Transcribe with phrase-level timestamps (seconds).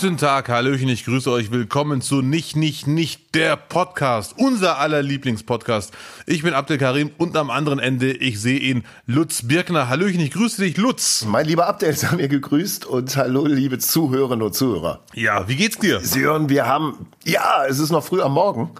[0.00, 1.50] Guten Tag, Hallöchen, ich grüße euch.
[1.50, 4.32] Willkommen zu Nicht, Nicht, Nicht, der Podcast.
[4.38, 5.92] Unser aller Lieblingspodcast.
[6.24, 9.90] Ich bin Abdel Karim und am anderen Ende, ich sehe ihn, Lutz Birkner.
[9.90, 11.26] Hallöchen, ich grüße dich, Lutz.
[11.26, 15.00] Mein lieber Abdel, sei mir gegrüßt und hallo, liebe Zuhörerinnen und Zuhörer.
[15.12, 16.00] Ja, wie geht's dir?
[16.00, 18.70] Sie hören, wir haben, ja, es ist noch früh am Morgen.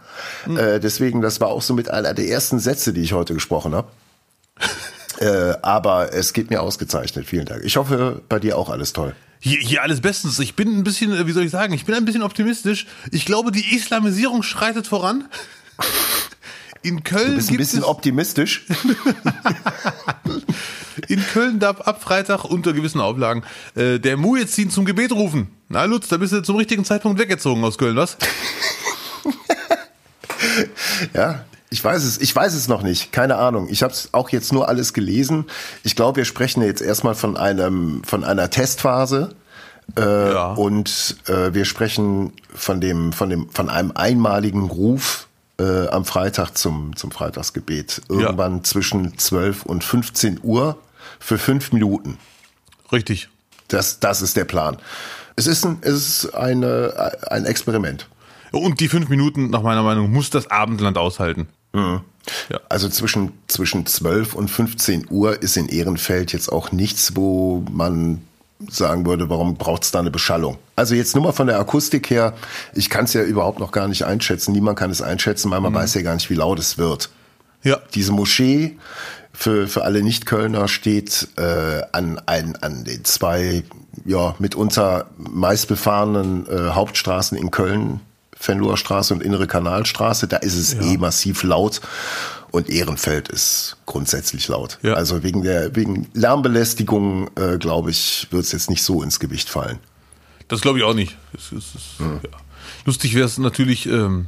[0.44, 0.56] Hm.
[0.56, 3.74] Äh, deswegen, das war auch so mit einer der ersten Sätze, die ich heute gesprochen
[3.74, 3.88] habe.
[5.18, 7.26] äh, aber es geht mir ausgezeichnet.
[7.26, 7.62] Vielen Dank.
[7.62, 9.14] Ich hoffe, bei dir auch alles toll.
[9.42, 10.38] Hier, hier alles bestens.
[10.38, 12.86] Ich bin ein bisschen, äh, wie soll ich sagen, ich bin ein bisschen optimistisch.
[13.10, 15.28] Ich glaube, die Islamisierung schreitet voran.
[16.82, 18.66] In Köln du bist ein bisschen optimistisch.
[21.08, 23.42] In Köln darf ab Freitag unter gewissen Auflagen
[23.74, 25.48] äh, der Muezzin zum Gebet rufen.
[25.68, 28.16] Na Lutz, da bist du zum richtigen Zeitpunkt weggezogen aus Köln, was?
[31.14, 33.68] ja, ich weiß es, ich weiß es noch nicht, keine Ahnung.
[33.70, 35.46] Ich habe es auch jetzt nur alles gelesen.
[35.84, 39.34] Ich glaube, wir sprechen jetzt erstmal von einem von einer Testphase.
[39.96, 40.52] Äh, ja.
[40.52, 45.28] Und äh, wir sprechen von dem von dem von einem einmaligen Ruf
[45.60, 48.62] äh, am Freitag zum zum Freitagsgebet irgendwann ja.
[48.64, 50.76] zwischen 12 und 15 Uhr
[51.20, 52.18] für fünf Minuten.
[52.90, 53.28] Richtig.
[53.68, 54.76] Das das ist der Plan.
[55.36, 58.08] Es ist ein es ist eine ein Experiment.
[58.52, 61.48] Und die fünf Minuten, nach meiner Meinung, muss das Abendland aushalten.
[61.72, 62.00] Mhm.
[62.50, 62.60] Ja.
[62.68, 68.22] Also zwischen, zwischen 12 und 15 Uhr ist in Ehrenfeld jetzt auch nichts, wo man
[68.68, 70.58] sagen würde, warum braucht es da eine Beschallung?
[70.76, 72.34] Also jetzt nur mal von der Akustik her,
[72.74, 74.52] ich kann es ja überhaupt noch gar nicht einschätzen.
[74.52, 75.76] Niemand kann es einschätzen, weil man mhm.
[75.76, 77.10] weiß ja gar nicht, wie laut es wird.
[77.62, 77.78] Ja.
[77.94, 78.76] Diese Moschee
[79.32, 83.62] für, für alle Nicht-Kölner steht äh, an, ein, an den zwei
[84.04, 88.00] ja, mitunter meistbefahrenen äh, Hauptstraßen in Köln
[88.40, 90.80] Fenloher Straße und Innere Kanalstraße, da ist es ja.
[90.80, 91.82] eh massiv laut.
[92.50, 94.78] Und Ehrenfeld ist grundsätzlich laut.
[94.82, 94.94] Ja.
[94.94, 99.48] Also wegen der wegen Lärmbelästigung, äh, glaube ich, wird es jetzt nicht so ins Gewicht
[99.48, 99.78] fallen.
[100.48, 101.16] Das glaube ich auch nicht.
[101.32, 102.20] Es, es, es, hm.
[102.24, 102.38] ja.
[102.86, 104.26] Lustig wäre es natürlich, ähm,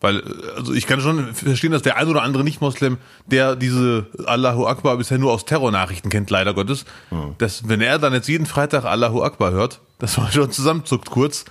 [0.00, 0.22] weil,
[0.56, 4.96] also ich kann schon verstehen, dass der ein oder andere Nicht-Moslem, der diese Allahu Akbar
[4.96, 7.34] bisher nur aus Terrornachrichten kennt, leider Gottes, hm.
[7.38, 11.44] dass wenn er dann jetzt jeden Freitag Allahu Akbar hört, dass man schon zusammenzuckt kurz.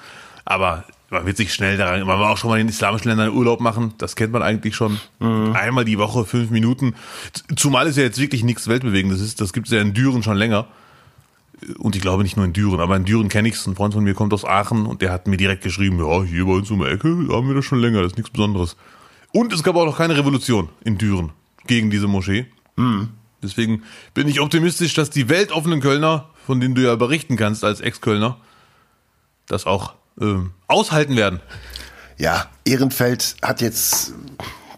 [0.46, 3.62] Aber man wird sich schnell daran, man will auch schon mal in islamischen Ländern Urlaub
[3.62, 5.00] machen, das kennt man eigentlich schon.
[5.20, 5.54] Mhm.
[5.54, 6.96] Einmal die Woche, fünf Minuten.
[7.56, 10.38] Zumal es ja jetzt wirklich nichts Weltbewegendes ist, das gibt es ja in Düren schon
[10.38, 10.68] länger.
[11.78, 13.66] Und ich glaube nicht nur in Düren, aber in Düren kenne ich es.
[13.68, 16.46] Ein Freund von mir kommt aus Aachen und der hat mir direkt geschrieben, ja, hier
[16.46, 18.76] bei uns um die Ecke haben wir das schon länger, das ist nichts Besonderes.
[19.32, 21.32] Und es gab auch noch keine Revolution in Düren
[21.68, 22.48] gegen diese Moschee.
[22.76, 23.10] Mhm.
[23.42, 27.82] Deswegen bin ich optimistisch, dass die weltoffenen Kölner, von denen du ja berichten kannst als
[27.82, 28.38] Ex-Kölner,
[29.48, 30.36] das auch äh,
[30.68, 31.40] aushalten werden.
[32.18, 34.14] Ja, Ehrenfeld hat jetzt,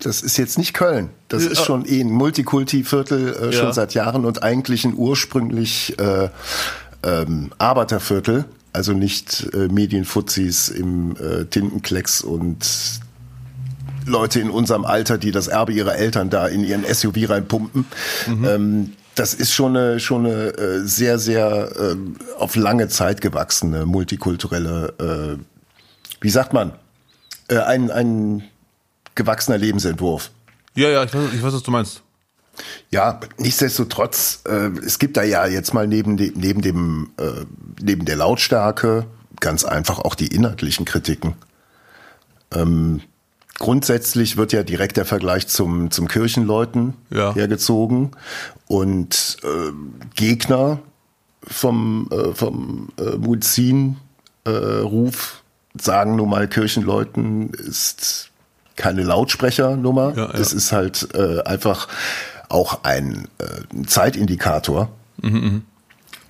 [0.01, 1.09] das ist jetzt nicht Köln.
[1.27, 1.51] Das ja.
[1.51, 3.73] ist schon eh ein Multikulti-Viertel äh, schon ja.
[3.73, 6.29] seit Jahren und eigentlich ein ursprünglich äh,
[7.03, 8.45] ähm, Arbeiterviertel.
[8.73, 12.65] Also nicht äh, Medienfuzis im äh, Tintenklecks und
[14.05, 17.85] Leute in unserem Alter, die das Erbe ihrer Eltern da in ihren SUV reinpumpen.
[18.27, 18.45] Mhm.
[18.45, 21.95] Ähm, das ist schon eine, schon eine äh, sehr, sehr äh,
[22.37, 25.43] auf lange Zeit gewachsene multikulturelle, äh,
[26.21, 26.73] wie sagt man,
[27.47, 28.43] äh, ein, ein
[29.15, 30.31] gewachsener Lebensentwurf.
[30.75, 32.01] Ja, ja, ich weiß, ich weiß, was du meinst.
[32.89, 37.45] Ja, nichtsdestotrotz, äh, es gibt da ja jetzt mal neben, de, neben dem, äh,
[37.81, 39.05] neben der Lautstärke
[39.39, 41.35] ganz einfach auch die inhaltlichen Kritiken.
[42.53, 43.01] Ähm,
[43.57, 47.33] Grundsätzlich wird ja direkt der Vergleich zum, zum Kirchenleuten ja.
[47.33, 48.11] hergezogen
[48.67, 49.71] und äh,
[50.15, 50.79] Gegner
[51.41, 53.95] vom, äh, vom äh, Muezzin-Ruf
[54.45, 58.31] äh, sagen nun mal, Kirchenleuten ist
[58.75, 60.13] keine Lautsprechernummer.
[60.15, 60.31] Ja, ja.
[60.33, 61.87] Es ist halt äh, einfach
[62.49, 64.89] auch ein äh, Zeitindikator.
[65.21, 65.61] Mhm, mh.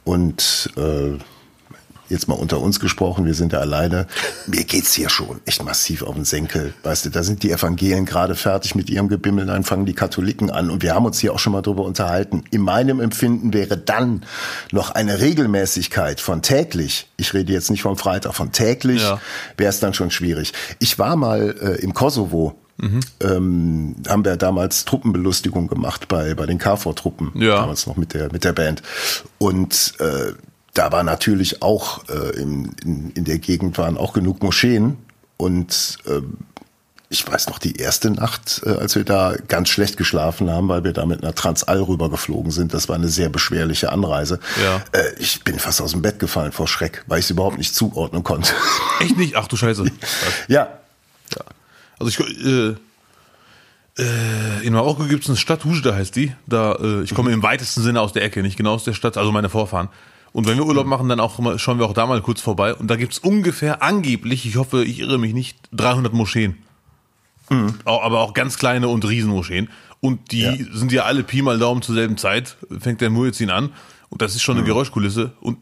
[0.04, 1.18] Und äh,
[2.10, 4.08] jetzt mal unter uns gesprochen, wir sind ja alleine.
[4.48, 6.74] Mir geht's hier schon echt massiv auf den Senkel.
[6.84, 10.50] Weißt du, da sind die Evangelien gerade fertig mit ihrem Gebimmel, dann fangen die Katholiken
[10.52, 10.70] an.
[10.70, 12.44] Und wir haben uns hier auch schon mal drüber unterhalten.
[12.52, 14.24] In meinem Empfinden wäre dann
[14.72, 19.20] noch eine Regelmäßigkeit von täglich, ich rede jetzt nicht vom Freitag, von täglich, ja.
[19.58, 20.54] wäre es dann schon schwierig.
[20.80, 23.00] Ich war mal äh, im Kosovo Mhm.
[23.22, 27.56] Ähm, haben wir damals Truppenbelustigung gemacht bei, bei den KFOR-Truppen, ja.
[27.56, 28.82] damals noch mit der, mit der Band.
[29.38, 30.34] Und äh,
[30.76, 34.98] da war natürlich auch äh, in, in, in der Gegend waren auch genug Moscheen
[35.38, 36.22] und äh,
[37.10, 40.84] ich weiß noch, die erste Nacht, äh, als wir da ganz schlecht geschlafen haben, weil
[40.84, 44.40] wir da mit einer Transall rübergeflogen sind, das war eine sehr beschwerliche Anreise.
[44.62, 44.84] Ja.
[44.92, 47.74] Äh, ich bin fast aus dem Bett gefallen vor Schreck, weil ich es überhaupt nicht
[47.74, 48.54] zuordnen konnte.
[49.00, 49.36] Echt nicht?
[49.36, 49.86] Ach du Scheiße.
[50.48, 50.68] ja.
[50.68, 51.46] ja.
[52.00, 52.76] Also ich, äh,
[53.98, 56.34] äh, in Marokko gibt es eine Stadt, Hujda heißt die.
[56.48, 57.36] Da, äh, ich komme mhm.
[57.36, 59.90] im weitesten Sinne aus der Ecke, nicht genau aus der Stadt, also meine Vorfahren.
[60.36, 62.76] Und wenn wir Urlaub machen, dann auch mal, schauen wir auch da mal kurz vorbei.
[62.76, 66.58] Und da gibt's ungefähr angeblich, ich hoffe, ich irre mich nicht, 300 Moscheen.
[67.50, 67.76] Mhm.
[67.86, 69.70] Aber auch ganz kleine und Riesenmoscheen.
[70.02, 70.54] Und die ja.
[70.74, 73.72] sind ja alle Pi mal Daumen zur selben Zeit, fängt der Muezzin an.
[74.10, 74.68] Und das ist schon eine mhm.
[74.68, 75.32] Geräuschkulisse.
[75.40, 75.58] Und,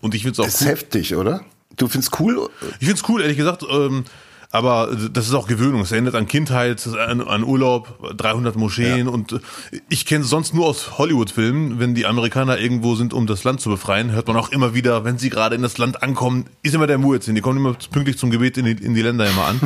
[0.00, 0.68] und ich finde es auch das cool.
[0.68, 1.40] ist heftig, oder?
[1.76, 2.48] Du findest cool?
[2.78, 3.64] Ich finde es cool, ehrlich gesagt.
[3.68, 4.04] Ähm,
[4.50, 5.80] aber das ist auch Gewöhnung.
[5.82, 9.12] Es erinnert an Kindheit, an, an Urlaub, 300 Moscheen ja.
[9.12, 9.40] und äh,
[9.88, 11.78] ich kenne es sonst nur aus Hollywood-Filmen.
[11.78, 15.04] Wenn die Amerikaner irgendwo sind, um das Land zu befreien, hört man auch immer wieder,
[15.04, 17.34] wenn sie gerade in das Land ankommen, ist immer der Muezzin.
[17.34, 19.60] Die kommen immer pünktlich zum Gebet in die, in die Länder immer an.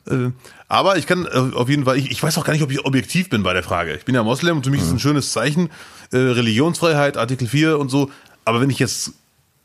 [0.08, 0.32] äh, äh,
[0.68, 2.86] aber ich kann äh, auf jeden Fall, ich, ich weiß auch gar nicht, ob ich
[2.86, 3.94] objektiv bin bei der Frage.
[3.96, 4.86] Ich bin ja Moslem und für mich mhm.
[4.86, 5.70] ist es ein schönes Zeichen.
[6.12, 8.10] Äh, Religionsfreiheit, Artikel 4 und so.
[8.46, 9.14] Aber wenn ich jetzt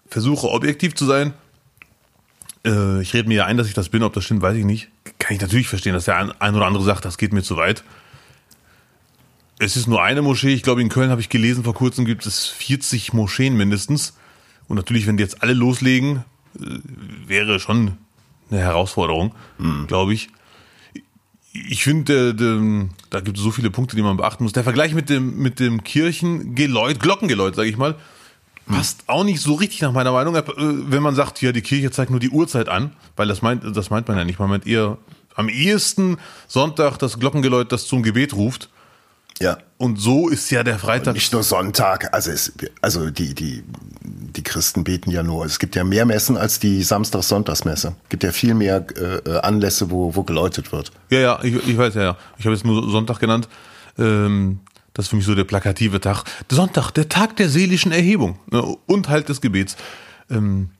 [0.08, 1.32] versuche, objektiv zu sein,
[2.64, 4.64] äh, ich rede mir ja ein, dass ich das bin, ob das stimmt, weiß ich
[4.64, 4.88] nicht.
[5.18, 7.84] Kann ich natürlich verstehen, dass der ein oder andere sagt, das geht mir zu weit.
[9.58, 10.54] Es ist nur eine Moschee.
[10.54, 14.16] Ich glaube, in Köln habe ich gelesen, vor kurzem gibt es 40 Moscheen mindestens.
[14.68, 16.24] Und natürlich, wenn die jetzt alle loslegen,
[16.58, 16.78] äh,
[17.26, 17.98] wäre schon
[18.50, 19.86] eine Herausforderung, mhm.
[19.86, 20.30] glaube ich.
[21.52, 24.52] Ich finde, da gibt es so viele Punkte, die man beachten muss.
[24.52, 27.96] Der Vergleich mit dem, mit dem Kirchengeläut, Glockengeläut, sage ich mal,
[28.70, 30.34] passt auch nicht so richtig nach meiner Meinung.
[30.34, 33.64] Äh, wenn man sagt, ja, die Kirche zeigt nur die Uhrzeit an, weil das meint,
[33.76, 34.38] das meint man ja nicht.
[34.38, 34.98] Man meint eher
[35.34, 38.68] am ehesten Sonntag das Glockengeläut, das zum Gebet ruft.
[39.40, 39.58] Ja.
[39.78, 41.08] Und so ist ja der Freitag.
[41.08, 42.52] Und nicht nur Sonntag, also es,
[42.82, 43.64] also die, die,
[44.02, 45.46] die Christen beten ja nur.
[45.46, 47.94] Es gibt ja mehr Messen als die Samstags-Sonntagsmesse.
[48.02, 50.92] Es gibt ja viel mehr äh, Anlässe, wo, wo geläutet wird.
[51.08, 52.16] Ja, ja, ich, ich weiß ja, ja.
[52.36, 53.48] Ich habe jetzt nur Sonntag genannt.
[53.98, 54.60] Ähm,
[54.94, 56.24] das ist für mich so der plakative Tag.
[56.50, 59.76] Sonntag, der Tag der seelischen Erhebung ne, und halt des Gebets.
[60.30, 60.70] Ähm,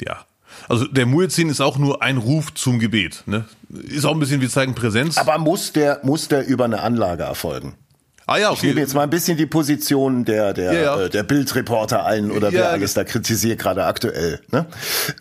[0.00, 0.24] ja.
[0.68, 3.22] Also der Muezzin ist auch nur ein Ruf zum Gebet.
[3.26, 3.44] Ne?
[3.68, 5.16] Ist auch ein bisschen wie zeigen Präsenz.
[5.16, 7.74] Aber muss der, muss der über eine Anlage erfolgen?
[8.30, 8.58] Ah ja, okay.
[8.58, 11.00] Ich nehme jetzt mal ein bisschen die Position der, der, ja, ja.
[11.00, 14.40] Äh, der Bildreporter ein oder wer alles da kritisiert, gerade aktuell.
[14.52, 14.66] Ne?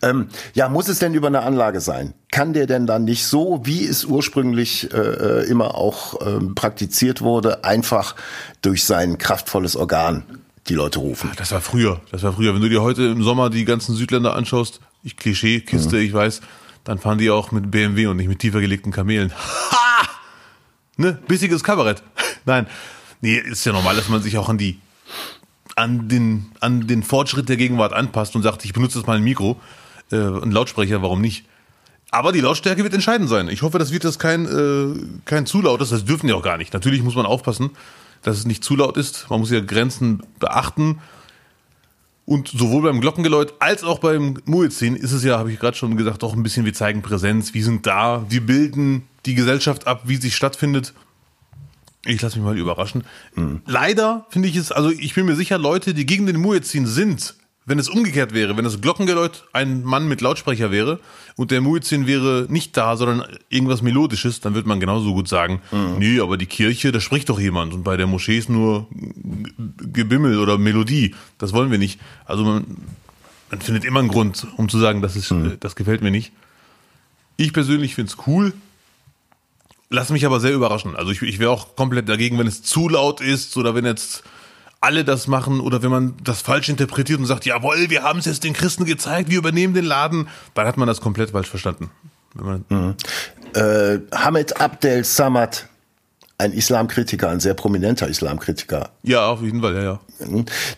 [0.03, 2.13] Ähm, ja, muss es denn über eine Anlage sein?
[2.29, 7.21] Kann der denn dann nicht so, wie es ursprünglich äh, äh immer auch äh, praktiziert
[7.21, 8.15] wurde, einfach
[8.61, 10.23] durch sein kraftvolles Organ
[10.67, 11.31] die Leute rufen?
[11.35, 12.01] Das war früher.
[12.11, 12.53] Das war früher.
[12.53, 16.03] Wenn du dir heute im Sommer die ganzen Südländer anschaust, ich Klischee, Kiste, mhm.
[16.03, 16.41] ich weiß,
[16.83, 19.33] dann fahren die auch mit BMW und nicht mit tiefer gelegten Kamelen.
[19.71, 20.07] Ha!
[20.97, 21.17] Ne?
[21.27, 22.03] Bissiges Kabarett.
[22.45, 22.67] Nein.
[23.21, 24.79] Nee, ist ja normal, dass man sich auch an die,
[25.75, 29.23] an den, an den Fortschritt der Gegenwart anpasst und sagt, ich benutze jetzt mal ein
[29.23, 29.59] Mikro,
[30.11, 31.45] äh, ein Lautsprecher, warum nicht?
[32.11, 33.49] Aber die Lautstärke wird entscheidend sein.
[33.49, 36.57] Ich hoffe, das wird das kein, äh, kein zu lautes, das dürfen die auch gar
[36.57, 36.73] nicht.
[36.73, 37.71] Natürlich muss man aufpassen,
[38.23, 39.29] dass es nicht zu laut ist.
[39.29, 40.99] Man muss ja Grenzen beachten.
[42.25, 45.97] Und sowohl beim Glockengeläut als auch beim Muezzin ist es ja, habe ich gerade schon
[45.97, 47.53] gesagt, auch ein bisschen wie zeigen Präsenz.
[47.53, 50.93] Wir sind da, wir bilden die Gesellschaft ab, wie sie stattfindet.
[52.05, 53.03] Ich lasse mich mal überraschen.
[53.35, 53.61] Mhm.
[53.65, 57.35] Leider finde ich es, also ich bin mir sicher, Leute, die gegen den Muezzin sind,
[57.65, 60.99] wenn es umgekehrt wäre, wenn das Glockengeläut ein Mann mit Lautsprecher wäre
[61.35, 65.61] und der Muezzin wäre nicht da, sondern irgendwas Melodisches, dann würde man genauso gut sagen,
[65.71, 65.99] mhm.
[65.99, 68.87] nee, aber die Kirche, da spricht doch jemand und bei der Moschee ist nur
[69.77, 71.13] Gebimmel oder Melodie.
[71.37, 71.99] Das wollen wir nicht.
[72.25, 72.65] Also man,
[73.51, 75.57] man findet immer einen Grund, um zu sagen, das ist, mhm.
[75.59, 76.31] das gefällt mir nicht.
[77.37, 78.53] Ich persönlich finde es cool,
[79.89, 80.95] Lass mich aber sehr überraschen.
[80.95, 84.23] Also ich, ich wäre auch komplett dagegen, wenn es zu laut ist oder wenn jetzt
[84.81, 88.25] alle das machen oder wenn man das falsch interpretiert und sagt, jawohl, wir haben es
[88.25, 91.89] jetzt den Christen gezeigt, wir übernehmen den Laden, dann hat man das komplett falsch verstanden.
[92.35, 92.95] Mhm.
[93.55, 95.67] Äh, Hamid Abdel Samad
[96.39, 98.91] ein Islamkritiker, ein sehr prominenter Islamkritiker.
[99.03, 99.99] Ja, auf jeden Fall, ja, ja.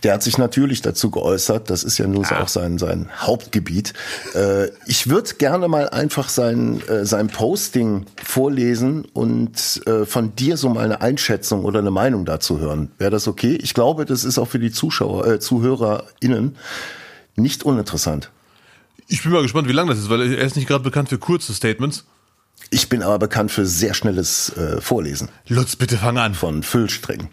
[0.02, 2.42] Der hat sich natürlich dazu geäußert, das ist ja nun ah.
[2.42, 3.94] auch sein, sein Hauptgebiet.
[4.34, 10.58] Äh, ich würde gerne mal einfach sein, äh, sein Posting vorlesen und äh, von dir
[10.58, 12.92] so mal eine Einschätzung oder eine Meinung dazu hören.
[12.98, 13.56] Wäre das okay?
[13.62, 16.58] Ich glaube, das ist auch für die Zuschauer, äh, ZuhörerInnen
[17.36, 18.32] nicht uninteressant.
[19.08, 21.20] Ich bin mal gespannt, wie lang das ist, weil er ist nicht gerade bekannt für
[21.20, 22.06] kurze Statements.
[22.70, 25.28] Ich bin aber bekannt für sehr schnelles äh, Vorlesen.
[25.48, 26.34] Lutz, bitte fang an.
[26.34, 27.28] Von Füllsträngen.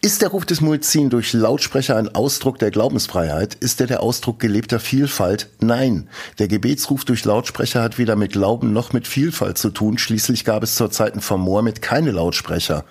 [0.00, 3.54] Ist der Ruf des Muezzin durch Lautsprecher ein Ausdruck der Glaubensfreiheit?
[3.54, 5.50] Ist er der Ausdruck gelebter Vielfalt?
[5.60, 6.08] Nein.
[6.40, 9.98] Der Gebetsruf durch Lautsprecher hat weder mit Glauben noch mit Vielfalt zu tun.
[9.98, 12.84] Schließlich gab es zur Zeiten von Mohammed keine Lautsprecher.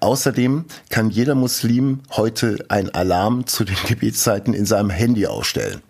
[0.00, 5.80] Außerdem kann jeder Muslim heute ein Alarm zu den Gebetszeiten in seinem Handy ausstellen.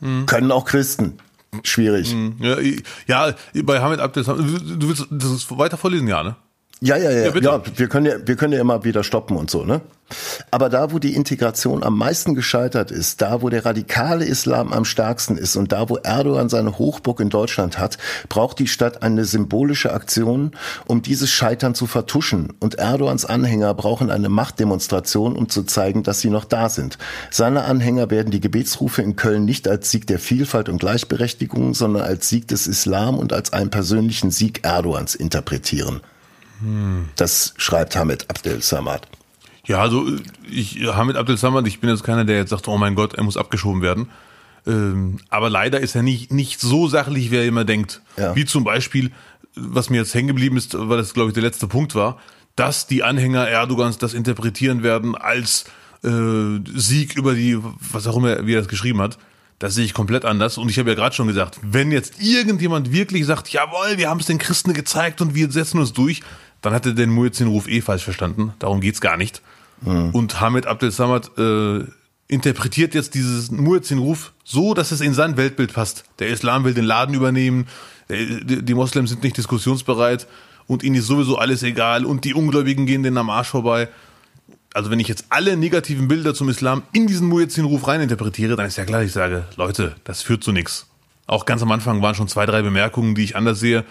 [0.00, 0.24] Hm.
[0.24, 1.18] Können auch Christen
[1.62, 2.14] schwierig.
[2.14, 2.36] Mhm.
[2.40, 2.56] Ja,
[3.06, 6.36] ja bei Hamid Abdel, du willst das weiter vorlesen, ja, ne?
[6.82, 9.50] Ja, ja, ja, ja, ja, wir können ja, wir können ja immer wieder stoppen und
[9.50, 9.82] so, ne?
[10.50, 14.86] Aber da, wo die Integration am meisten gescheitert ist, da, wo der radikale Islam am
[14.86, 17.98] stärksten ist und da, wo Erdogan seine Hochburg in Deutschland hat,
[18.30, 20.52] braucht die Stadt eine symbolische Aktion,
[20.86, 22.54] um dieses Scheitern zu vertuschen.
[22.60, 26.96] Und Erdogans Anhänger brauchen eine Machtdemonstration, um zu zeigen, dass sie noch da sind.
[27.30, 32.02] Seine Anhänger werden die Gebetsrufe in Köln nicht als Sieg der Vielfalt und Gleichberechtigung, sondern
[32.02, 36.00] als Sieg des Islam und als einen persönlichen Sieg Erdogans interpretieren.
[36.60, 37.08] Hm.
[37.16, 39.06] Das schreibt Hamid Abdel Samad.
[39.66, 40.06] Ja, also
[40.50, 43.22] ich, Hamid Abdel Samad, ich bin jetzt keiner, der jetzt sagt, oh mein Gott, er
[43.22, 44.08] muss abgeschoben werden.
[44.66, 48.02] Ähm, aber leider ist er nicht, nicht so sachlich, wie er immer denkt.
[48.16, 48.34] Ja.
[48.36, 49.10] Wie zum Beispiel,
[49.54, 52.18] was mir jetzt hängen geblieben ist, weil das, glaube ich, der letzte Punkt war,
[52.56, 55.64] dass die Anhänger Erdogans das interpretieren werden als
[56.04, 56.08] äh,
[56.74, 57.58] Sieg über die,
[57.92, 59.18] was auch immer, wie er das geschrieben hat.
[59.58, 60.56] Das sehe ich komplett anders.
[60.56, 64.20] Und ich habe ja gerade schon gesagt, wenn jetzt irgendjemand wirklich sagt, jawohl, wir haben
[64.20, 66.22] es den Christen gezeigt und wir setzen uns durch,
[66.62, 68.52] dann hat er den Muezzin-Ruf eh falsch verstanden.
[68.58, 69.42] Darum geht's gar nicht.
[69.82, 70.10] Mhm.
[70.10, 71.84] Und Hamid Abdel Samad äh,
[72.28, 76.04] interpretiert jetzt dieses Muezzin-Ruf so, dass es in sein Weltbild passt.
[76.18, 77.66] Der Islam will den Laden übernehmen,
[78.08, 80.26] die Moslems sind nicht diskussionsbereit
[80.66, 83.88] und ihnen ist sowieso alles egal und die Ungläubigen gehen denen am Arsch vorbei.
[84.74, 88.76] Also wenn ich jetzt alle negativen Bilder zum Islam in diesen Muezzin-Ruf reininterpretiere, dann ist
[88.76, 90.86] ja klar, ich sage, Leute, das führt zu nichts.
[91.26, 93.84] Auch ganz am Anfang waren schon zwei, drei Bemerkungen, die ich anders sehe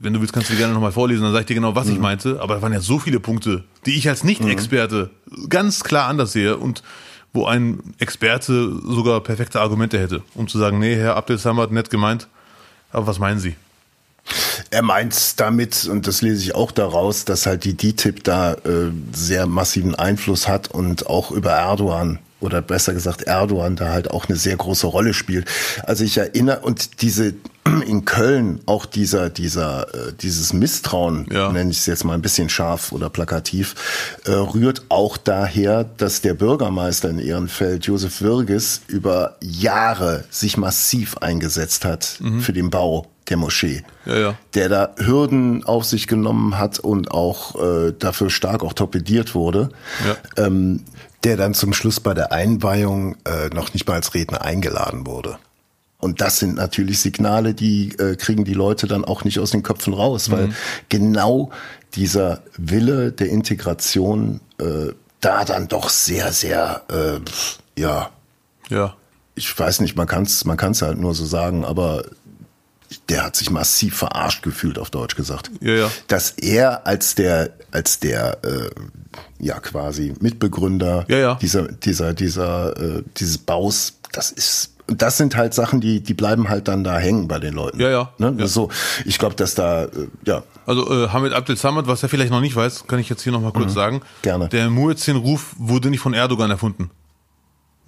[0.00, 1.92] wenn du willst, kannst du gerne nochmal vorlesen, dann sag ich dir genau, was mhm.
[1.92, 2.40] ich meinte.
[2.40, 5.48] Aber da waren ja so viele Punkte, die ich als Nicht-Experte mhm.
[5.48, 6.82] ganz klar anders sehe und
[7.32, 11.90] wo ein Experte sogar perfekte Argumente hätte, um zu sagen, nee, Herr Abdel Samad, nett
[11.90, 12.26] gemeint,
[12.90, 13.54] aber was meinen Sie?
[14.70, 18.90] Er meint damit, und das lese ich auch daraus, dass halt die DTIP da äh,
[19.12, 24.28] sehr massiven Einfluss hat und auch über Erdogan oder besser gesagt Erdogan da halt auch
[24.28, 25.48] eine sehr große Rolle spielt.
[25.84, 27.34] Also ich erinnere und diese
[27.86, 31.52] in Köln auch dieser dieser äh, dieses Misstrauen ja.
[31.52, 33.74] nenne ich es jetzt mal ein bisschen scharf oder plakativ
[34.24, 41.18] äh, rührt auch daher, dass der Bürgermeister in Ehrenfeld Josef Wirges über Jahre sich massiv
[41.18, 42.40] eingesetzt hat mhm.
[42.40, 44.34] für den Bau der Moschee, ja, ja.
[44.54, 49.70] der da Hürden auf sich genommen hat und auch äh, dafür stark auch torpediert wurde.
[50.04, 50.46] Ja.
[50.46, 50.80] Ähm,
[51.24, 55.38] der dann zum Schluss bei der Einweihung äh, noch nicht mal als Redner eingeladen wurde.
[55.98, 59.62] Und das sind natürlich Signale, die äh, kriegen die Leute dann auch nicht aus den
[59.62, 60.54] Köpfen raus, weil mhm.
[60.88, 61.50] genau
[61.94, 67.20] dieser Wille der Integration äh, da dann doch sehr, sehr, äh,
[67.80, 68.10] ja,
[68.70, 68.94] ja.
[69.34, 72.04] Ich weiß nicht, man kann es man kann's halt nur so sagen, aber
[73.08, 75.50] der hat sich massiv verarscht gefühlt, auf Deutsch gesagt.
[75.60, 75.90] Ja, ja.
[76.08, 78.70] Dass er als der, als der, äh,
[79.38, 81.34] ja, quasi Mitbegründer ja, ja.
[81.36, 86.48] dieser, dieser, dieser, äh, dieses Baus, das ist, das sind halt Sachen, die, die bleiben
[86.48, 87.80] halt dann da hängen bei den Leuten.
[87.80, 88.12] Ja, ja.
[88.18, 88.34] Ne?
[88.38, 88.46] ja.
[88.46, 88.70] So,
[89.04, 89.88] ich glaube, dass da, äh,
[90.24, 90.42] ja.
[90.66, 93.32] Also äh, Hamid Abdel Samad, was er vielleicht noch nicht weiß, kann ich jetzt hier
[93.32, 93.74] nochmal kurz mhm.
[93.74, 94.00] sagen.
[94.22, 94.48] Gerne.
[94.48, 96.90] Der Muezzin-Ruf wurde nicht von Erdogan erfunden.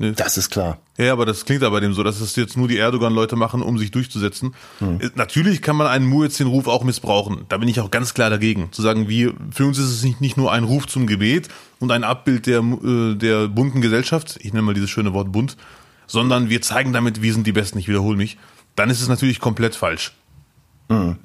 [0.02, 0.14] Nee.
[0.16, 0.78] Das ist klar.
[0.98, 3.78] Ja, aber das klingt aber dem so, dass es jetzt nur die Erdogan-Leute machen, um
[3.78, 4.52] sich durchzusetzen.
[4.80, 4.98] Hm.
[5.14, 7.44] Natürlich kann man einen Muezzin-Ruf auch missbrauchen.
[7.48, 8.72] Da bin ich auch ganz klar dagegen.
[8.72, 11.92] Zu sagen, wir, für uns ist es nicht, nicht nur ein Ruf zum Gebet und
[11.92, 15.56] ein Abbild der, äh, der bunten Gesellschaft, ich nenne mal dieses schöne Wort bunt,
[16.08, 18.38] sondern wir zeigen damit, wir sind die Besten, ich wiederhole mich.
[18.74, 20.14] Dann ist es natürlich komplett falsch.
[20.92, 21.16] Hm.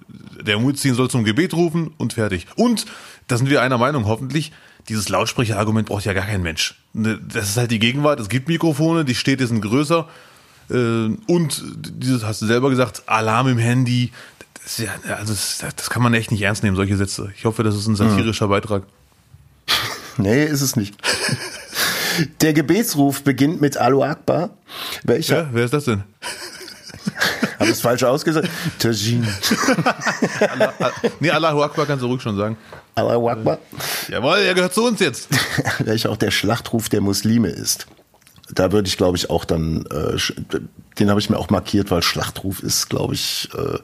[0.43, 2.47] Der Muezzin soll zum Gebet rufen und fertig.
[2.55, 2.85] Und,
[3.27, 4.51] da sind wir einer Meinung hoffentlich,
[4.89, 6.75] dieses Lautsprecherargument braucht ja gar kein Mensch.
[6.93, 8.19] Ne, das ist halt die Gegenwart.
[8.19, 10.07] Es gibt Mikrofone, die Städte sind größer.
[10.69, 10.73] Äh,
[11.27, 14.11] und dieses hast du selber gesagt, Alarm im Handy.
[14.63, 17.31] Das, ja, also das, das, kann man echt nicht ernst nehmen, solche Sätze.
[17.35, 18.51] Ich hoffe, das ist ein satirischer hm.
[18.51, 18.83] Beitrag.
[20.19, 20.95] Nee, ist es nicht.
[22.41, 24.49] Der Gebetsruf beginnt mit Alu Akbar.
[25.03, 25.43] Welcher?
[25.43, 26.05] Ja, wer ist das denn?
[27.67, 28.49] Habe ich es falsch ausgesagt?
[28.79, 29.27] Tajin.
[30.49, 30.73] Allah,
[31.19, 32.55] nee, Allahu Akbar kannst du ruhig schon sagen.
[32.95, 33.59] Allahu Akbar.
[34.07, 35.27] Jawohl, er gehört zu uns jetzt.
[35.79, 37.87] Welcher auch der Schlachtruf der Muslime ist.
[38.53, 40.17] Da würde ich, glaube ich, auch dann, äh,
[40.97, 43.79] den habe ich mir auch markiert, weil Schlachtruf ist, glaube ich, äh,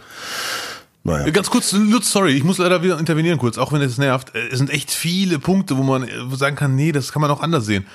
[1.03, 1.29] naja.
[1.31, 4.33] Ganz kurz, Lutz, sorry, ich muss leider wieder intervenieren kurz, auch wenn es nervt.
[4.33, 7.65] Es sind echt viele Punkte, wo man sagen kann, nee, das kann man auch anders
[7.65, 7.85] sehen.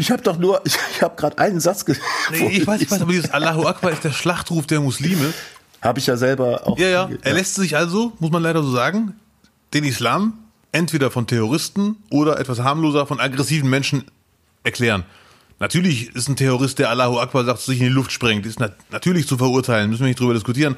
[0.00, 2.04] Ich habe doch nur, ich, ich habe gerade einen Satz gesagt.
[2.30, 5.32] Nee, ich weiß, ich weiß, aber dieses Allahu Akbar ist der Schlachtruf der Muslime.
[5.82, 6.78] Habe ich ja selber auch.
[6.78, 7.10] Ja, ja.
[7.22, 9.14] Er lässt sich also, muss man leider so sagen,
[9.74, 10.38] den Islam
[10.72, 14.04] entweder von Terroristen oder etwas harmloser von aggressiven Menschen
[14.62, 15.04] erklären.
[15.58, 18.74] Natürlich ist ein Terrorist, der Allahu Akbar sagt, sich in die Luft sprengt, ist nat
[18.90, 20.76] natürlich zu verurteilen, müssen wir nicht drüber diskutieren.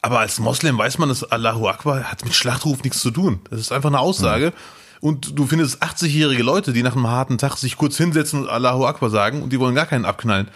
[0.00, 3.40] Aber als Moslem weiß man, dass Allahu Akbar hat mit Schlachtruf nichts zu tun.
[3.50, 4.46] Das ist einfach eine Aussage.
[4.46, 4.83] Mhm.
[5.04, 8.86] Und du findest 80-jährige Leute, die nach einem harten Tag sich kurz hinsetzen und Allahu
[8.86, 10.48] Akbar sagen und die wollen gar keinen abknallen.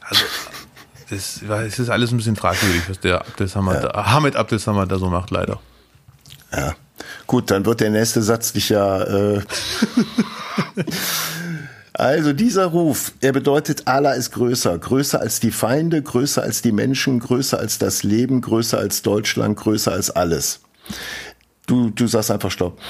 [0.00, 0.22] Also,
[1.10, 4.06] das, das ist alles ein bisschen fragwürdig, was der Abdel Samad, ja.
[4.06, 5.60] Hamid Abdel Samad da so macht, leider.
[6.56, 6.74] Ja.
[7.26, 9.02] Gut, dann wird der nächste Satz dich ja.
[9.02, 9.42] Äh
[11.92, 16.72] also dieser Ruf, er bedeutet, Allah ist größer, größer als die Feinde, größer als die
[16.72, 20.60] Menschen, größer als das Leben, größer als Deutschland, größer als alles.
[21.66, 22.80] Du, du sagst einfach Stopp.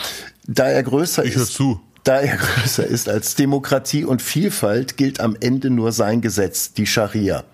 [0.46, 1.54] Da er größer ich ist.
[1.54, 1.80] Zu.
[2.04, 6.86] Da er größer ist als Demokratie und Vielfalt, gilt am Ende nur sein Gesetz, die
[6.86, 7.44] Scharia.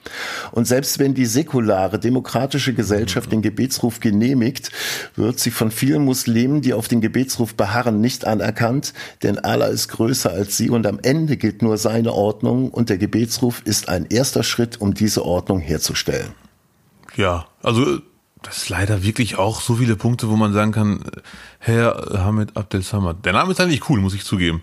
[0.52, 4.70] Und selbst wenn die säkulare, demokratische Gesellschaft den Gebetsruf genehmigt,
[5.16, 9.88] wird sie von vielen Muslimen, die auf den Gebetsruf beharren, nicht anerkannt, denn Allah ist
[9.88, 14.06] größer als sie und am Ende gilt nur seine Ordnung und der Gebetsruf ist ein
[14.06, 16.32] erster Schritt, um diese Ordnung herzustellen.
[17.16, 17.98] Ja, also
[18.42, 21.00] das ist leider wirklich auch so viele Punkte, wo man sagen kann,
[21.58, 23.24] Herr Hamid Abdel Samad.
[23.24, 24.62] Der Name ist eigentlich cool, muss ich zugeben.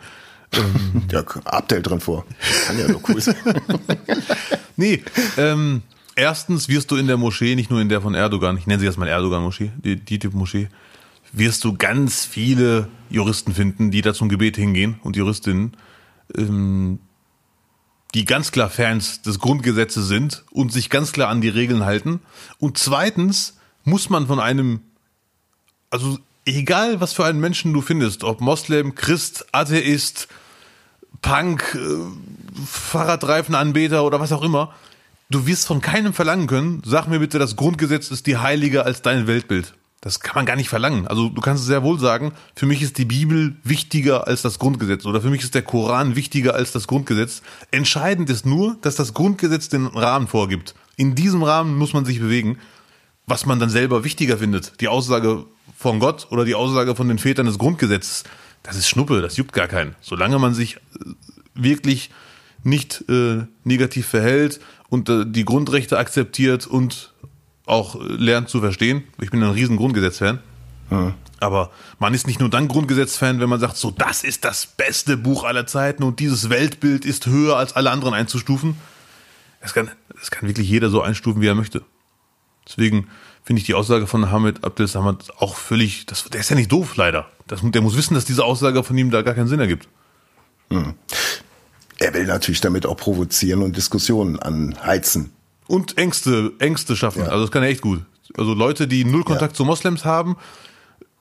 [0.54, 2.26] Ähm, ja, Abdel drin vor.
[2.68, 3.36] Kann ja nur cool sein.
[4.78, 5.04] nee,
[5.38, 5.82] ähm,
[6.16, 8.86] erstens wirst du in der Moschee, nicht nur in der von Erdogan, ich nenne sie
[8.86, 10.70] erstmal Erdogan-Moschee, die, die Typ Moschee,
[11.34, 15.76] wirst du ganz viele Juristen finden, die da zum Gebet hingehen und Juristinnen,
[16.38, 17.00] ähm,
[18.14, 22.22] die ganz klar Fans des Grundgesetzes sind und sich ganz klar an die Regeln halten.
[22.60, 24.82] Und zweitens muss man von einem,
[25.90, 30.28] also egal was für einen Menschen du findest, ob Moslem, Christ, Atheist,
[31.22, 34.74] Punk, äh, Fahrradreifenanbeter oder was auch immer,
[35.30, 39.02] du wirst von keinem verlangen können, sag mir bitte, das Grundgesetz ist dir heiliger als
[39.02, 39.74] dein Weltbild.
[40.02, 41.08] Das kann man gar nicht verlangen.
[41.08, 45.04] Also du kannst sehr wohl sagen, für mich ist die Bibel wichtiger als das Grundgesetz
[45.06, 47.42] oder für mich ist der Koran wichtiger als das Grundgesetz.
[47.72, 50.76] Entscheidend ist nur, dass das Grundgesetz den Rahmen vorgibt.
[50.96, 52.60] In diesem Rahmen muss man sich bewegen
[53.28, 54.80] was man dann selber wichtiger findet.
[54.82, 55.46] Die Aussage
[55.78, 58.24] von Gott oder die Aussage von den Vätern des Grundgesetzes,
[58.64, 59.96] das ist Schnuppe, das juckt gar keinen.
[60.02, 60.80] Solange man sich äh,
[61.54, 62.10] wirklich
[62.64, 67.14] nicht äh, negativ verhält und äh, die Grundrechte akzeptiert und
[67.66, 69.04] auch äh, lernt zu verstehen.
[69.22, 70.40] Ich bin ein riesen Grundgesetz-Fan.
[70.90, 71.14] Mhm.
[71.40, 75.18] Aber man ist nicht nur dann Grundgesetz-Fan, wenn man sagt, so, das ist das beste
[75.18, 78.78] Buch aller Zeiten und dieses Weltbild ist höher als alle anderen einzustufen.
[79.62, 81.84] Das kann, das kann wirklich jeder so einstufen, wie er möchte.
[82.68, 83.08] Deswegen
[83.44, 86.72] finde ich die Aussage von Hamid Abdel Samad auch völlig, das, der ist ja nicht
[86.72, 87.28] doof, leider.
[87.48, 89.88] Das, der muss wissen, dass diese Aussage von ihm da gar keinen Sinn ergibt.
[90.70, 90.96] Hm.
[91.98, 95.32] Er will natürlich damit auch provozieren und Diskussionen anheizen.
[95.68, 97.24] Und Ängste, Ängste schaffen.
[97.24, 97.30] Ja.
[97.30, 98.02] Also das kann er echt gut.
[98.38, 99.58] Also Leute, die null Kontakt ja.
[99.58, 100.36] zu Moslems haben,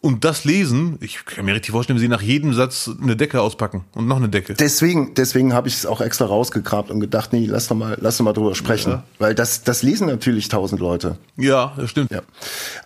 [0.05, 3.41] und das lesen, ich kann mir richtig vorstellen, wie sie nach jedem Satz eine Decke
[3.41, 4.53] auspacken und noch eine Decke.
[4.53, 8.19] Deswegen, deswegen habe ich es auch extra rausgegrabt und gedacht, nee, lass doch mal, lass
[8.19, 8.93] doch mal drüber sprechen.
[8.93, 9.05] Ja.
[9.19, 11.17] Weil das, das lesen natürlich tausend Leute.
[11.39, 12.11] Ja, das stimmt.
[12.11, 12.21] Ja.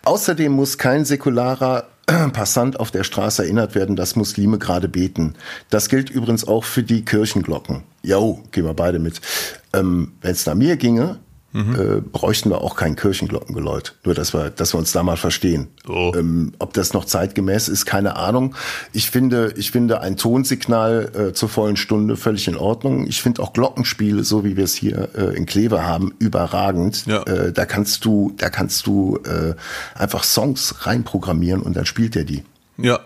[0.05, 1.89] Außerdem muss kein säkularer
[2.31, 5.35] Passant auf der Straße erinnert werden, dass Muslime gerade beten.
[5.69, 7.83] Das gilt übrigens auch für die Kirchenglocken.
[8.01, 9.19] Jo, gehen wir beide mit.
[9.73, 11.19] Ähm, Wenn es nach mir ginge,
[11.51, 11.75] mhm.
[11.75, 13.95] äh, bräuchten wir auch kein Kirchenglockengeläut.
[14.03, 15.67] Nur, dass wir, dass wir uns da mal verstehen.
[15.87, 16.11] Oh.
[16.15, 18.55] Ähm, ob das noch zeitgemäß ist, keine Ahnung.
[18.93, 23.07] Ich finde, ich finde ein Tonsignal äh, zur vollen Stunde völlig in Ordnung.
[23.07, 27.05] Ich finde auch Glockenspiele, so wie wir es hier äh, in Kleve haben, überragend.
[27.05, 27.23] Ja.
[27.23, 29.55] Äh, da kannst du, da kannst du äh,
[29.95, 32.43] einfach Songs reinprogrammieren und dann spielt er die.
[32.77, 32.99] Ja,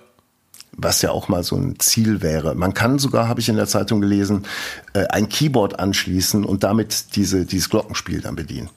[0.75, 2.55] was ja auch mal so ein Ziel wäre.
[2.55, 4.45] Man kann sogar, habe ich in der Zeitung gelesen,
[4.93, 8.69] äh, ein Keyboard anschließen und damit diese, dieses Glockenspiel dann bedienen.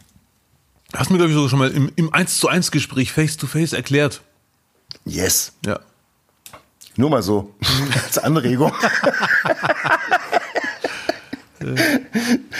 [0.94, 3.72] Hast du mir, glaube ich, sogar schon mal im, im 1 zu 1 Gespräch face-to-face
[3.72, 4.22] erklärt.
[5.04, 5.52] Yes.
[5.64, 5.80] Ja.
[6.96, 7.54] Nur mal so,
[8.06, 8.72] als Anregung.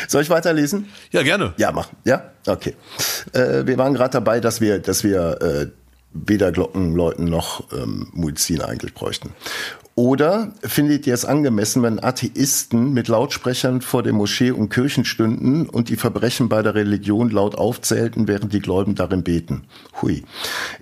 [0.09, 0.89] Soll ich weiterlesen?
[1.11, 1.55] Ja, gerne.
[1.57, 1.89] Ja, mach.
[2.05, 2.75] Ja, okay.
[3.33, 5.69] Äh, wir waren gerade dabei, dass wir, dass wir äh,
[6.27, 9.31] weder Glockenleuten noch ähm, Muizin eigentlich bräuchten.
[9.97, 15.67] Oder findet ihr es angemessen, wenn Atheisten mit Lautsprechern vor der Moschee und Kirchen stünden
[15.67, 19.65] und die Verbrechen bei der Religion laut aufzählten, während die Gläubigen darin beten?
[20.03, 20.23] Hui.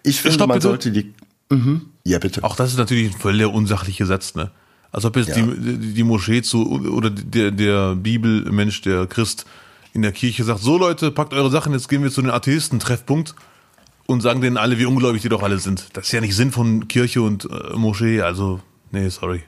[0.02, 0.68] Ich finde, Stopp, man bitte.
[0.68, 1.14] sollte die.
[1.48, 1.82] Mhm.
[2.02, 2.42] Ja, bitte.
[2.42, 4.50] Auch das ist natürlich ein völlig unsachlicher Satz, ne?
[4.90, 5.46] Als ob jetzt ja.
[5.46, 9.44] die, die Moschee zu oder der, der Bibelmensch, der Christ
[9.92, 13.36] in der Kirche sagt: So Leute, packt eure Sachen, jetzt gehen wir zu den Atheisten-Treffpunkt
[14.06, 15.88] und sagen denen alle, wie ungläubig die doch alle sind.
[15.94, 19.42] Das ist ja nicht Sinn von Kirche und äh, Moschee, also nee, sorry.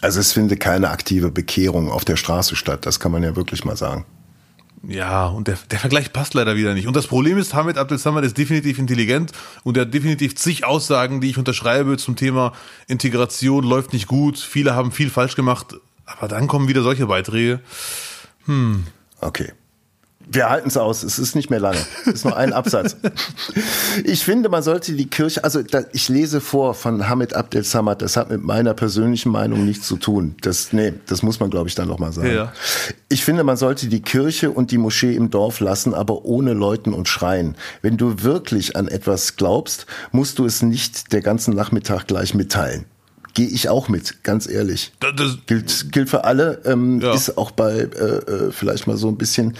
[0.00, 3.64] Also es findet keine aktive Bekehrung auf der Straße statt, das kann man ja wirklich
[3.64, 4.04] mal sagen.
[4.86, 6.86] Ja, und der, der Vergleich passt leider wieder nicht.
[6.86, 9.32] Und das Problem ist, Hamid Abdel Samad ist definitiv intelligent
[9.62, 12.52] und er hat definitiv zig Aussagen, die ich unterschreibe zum Thema
[12.86, 17.60] Integration läuft nicht gut, viele haben viel falsch gemacht, aber dann kommen wieder solche Beiträge.
[18.44, 18.84] Hm.
[19.20, 19.52] Okay.
[20.26, 21.78] Wir halten es aus, es ist nicht mehr lange.
[22.06, 22.96] Es ist nur ein Absatz.
[24.04, 28.02] Ich finde, man sollte die Kirche, also da, ich lese vor von Hamid Abdel Samad,
[28.02, 30.34] das hat mit meiner persönlichen Meinung nichts zu tun.
[30.40, 32.34] Das, nee, das muss man, glaube ich, dann nochmal sagen.
[32.34, 32.52] Ja.
[33.08, 36.92] Ich finde, man sollte die Kirche und die Moschee im Dorf lassen, aber ohne Läuten
[36.92, 37.56] und Schreien.
[37.82, 42.86] Wenn du wirklich an etwas glaubst, musst du es nicht der ganzen Nachmittag gleich mitteilen
[43.34, 44.92] gehe ich auch mit, ganz ehrlich.
[45.00, 46.62] Das, das gilt, gilt für alle.
[46.64, 47.12] Ähm, ja.
[47.12, 49.56] Ist auch bei äh, äh, vielleicht mal so ein bisschen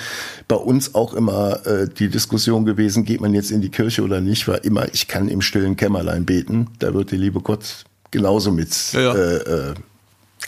[0.49, 4.21] bei uns auch immer äh, die Diskussion gewesen, geht man jetzt in die Kirche oder
[4.21, 6.69] nicht, war immer, ich kann im stillen Kämmerlein beten.
[6.79, 9.15] Da wird der liebe Gott genauso mit ja, ja.
[9.15, 9.75] Äh, äh,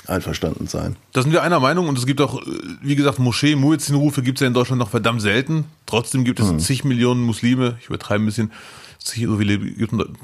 [0.09, 0.97] einverstanden sein.
[1.13, 2.41] Da sind wir einer Meinung und es gibt auch,
[2.83, 5.65] wie gesagt, Moschee, Muezzin-Rufe gibt es ja in Deutschland noch verdammt selten.
[5.87, 6.59] Trotzdem gibt es hm.
[6.59, 8.53] zig Millionen Muslime, ich übertreibe ein bisschen,
[8.99, 9.59] so viele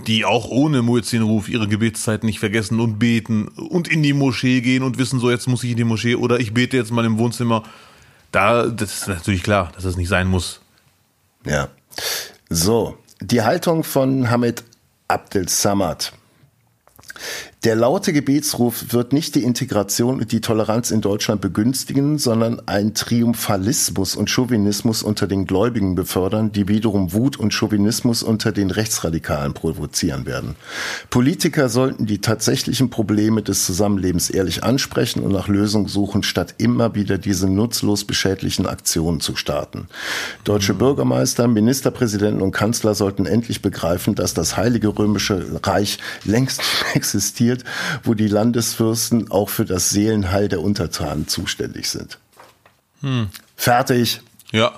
[0.07, 4.83] die auch ohne Muezzinruf ihre Gebetszeiten nicht vergessen und beten und in die Moschee gehen
[4.83, 7.19] und wissen, so jetzt muss ich in die Moschee oder ich bete jetzt mal im
[7.19, 7.63] Wohnzimmer.
[8.33, 10.61] Da, das ist natürlich klar, dass das nicht sein muss.
[11.47, 11.69] Ja.
[12.49, 14.65] So, die Haltung von Hamid
[15.09, 16.13] Abdel Samad.
[17.65, 22.93] Der laute Gebetsruf wird nicht die Integration und die Toleranz in Deutschland begünstigen, sondern ein
[22.93, 29.55] Triumphalismus und Chauvinismus unter den Gläubigen befördern, die wiederum Wut und Chauvinismus unter den Rechtsradikalen
[29.55, 30.57] provozieren werden.
[31.09, 36.97] Politiker sollten die tatsächlichen Probleme des Zusammenlebens ehrlich ansprechen und nach Lösungen suchen, statt immer
[36.97, 39.87] wieder diese nutzlos beschädlichen Aktionen zu starten.
[40.43, 46.61] Deutsche Bürgermeister, Ministerpräsidenten und Kanzler sollten endlich begreifen, dass das Heilige Römische Reich längst
[46.95, 47.65] existiert existiert,
[48.05, 52.19] wo die Landesfürsten auch für das Seelenheil der Untertanen zuständig sind.
[53.01, 53.29] Hm.
[53.57, 54.21] Fertig.
[54.51, 54.73] Ja.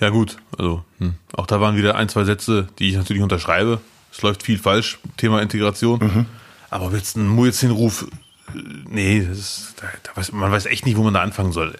[0.00, 0.36] Ja, gut.
[0.56, 1.14] Also, hm.
[1.32, 3.80] auch da waren wieder ein, zwei Sätze, die ich natürlich unterschreibe.
[4.12, 6.00] Es läuft viel falsch, Thema Integration.
[6.00, 6.26] Mhm.
[6.70, 8.06] Aber jetzt ein Muezzin-Ruf,
[8.48, 8.58] äh,
[8.88, 11.74] nee, ist, da, da weiß, man weiß echt nicht, wo man da anfangen soll.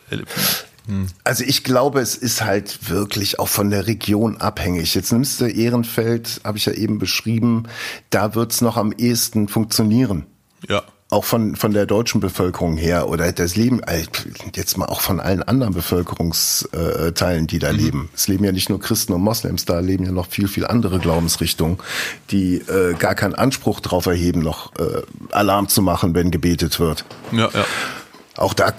[1.24, 4.94] Also ich glaube, es ist halt wirklich auch von der Region abhängig.
[4.94, 7.64] Jetzt nimmst du Ehrenfeld, habe ich ja eben beschrieben,
[8.10, 10.26] da wird's noch am ehesten funktionieren.
[10.66, 10.82] Ja.
[11.10, 14.04] Auch von, von der deutschen Bevölkerung her oder das Leben, äh,
[14.54, 17.78] jetzt mal auch von allen anderen Bevölkerungsteilen, die da mhm.
[17.78, 18.10] leben.
[18.14, 20.98] Es leben ja nicht nur Christen und Moslems, da leben ja noch viel, viel andere
[20.98, 21.78] Glaubensrichtungen,
[22.30, 27.06] die äh, gar keinen Anspruch drauf erheben, noch äh, Alarm zu machen, wenn gebetet wird.
[27.32, 27.64] Ja, ja.
[28.36, 28.72] Auch da,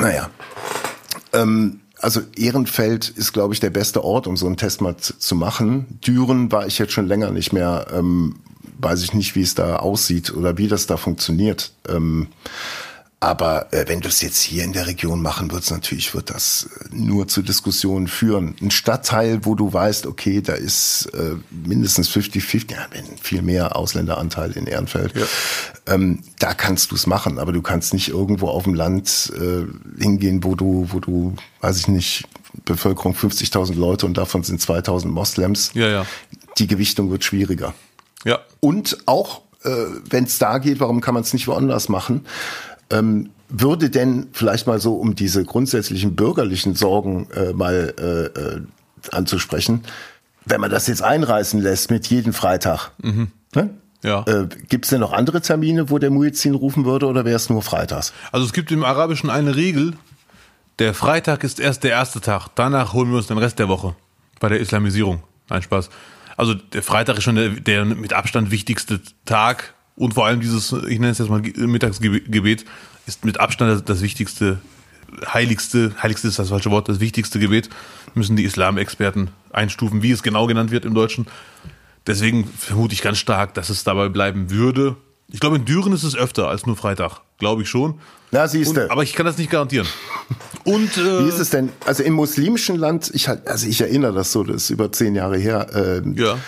[0.00, 0.28] naja.
[1.36, 5.34] Ähm, also Ehrenfeld ist, glaube ich, der beste Ort, um so einen Test mal zu
[5.34, 5.98] machen.
[6.06, 7.86] Düren war ich jetzt schon länger nicht mehr.
[7.92, 8.36] Ähm,
[8.78, 11.72] weiß ich nicht, wie es da aussieht oder wie das da funktioniert.
[11.88, 12.28] Ähm,
[13.18, 16.68] aber äh, wenn du es jetzt hier in der Region machen würdest, natürlich wird das
[16.80, 18.54] äh, nur zu Diskussionen führen.
[18.60, 23.74] Ein Stadtteil, wo du weißt, okay, da ist äh, mindestens 50-50, ja, wenn viel mehr
[23.74, 25.24] Ausländeranteil in Ehrenfeld, ja.
[25.86, 27.38] ähm, da kannst du es machen.
[27.38, 29.64] Aber du kannst nicht irgendwo auf dem Land äh,
[30.00, 32.24] hingehen, wo du, wo du, weiß ich nicht,
[32.66, 35.70] Bevölkerung 50.000 Leute und davon sind 2.000 Moslems.
[35.72, 36.06] Ja, ja.
[36.58, 37.72] Die Gewichtung wird schwieriger.
[38.24, 38.40] Ja.
[38.60, 39.70] Und auch, äh,
[40.10, 42.26] wenn es da geht, warum kann man es nicht woanders machen?
[42.90, 48.60] Ähm, würde denn vielleicht mal so, um diese grundsätzlichen bürgerlichen Sorgen äh, mal äh, äh,
[49.12, 49.82] anzusprechen,
[50.44, 53.28] wenn man das jetzt einreißen lässt mit jedem Freitag, mhm.
[53.54, 53.70] ne?
[54.02, 54.24] Ja.
[54.26, 57.48] Äh, gibt es denn noch andere Termine, wo der Muezzin rufen würde oder wäre es
[57.48, 58.12] nur freitags?
[58.30, 59.94] Also es gibt im Arabischen eine Regel,
[60.78, 63.96] der Freitag ist erst der erste Tag, danach holen wir uns den Rest der Woche
[64.38, 65.22] bei der Islamisierung.
[65.48, 65.88] Nein, Spaß.
[66.36, 70.72] Also der Freitag ist schon der, der mit Abstand wichtigste Tag und vor allem dieses,
[70.72, 72.64] ich nenne es jetzt mal Mittagsgebet,
[73.06, 74.58] ist mit Abstand das, wichtigste,
[75.26, 77.70] heiligste, heiligste ist das falsche Wort, das wichtigste Gebet,
[78.14, 81.26] müssen die Islamexperten einstufen, wie es genau genannt wird im Deutschen.
[82.06, 84.96] Deswegen vermute ich ganz stark, dass es dabei bleiben würde.
[85.28, 87.20] Ich glaube, in Düren ist es öfter als nur Freitag.
[87.38, 87.98] Glaube ich schon.
[88.30, 88.90] Na, siehst du.
[88.90, 89.86] Aber ich kann das nicht garantieren.
[90.64, 91.70] Und, äh, Wie ist es denn?
[91.84, 95.36] Also im muslimischen Land, ich, also ich erinnere das so, das ist über zehn Jahre
[95.36, 95.66] her.
[95.74, 96.38] Äh, ja.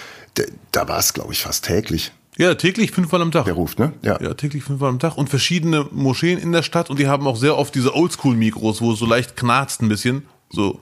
[0.70, 2.12] Da war es, glaube ich, fast täglich.
[2.38, 3.46] Ja, täglich fünfmal am Tag.
[3.46, 3.92] Der ruft, ne?
[4.02, 4.22] Ja.
[4.22, 7.36] ja, täglich fünfmal am Tag und verschiedene Moscheen in der Stadt und die haben auch
[7.36, 10.22] sehr oft diese Oldschool-Mikros, wo es so leicht knarzt ein bisschen.
[10.48, 10.80] So.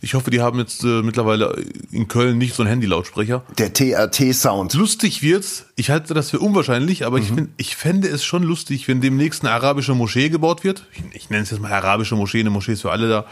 [0.00, 3.42] Ich hoffe, die haben jetzt äh, mittlerweile in Köln nicht so einen Handy-Lautsprecher.
[3.58, 4.74] Der TRT-Sound.
[4.74, 5.66] Lustig wird's.
[5.74, 7.22] Ich halte das für unwahrscheinlich, aber mhm.
[7.24, 10.86] ich, find, ich fände es schon lustig, wenn demnächst eine arabische Moschee gebaut wird.
[10.92, 13.26] Ich, ich nenne es jetzt mal arabische Moschee, eine Moschee ist für alle da.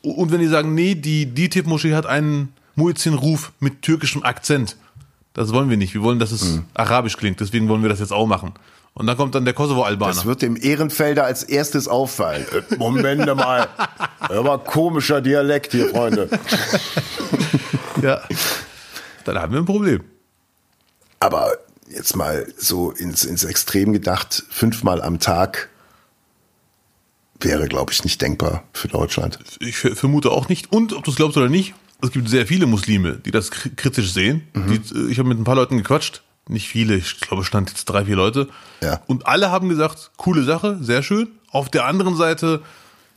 [0.00, 4.78] Und wenn die sagen, nee, die DTIP-Moschee hat einen Muezzin-Ruf mit türkischem Akzent
[5.34, 5.94] das wollen wir nicht.
[5.94, 6.64] Wir wollen, dass es mhm.
[6.74, 7.40] arabisch klingt.
[7.40, 8.52] Deswegen wollen wir das jetzt auch machen.
[8.94, 10.12] Und dann kommt dann der Kosovo-Albaner.
[10.12, 12.44] Das wird dem Ehrenfelder als erstes auffallen.
[12.52, 13.68] Äh, Moment mal.
[14.18, 16.28] Aber komischer Dialekt hier, Freunde.
[18.02, 18.20] ja.
[19.24, 20.04] Dann haben wir ein Problem.
[21.20, 21.52] Aber
[21.88, 25.70] jetzt mal so ins, ins Extrem gedacht, fünfmal am Tag
[27.40, 29.38] wäre, glaube ich, nicht denkbar für Deutschland.
[29.60, 30.70] Ich vermute auch nicht.
[30.70, 34.12] Und ob du es glaubst oder nicht, es gibt sehr viele Muslime, die das kritisch
[34.12, 34.42] sehen.
[34.54, 34.82] Mhm.
[34.82, 36.22] Die, ich habe mit ein paar Leuten gequatscht.
[36.48, 38.48] Nicht viele, ich glaube, stand jetzt drei, vier Leute.
[38.82, 39.00] Ja.
[39.06, 41.28] Und alle haben gesagt, coole Sache, sehr schön.
[41.50, 42.60] Auf der anderen Seite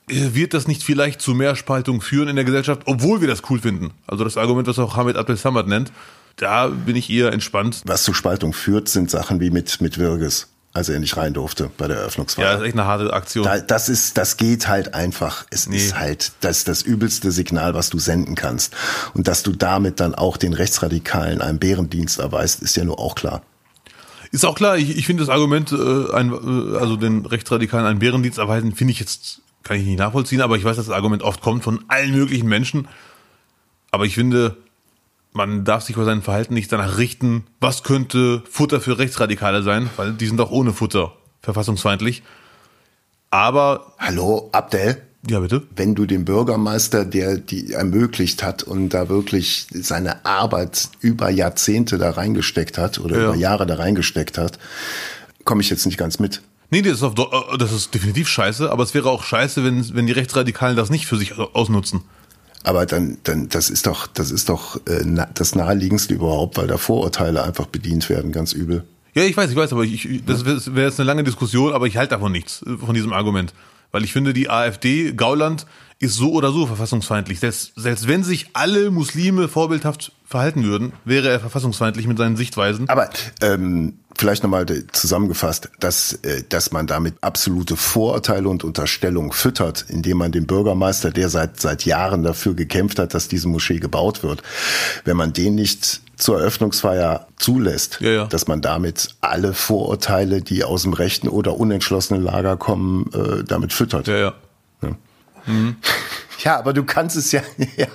[0.10, 3.41] äh, wird das nicht vielleicht zu mehr Spaltung führen in der Gesellschaft, obwohl wir das
[3.50, 3.91] cool finden.
[4.06, 5.91] Also das Argument, was auch Hamid Abdel Samad nennt,
[6.36, 7.82] da bin ich eher entspannt.
[7.86, 11.71] Was zu Spaltung führt, sind Sachen wie mit, mit Wirges als er nicht rein durfte
[11.77, 12.45] bei der Eröffnungsfeier.
[12.45, 13.45] Ja, das ist echt eine harte Aktion.
[13.45, 15.45] Da, das ist, das geht halt einfach.
[15.49, 15.77] Es nee.
[15.77, 18.75] ist halt das, das übelste Signal, was du senden kannst.
[19.13, 23.15] Und dass du damit dann auch den Rechtsradikalen einen Bärendienst erweist, ist ja nur auch
[23.15, 23.41] klar.
[24.31, 24.77] Ist auch klar.
[24.77, 28.91] Ich, ich finde das Argument, äh, ein, äh, also den Rechtsradikalen einen Bärendienst erweisen, finde
[28.91, 31.85] ich jetzt, kann ich nicht nachvollziehen, aber ich weiß, dass das Argument oft kommt von
[31.88, 32.89] allen möglichen Menschen.
[33.91, 34.57] Aber ich finde,
[35.36, 39.89] man darf sich bei seinem Verhalten nicht danach richten, was könnte Futter für Rechtsradikale sein,
[39.98, 42.24] weil die sind auch ohne Futter verfassungsfeindlich.
[43.30, 43.93] Aber.
[44.00, 45.02] Hallo, Abdel?
[45.28, 45.63] Ja, bitte.
[45.76, 51.98] Wenn du den Bürgermeister, der die ermöglicht hat und da wirklich seine Arbeit über Jahrzehnte
[51.98, 53.24] da reingesteckt hat oder ja.
[53.26, 54.58] über Jahre da reingesteckt hat,
[55.43, 56.43] komme ich jetzt nicht ganz mit.
[56.69, 57.15] Nee, das ist, auf,
[57.58, 61.08] das ist definitiv scheiße, aber es wäre auch scheiße, wenn, wenn die Rechtsradikalen das nicht
[61.08, 62.02] für sich ausnutzen.
[62.65, 66.78] Aber dann, dann, das ist doch, das ist doch äh, das naheliegendste überhaupt, weil da
[66.78, 68.84] Vorurteile einfach bedient werden, ganz übel.
[69.13, 71.95] Ja, ich weiß, ich weiß, aber ich, das wäre jetzt eine lange Diskussion, aber ich
[71.95, 73.54] halte davon nichts, von diesem Argument.
[73.91, 75.67] Weil ich finde, die AfD, Gauland,
[75.99, 77.39] ist so oder so verfassungsfeindlich.
[77.39, 82.89] Selbst, selbst wenn sich alle Muslime vorbildhaft verhalten würden, wäre er verfassungsfeindlich mit seinen Sichtweisen.
[82.89, 83.10] Aber
[83.41, 90.17] ähm, vielleicht nochmal zusammengefasst, dass, äh, dass man damit absolute Vorurteile und Unterstellungen füttert, indem
[90.17, 94.41] man den Bürgermeister, der seit, seit Jahren dafür gekämpft hat, dass diese Moschee gebaut wird,
[95.05, 98.25] wenn man den nicht zur Eröffnungsfeier zulässt, ja, ja.
[98.25, 103.73] dass man damit alle Vorurteile, die aus dem rechten oder unentschlossenen Lager kommen, äh, damit
[103.73, 104.08] füttert.
[104.08, 104.34] Ja, ja.
[104.81, 104.89] ja.
[105.45, 105.75] Mhm.
[106.43, 107.41] Ja, aber du kannst es ja,
[107.77, 107.88] ja,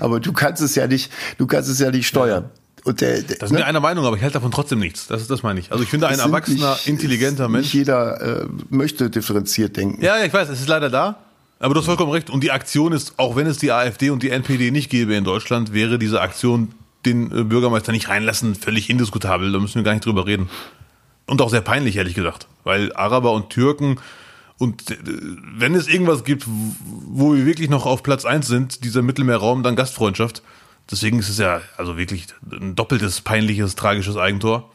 [0.00, 2.50] aber du kannst es ja nicht, du kannst es ja nicht steuern.
[2.84, 3.64] Und der, der, das ist ne?
[3.64, 5.06] einer Meinung, aber ich halte davon trotzdem nichts.
[5.06, 5.72] Das ist das meine ich.
[5.72, 7.66] Also ich finde, ein erwachsener, nicht, intelligenter Mensch.
[7.66, 10.02] Nicht jeder äh, möchte differenziert denken.
[10.02, 11.16] Ja, ja, ich weiß, es ist leider da.
[11.60, 12.28] Aber du hast vollkommen recht.
[12.28, 15.24] Und die Aktion ist, auch wenn es die AfD und die NPD nicht gäbe in
[15.24, 16.72] Deutschland, wäre diese Aktion,
[17.06, 19.50] den äh, Bürgermeister nicht reinlassen, völlig indiskutabel.
[19.50, 20.50] Da müssen wir gar nicht drüber reden.
[21.26, 22.48] Und auch sehr peinlich, ehrlich gesagt.
[22.64, 23.98] Weil Araber und Türken
[24.58, 24.96] und äh,
[25.56, 29.76] wenn es irgendwas gibt, wo wir wirklich noch auf Platz eins sind, dieser Mittelmeerraum, dann
[29.76, 30.42] Gastfreundschaft.
[30.90, 34.70] Deswegen ist es ja also wirklich ein doppeltes, peinliches, tragisches Eigentor.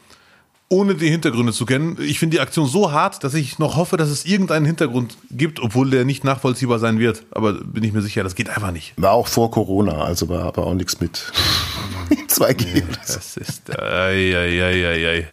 [0.72, 1.96] Ohne die Hintergründe zu kennen.
[2.00, 5.58] Ich finde die Aktion so hart, dass ich noch hoffe, dass es irgendeinen Hintergrund gibt,
[5.58, 7.24] obwohl der nicht nachvollziehbar sein wird.
[7.32, 8.94] Aber bin ich mir sicher, das geht einfach nicht.
[8.96, 11.32] War auch vor Corona, also war aber auch nichts mit
[12.28, 12.66] 2G.
[12.74, 13.68] Nee, das ist.
[13.76, 15.30] Ei, ei, ei, ei, ei.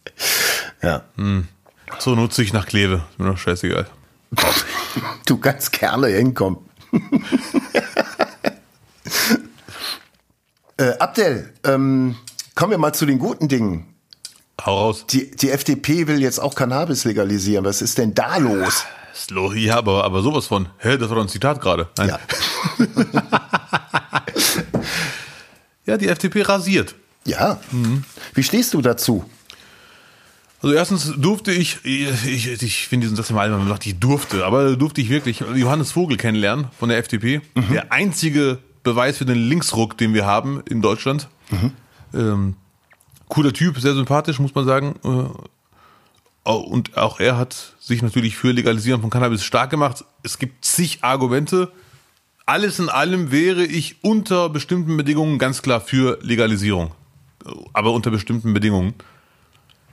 [0.82, 1.02] Ja.
[1.16, 1.46] Hm.
[2.00, 3.04] So nutze ich nach Kleve.
[3.12, 3.86] Ist mir doch scheißegal.
[5.26, 6.58] Du kannst gerne hinkommen.
[10.80, 12.14] Äh, Abdel, ähm,
[12.54, 13.92] kommen wir mal zu den guten Dingen.
[14.64, 15.06] Hau raus.
[15.10, 17.64] Die, die FDP will jetzt auch Cannabis legalisieren.
[17.64, 18.84] Was ist denn da los?
[19.56, 20.68] Ja, aber, aber sowas von.
[20.78, 21.88] Hä, das war doch ein Zitat gerade.
[21.98, 22.20] Ja.
[25.86, 26.94] ja, die FDP rasiert.
[27.24, 27.58] Ja.
[27.72, 28.04] Mhm.
[28.34, 29.28] Wie stehst du dazu?
[30.60, 34.76] Also erstens durfte ich, ich, ich finde diesen Satz immer man sagt, ich durfte, aber
[34.76, 37.40] durfte ich wirklich Johannes Vogel kennenlernen von der FDP.
[37.54, 37.72] Mhm.
[37.72, 41.28] Der einzige Beweis für den Linksruck, den wir haben in Deutschland.
[41.50, 41.72] Mhm.
[42.12, 42.56] Ähm,
[43.28, 44.96] cooler Typ, sehr sympathisch, muss man sagen.
[45.04, 50.04] Äh, und auch er hat sich natürlich für Legalisieren von Cannabis stark gemacht.
[50.22, 51.70] Es gibt zig Argumente.
[52.46, 56.92] Alles in allem wäre ich unter bestimmten Bedingungen ganz klar für Legalisierung.
[57.74, 58.94] Aber unter bestimmten Bedingungen.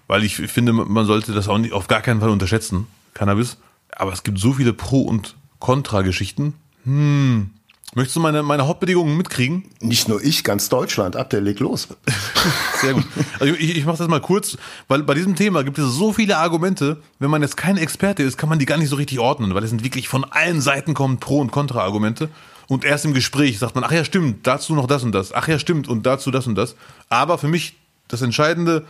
[0.07, 3.57] Weil ich finde, man sollte das auch nicht, auf gar keinen Fall unterschätzen, Cannabis.
[3.95, 6.53] Aber es gibt so viele Pro- und Kontra-Geschichten.
[6.83, 7.49] Hm,
[7.97, 9.63] Möchtest du meine, meine Hauptbedingungen mitkriegen?
[9.79, 11.15] Nicht nur ich, ganz Deutschland.
[11.15, 11.87] Ab, der legt los.
[12.81, 13.05] Sehr gut.
[13.39, 14.57] Also ich, ich mache das mal kurz,
[14.89, 16.97] weil bei diesem Thema gibt es so viele Argumente.
[17.19, 19.63] Wenn man jetzt kein Experte ist, kann man die gar nicht so richtig ordnen, weil
[19.63, 22.27] es sind wirklich von allen Seiten kommen Pro- und Kontra-Argumente.
[22.67, 25.33] Und erst im Gespräch sagt man, ach ja, stimmt, dazu noch das und das.
[25.33, 26.75] Ach ja, stimmt, und dazu das und das.
[27.07, 27.77] Aber für mich
[28.09, 28.85] das Entscheidende,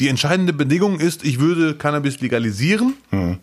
[0.00, 3.38] die entscheidende Bedingung ist, ich würde Cannabis legalisieren hm.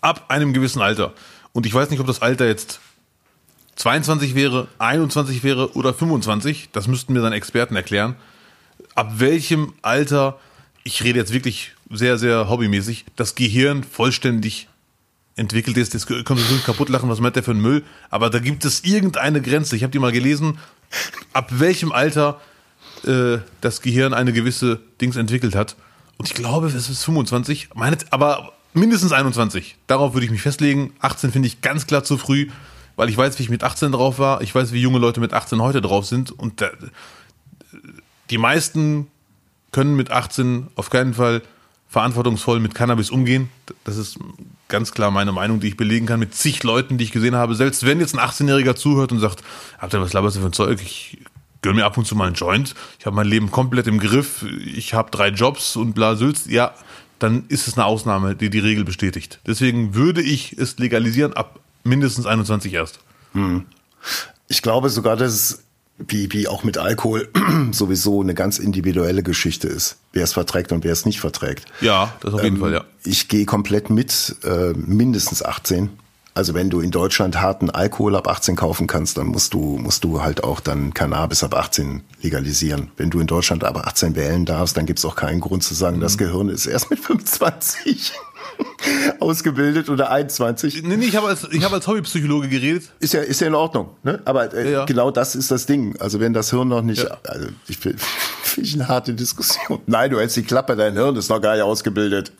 [0.00, 1.12] ab einem gewissen Alter.
[1.52, 2.80] Und ich weiß nicht, ob das Alter jetzt
[3.76, 8.16] 22 wäre, 21 wäre oder 25, das müssten mir dann Experten erklären,
[8.94, 10.38] ab welchem Alter,
[10.84, 14.68] ich rede jetzt wirklich sehr, sehr hobbymäßig, das Gehirn vollständig
[15.36, 15.94] entwickelt ist.
[15.94, 17.84] Jetzt kommt es kaputt lachen, was meint der für ein Müll?
[18.10, 19.76] Aber da gibt es irgendeine Grenze.
[19.76, 20.58] Ich habe die mal gelesen,
[21.32, 22.40] ab welchem Alter
[23.04, 25.76] äh, das Gehirn eine gewisse Dings entwickelt hat.
[26.18, 27.70] Und ich glaube, es ist 25.
[27.74, 29.76] Meine, aber mindestens 21.
[29.86, 30.92] Darauf würde ich mich festlegen.
[31.00, 32.48] 18 finde ich ganz klar zu früh,
[32.96, 34.40] weil ich weiß, wie ich mit 18 drauf war.
[34.42, 36.30] Ich weiß, wie junge Leute mit 18 heute drauf sind.
[36.30, 36.64] Und
[38.30, 39.08] die meisten
[39.72, 41.42] können mit 18 auf keinen Fall
[41.88, 43.50] verantwortungsvoll mit Cannabis umgehen.
[43.84, 44.18] Das ist
[44.68, 47.54] ganz klar meine Meinung, die ich belegen kann mit zig Leuten, die ich gesehen habe.
[47.54, 49.42] Selbst wenn jetzt ein 18-Jähriger zuhört und sagt,
[49.78, 50.80] habt ihr was laberst du für ein Zeug?
[50.82, 51.18] Ich
[51.62, 52.74] gönn mir ab und zu mal einen Joint.
[52.98, 54.44] Ich habe mein Leben komplett im Griff.
[54.66, 56.46] Ich habe drei Jobs und bla Sülz.
[56.46, 56.74] Ja,
[57.18, 59.40] dann ist es eine Ausnahme, die die Regel bestätigt.
[59.46, 62.98] Deswegen würde ich es legalisieren ab mindestens 21 erst.
[63.32, 63.64] Hm.
[64.48, 65.64] Ich glaube sogar, dass es
[65.98, 67.28] wie, wie auch mit Alkohol
[67.70, 71.66] sowieso eine ganz individuelle Geschichte ist, wer es verträgt und wer es nicht verträgt.
[71.80, 72.84] Ja, das auf jeden ähm, Fall, ja.
[73.04, 75.90] Ich gehe komplett mit, äh, mindestens 18.
[76.34, 80.02] Also wenn du in Deutschland harten Alkohol ab 18 kaufen kannst, dann musst du, musst
[80.04, 82.90] du halt auch dann Cannabis ab 18 legalisieren.
[82.96, 85.74] Wenn du in Deutschland aber 18 wählen darfst, dann gibt es auch keinen Grund zu
[85.74, 86.00] sagen, mhm.
[86.00, 88.12] das Gehirn ist erst mit 25.
[89.20, 90.82] ausgebildet oder 21.
[90.82, 92.84] Nee, nee, ich habe als, ich hab als Hobbypsychologe geredet.
[93.00, 93.90] Ist ja, ist ja in Ordnung.
[94.02, 94.20] Ne?
[94.24, 94.84] Aber äh, ja.
[94.84, 95.96] genau das ist das Ding.
[95.98, 97.18] Also wenn das Hirn noch nicht, ja.
[97.24, 97.98] also ich finde
[98.56, 99.80] ich eine harte Diskussion.
[99.86, 102.32] Nein, du hältst die Klappe, dein Hirn ist noch gar nicht ausgebildet.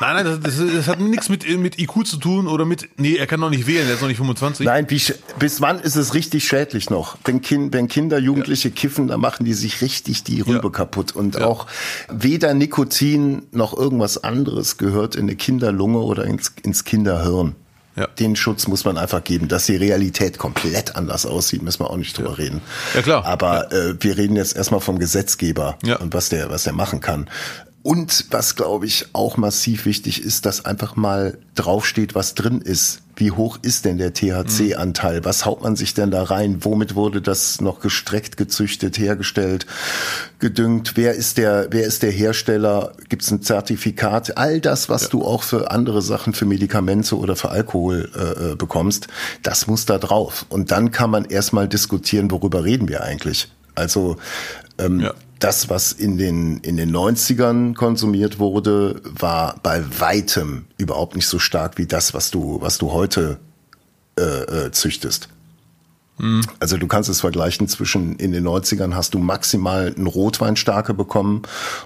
[0.00, 3.26] Nein, nein, das, das, hat nichts mit, mit IQ zu tun oder mit, nee, er
[3.26, 4.66] kann noch nicht wählen, er ist noch nicht 25.
[4.66, 5.00] Nein, wie,
[5.38, 7.16] bis wann ist es richtig schädlich noch?
[7.24, 8.74] Wenn, kind, wenn Kinder, Jugendliche ja.
[8.74, 11.16] kiffen, dann machen die sich richtig die Rübe kaputt.
[11.16, 11.66] Und auch
[12.10, 17.54] weder Nikotin noch irgendwas anderes gehört in eine Kinderlunge oder ins, ins Kinderhirn.
[17.96, 18.06] Ja.
[18.06, 19.48] Den Schutz muss man einfach geben.
[19.48, 22.34] Dass die Realität komplett anders aussieht, müssen wir auch nicht drüber ja.
[22.34, 22.60] reden.
[22.94, 23.24] Ja, klar.
[23.24, 23.90] Aber ja.
[23.90, 25.96] Äh, wir reden jetzt erstmal vom Gesetzgeber ja.
[25.96, 27.28] und was der, was der machen kann.
[27.86, 33.02] Und was, glaube ich, auch massiv wichtig ist, dass einfach mal draufsteht, was drin ist.
[33.14, 35.24] Wie hoch ist denn der THC-Anteil?
[35.24, 36.64] Was haut man sich denn da rein?
[36.64, 39.66] Womit wurde das noch gestreckt, gezüchtet, hergestellt,
[40.40, 40.96] gedüngt?
[40.96, 42.92] Wer ist der, wer ist der Hersteller?
[43.08, 44.36] Gibt es ein Zertifikat?
[44.36, 45.08] All das, was ja.
[45.10, 49.06] du auch für andere Sachen, für Medikamente oder für Alkohol äh, äh bekommst,
[49.44, 50.44] das muss da drauf.
[50.48, 53.48] Und dann kann man erstmal diskutieren, worüber reden wir eigentlich.
[53.76, 54.16] Also
[54.78, 61.14] ähm, ja das, was in den, in den 90ern konsumiert wurde, war bei weitem überhaupt
[61.14, 63.38] nicht so stark wie das, was du, was du heute
[64.18, 65.28] äh, äh, züchtest.
[66.18, 66.42] Mhm.
[66.58, 71.42] Also du kannst es vergleichen zwischen in den 90ern hast du maximal einen Rotweinstarke bekommen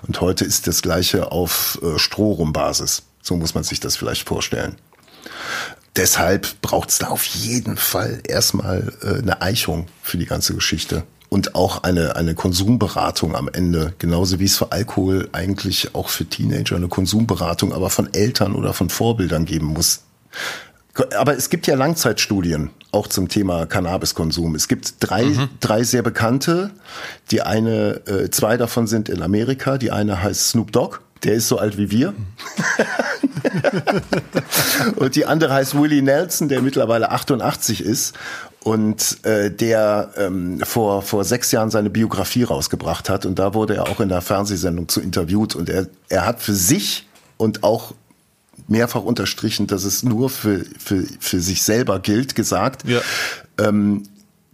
[0.07, 3.03] und heute ist das gleiche auf äh, Strohrumbasis.
[3.21, 4.77] So muss man sich das vielleicht vorstellen.
[5.97, 11.03] Deshalb braucht es da auf jeden Fall erstmal äh, eine Eichung für die ganze Geschichte
[11.31, 16.27] und auch eine, eine Konsumberatung am Ende, genauso wie es für Alkohol eigentlich auch für
[16.27, 20.03] Teenager eine Konsumberatung, aber von Eltern oder von Vorbildern geben muss.
[21.17, 24.57] Aber es gibt ja Langzeitstudien auch zum Thema Cannabiskonsum.
[24.57, 25.49] Es gibt drei, mhm.
[25.61, 26.73] drei sehr bekannte.
[27.31, 29.79] Die eine, äh, zwei davon sind in Amerika.
[29.79, 30.99] Die eine heißt Snoop Dogg.
[31.23, 32.15] Der ist so alt wie wir.
[34.97, 38.15] und die andere heißt Willie Nelson, der mittlerweile 88 ist
[38.63, 43.25] und äh, der ähm, vor, vor sechs Jahren seine Biografie rausgebracht hat.
[43.25, 45.55] Und da wurde er auch in der Fernsehsendung zu interviewt.
[45.55, 47.95] Und er, er hat für sich und auch
[48.69, 53.01] mehrfach unterstrichen, dass es nur für, für, für sich selber gilt, gesagt, ja.
[53.59, 54.03] ähm,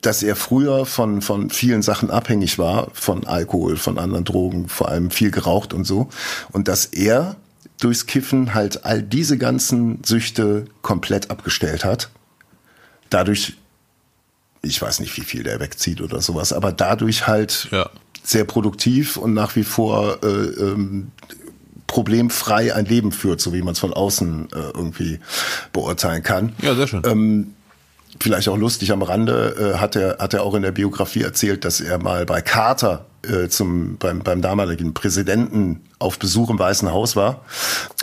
[0.02, 4.88] dass er früher von, von vielen Sachen abhängig war, von Alkohol, von anderen Drogen, vor
[4.88, 6.08] allem viel geraucht und so.
[6.52, 7.34] Und dass er
[7.80, 12.08] durchs Kiffen halt all diese ganzen Süchte komplett abgestellt hat.
[13.10, 13.56] Dadurch
[14.62, 17.88] ich weiß nicht, wie viel der wegzieht oder sowas, aber dadurch halt ja.
[18.22, 21.12] sehr produktiv und nach wie vor äh, ähm,
[21.86, 25.20] problemfrei ein Leben führt, so wie man es von außen äh, irgendwie
[25.72, 26.52] beurteilen kann.
[26.60, 27.02] Ja, sehr schön.
[27.06, 27.54] Ähm,
[28.20, 31.64] vielleicht auch lustig am Rande, äh, hat, er, hat er auch in der Biografie erzählt,
[31.64, 36.90] dass er mal bei Carter äh, zum, beim, beim damaligen Präsidenten auf Besuch im Weißen
[36.90, 37.44] Haus war.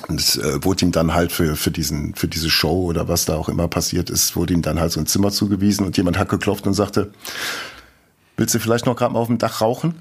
[0.08, 3.26] Und es äh, wurde ihm dann halt für, für, diesen, für diese Show oder was
[3.26, 6.18] da auch immer passiert ist, wurde ihm dann halt so ein Zimmer zugewiesen und jemand
[6.18, 7.12] hat geklopft und sagte,
[8.38, 9.96] willst du vielleicht noch gerade mal auf dem Dach rauchen?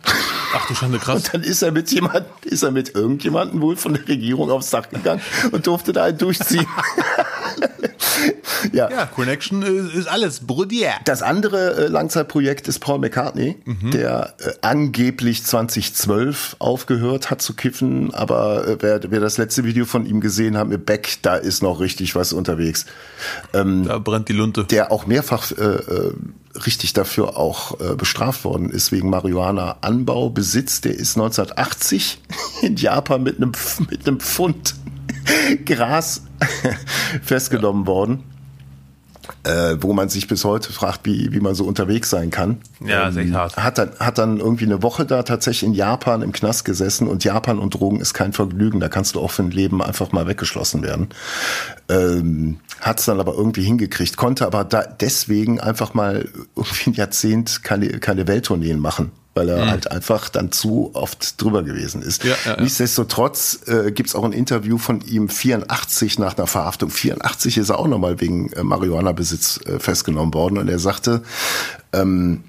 [0.54, 1.16] Ach du Schande, krass.
[1.16, 4.70] Und dann ist er mit jemand, ist er mit irgendjemandem wohl von der Regierung aufs
[4.70, 6.66] Dach gegangen und durfte da einen durchziehen.
[8.72, 8.90] ja.
[8.90, 10.94] ja, Connection ist, alles, Bruder.
[11.05, 13.90] Das andere äh, Langzeitprojekt ist Paul McCartney, mhm.
[13.90, 19.85] der äh, angeblich 2012 aufgehört hat zu kiffen, aber äh, wer, wer das letzte Video
[19.85, 22.87] von ihm gesehen hat mit Beck, da ist noch richtig was unterwegs.
[23.53, 24.64] Ähm, da brennt die Lunte.
[24.64, 25.79] Der auch mehrfach äh,
[26.66, 30.83] richtig dafür auch bestraft worden ist wegen Marihuana-Anbau, Besitz.
[30.83, 32.20] Der ist 1980
[32.62, 33.53] in Japan mit einem
[33.90, 34.75] mit einem Pfund
[35.64, 36.22] Gras
[37.22, 37.87] festgenommen ja.
[37.87, 38.24] worden.
[39.44, 42.58] äh, wo man sich bis heute fragt, wie, wie man so unterwegs sein kann.
[42.85, 43.56] Ja, ähm, echt hart.
[43.56, 47.25] Hat dann, hat dann irgendwie eine Woche da tatsächlich in Japan im Knast gesessen und
[47.25, 48.81] Japan und Drogen ist kein Vergnügen.
[48.81, 51.08] Da kannst du auch für ein Leben einfach mal weggeschlossen werden.
[51.88, 56.94] Ähm, hat es dann aber irgendwie hingekriegt, konnte aber da deswegen einfach mal irgendwie ein
[56.94, 59.70] Jahrzehnt keine, keine Welttourneen machen weil er mhm.
[59.70, 62.24] halt einfach dann zu oft drüber gewesen ist.
[62.24, 62.60] Ja, ja, ja.
[62.60, 66.90] Nichtsdestotrotz äh, gibt auch ein Interview von ihm 84 nach einer Verhaftung.
[66.90, 71.22] 84 ist er auch nochmal wegen äh, Marihuana-Besitz äh, festgenommen worden und er sagte,
[71.92, 72.44] ähm,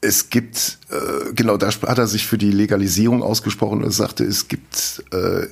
[0.00, 4.24] es gibt, äh, genau, da hat er sich für die Legalisierung ausgesprochen und er sagte,
[4.24, 5.46] es gibt äh,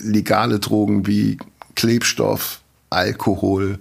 [0.00, 1.38] legale Drogen wie
[1.76, 2.60] Klebstoff,
[2.90, 3.78] Alkohol,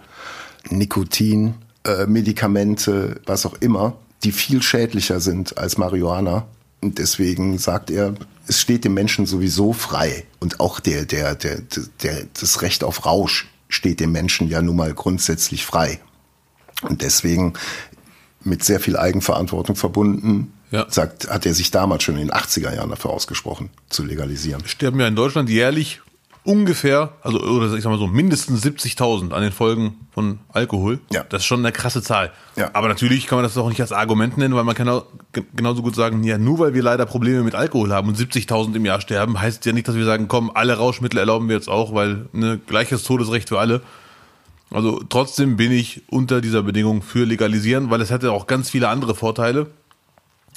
[0.69, 6.47] Nikotin, äh, Medikamente, was auch immer die viel schädlicher sind als Marihuana.
[6.81, 8.15] Und deswegen sagt er,
[8.47, 10.25] es steht dem Menschen sowieso frei.
[10.39, 11.61] Und auch der, der, der,
[12.01, 15.99] der, das Recht auf Rausch steht dem Menschen ja nun mal grundsätzlich frei.
[16.81, 17.53] Und deswegen
[18.43, 20.85] mit sehr viel Eigenverantwortung verbunden, ja.
[20.89, 24.63] sagt, hat er sich damals schon in den 80er Jahren dafür ausgesprochen, zu legalisieren.
[24.67, 26.01] Sterben ja in Deutschland jährlich
[26.45, 30.99] ungefähr, also oder ich sag mal so, mindestens 70.000 an den Folgen von Alkohol.
[31.11, 31.25] Ja.
[31.27, 32.31] Das ist schon eine krasse Zahl.
[32.55, 32.69] Ja.
[32.73, 35.05] Aber natürlich kann man das auch nicht als Argument nennen, weil man kann auch
[35.55, 38.85] genauso gut sagen, ja, nur weil wir leider Probleme mit Alkohol haben und 70.000 im
[38.85, 41.93] Jahr sterben, heißt ja nicht, dass wir sagen, komm, alle Rauschmittel erlauben wir jetzt auch,
[41.93, 43.81] weil ne, gleiches Todesrecht für alle.
[44.71, 48.89] Also trotzdem bin ich unter dieser Bedingung für legalisieren, weil es hätte auch ganz viele
[48.89, 49.67] andere Vorteile.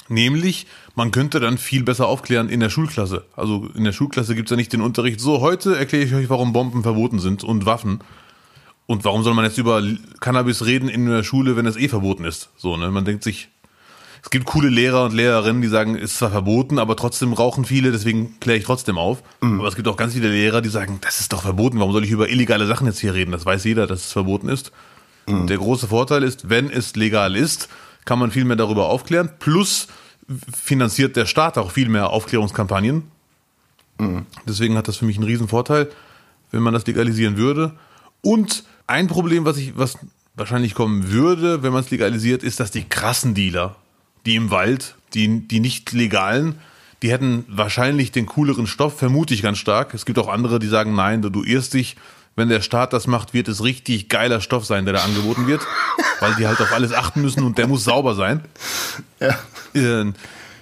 [0.09, 3.25] Nämlich, man könnte dann viel besser aufklären in der Schulklasse.
[3.35, 6.29] Also in der Schulklasse gibt es ja nicht den Unterricht, so heute erkläre ich euch,
[6.29, 7.99] warum Bomben verboten sind und Waffen.
[8.87, 9.83] Und warum soll man jetzt über
[10.19, 12.49] Cannabis reden in der Schule, wenn es eh verboten ist?
[12.57, 12.89] So, ne?
[12.89, 13.49] Man denkt sich,
[14.23, 17.91] es gibt coole Lehrer und Lehrerinnen, die sagen, ist zwar verboten, aber trotzdem rauchen viele,
[17.91, 19.23] deswegen kläre ich trotzdem auf.
[19.41, 19.59] Mhm.
[19.59, 22.03] Aber es gibt auch ganz viele Lehrer, die sagen, das ist doch verboten, warum soll
[22.03, 23.31] ich über illegale Sachen jetzt hier reden?
[23.31, 24.71] Das weiß jeder, dass es verboten ist.
[25.27, 25.47] Mhm.
[25.47, 27.69] Der große Vorteil ist, wenn es legal ist,
[28.09, 29.29] kann man viel mehr darüber aufklären.
[29.37, 29.87] Plus
[30.51, 33.03] finanziert der Staat auch viel mehr Aufklärungskampagnen.
[33.99, 34.25] Mhm.
[34.47, 35.91] Deswegen hat das für mich einen riesen Vorteil,
[36.49, 37.73] wenn man das legalisieren würde.
[38.21, 39.99] Und ein Problem, was ich, was
[40.33, 43.75] wahrscheinlich kommen würde, wenn man es legalisiert, ist, dass die krassen Dealer,
[44.25, 46.55] die im Wald, die, die nicht legalen,
[47.03, 49.93] die hätten wahrscheinlich den cooleren Stoff, vermute ich ganz stark.
[49.93, 51.95] Es gibt auch andere, die sagen, nein, du irrst dich,
[52.35, 55.61] wenn der Staat das macht, wird es richtig geiler Stoff sein, der da angeboten wird,
[56.19, 58.41] weil die halt auf alles achten müssen und der muss sauber sein.
[59.19, 59.37] Ja.
[59.73, 60.13] Äh,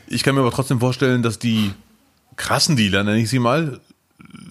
[0.07, 1.73] ich kann mir aber trotzdem vorstellen, dass die
[2.35, 3.79] krassen Dealer, nenne ich sie mal,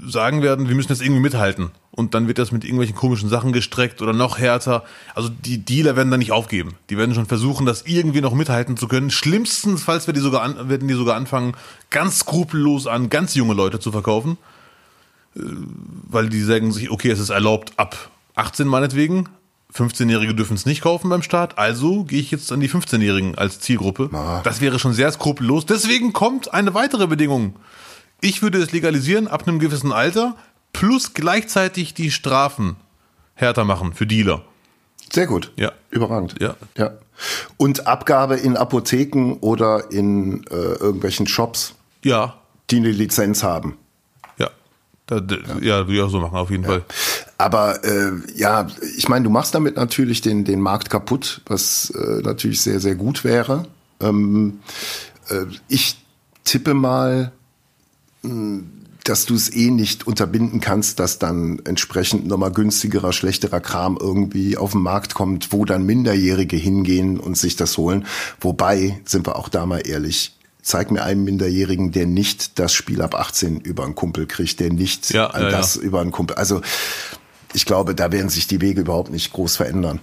[0.06, 1.70] sagen werden, wir müssen jetzt irgendwie mithalten.
[1.90, 4.84] Und dann wird das mit irgendwelchen komischen Sachen gestreckt oder noch härter.
[5.14, 6.74] Also die Dealer werden da nicht aufgeben.
[6.90, 9.10] Die werden schon versuchen, das irgendwie noch mithalten zu können.
[9.10, 11.54] Schlimmstenfalls werden die sogar, an, werden die sogar anfangen,
[11.90, 14.36] ganz skrupellos an ganz junge Leute zu verkaufen
[15.36, 19.28] weil die sagen sich, okay, es ist erlaubt ab 18 meinetwegen.
[19.74, 23.60] 15-Jährige dürfen es nicht kaufen beim Staat, also gehe ich jetzt an die 15-Jährigen als
[23.60, 24.08] Zielgruppe.
[24.12, 24.40] Ah.
[24.42, 25.66] Das wäre schon sehr skrupellos.
[25.66, 27.56] Deswegen kommt eine weitere Bedingung.
[28.20, 30.36] Ich würde es legalisieren ab einem gewissen Alter,
[30.72, 32.76] plus gleichzeitig die Strafen
[33.34, 34.42] härter machen für Dealer.
[35.12, 35.52] Sehr gut.
[35.56, 35.72] Ja.
[35.90, 36.36] Überragend.
[36.40, 36.56] Ja.
[36.76, 36.92] ja.
[37.56, 41.74] Und Abgabe in Apotheken oder in äh, irgendwelchen Shops.
[42.02, 42.34] Ja.
[42.70, 43.76] Die eine Lizenz haben.
[45.06, 45.58] Da, ja.
[45.60, 46.70] ja, würde ich auch so machen, auf jeden ja.
[46.70, 46.84] Fall.
[47.38, 52.22] Aber äh, ja, ich meine, du machst damit natürlich den, den Markt kaputt, was äh,
[52.22, 53.66] natürlich sehr, sehr gut wäre.
[54.00, 54.60] Ähm,
[55.28, 55.96] äh, ich
[56.44, 57.32] tippe mal,
[58.22, 58.70] mh, hm,
[59.04, 64.56] dass du es eh nicht unterbinden kannst, dass dann entsprechend nochmal günstigerer, schlechterer Kram irgendwie
[64.56, 68.04] auf den Markt kommt, wo dann Minderjährige hingehen und sich das holen.
[68.40, 70.35] Wobei, sind wir auch da mal ehrlich,
[70.66, 74.72] zeig mir einen Minderjährigen, der nicht das Spiel ab 18 über einen Kumpel kriegt, der
[74.72, 75.82] nicht ja, ja, das ja.
[75.82, 76.36] über einen Kumpel.
[76.36, 76.60] Also
[77.54, 80.00] ich glaube, da werden sich die Wege überhaupt nicht groß verändern.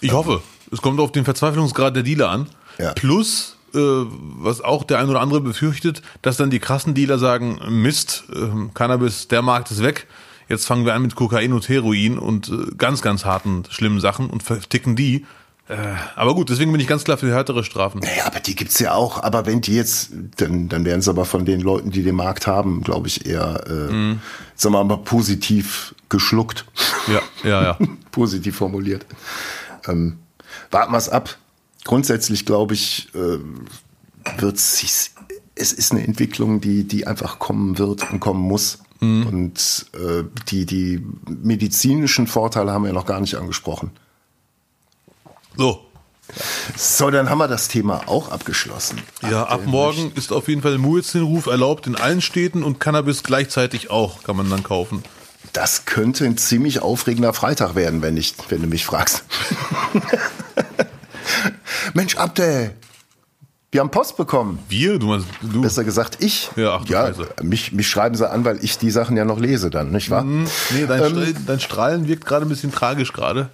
[0.00, 0.42] Ich hoffe.
[0.70, 2.46] Es kommt auf den Verzweiflungsgrad der Dealer an.
[2.92, 7.58] Plus, äh, was auch der ein oder andere befürchtet, dass dann die krassen Dealer sagen,
[7.68, 10.06] Mist, äh, Cannabis, der Markt ist weg.
[10.48, 14.30] Jetzt fangen wir an mit Kokain und Heroin und äh, ganz, ganz harten, schlimmen Sachen
[14.30, 15.26] und verticken die.
[15.66, 15.76] Äh,
[16.14, 18.00] aber gut, deswegen bin ich ganz klar für härtere Strafen.
[18.00, 19.22] Naja, aber die gibt's ja auch.
[19.22, 22.46] Aber wenn die jetzt, dann, dann werden sie aber von den Leuten, die den Markt
[22.46, 24.20] haben, glaube ich, eher, äh, mm.
[24.54, 26.66] sagen wir mal, positiv geschluckt.
[27.06, 27.78] Ja, ja, ja.
[28.10, 29.06] positiv formuliert.
[29.88, 30.18] Ähm,
[30.70, 31.38] warten wir es ab.
[31.84, 33.38] Grundsätzlich, glaube ich, äh,
[34.40, 35.12] wird sich,
[35.54, 38.80] es ist eine Entwicklung, die, die einfach kommen wird und kommen muss.
[39.00, 39.26] Mm.
[39.26, 43.92] Und äh, die, die medizinischen Vorteile haben wir ja noch gar nicht angesprochen.
[45.56, 45.84] So.
[46.76, 49.00] So, dann haben wir das Thema auch abgeschlossen.
[49.22, 53.90] Ja, ab morgen ist auf jeden Fall Muezzin-Ruf erlaubt in allen Städten und Cannabis gleichzeitig
[53.90, 55.04] auch kann man dann kaufen.
[55.52, 59.24] das könnte ein ziemlich aufregender Freitag werden, wenn, ich, wenn du mich fragst.
[61.94, 62.74] Mensch, Abdel,
[63.70, 64.60] wir haben Post bekommen.
[64.68, 64.98] Wir?
[64.98, 65.60] Du meinst du?
[65.60, 66.50] Besser gesagt, ich.
[66.56, 69.68] Ja, ach, ja mich, mich schreiben sie an, weil ich die Sachen ja noch lese
[69.68, 70.24] dann, nicht wahr?
[70.24, 73.50] Mm, nee, dein, ähm, dein Strahlen wirkt gerade ein bisschen tragisch gerade.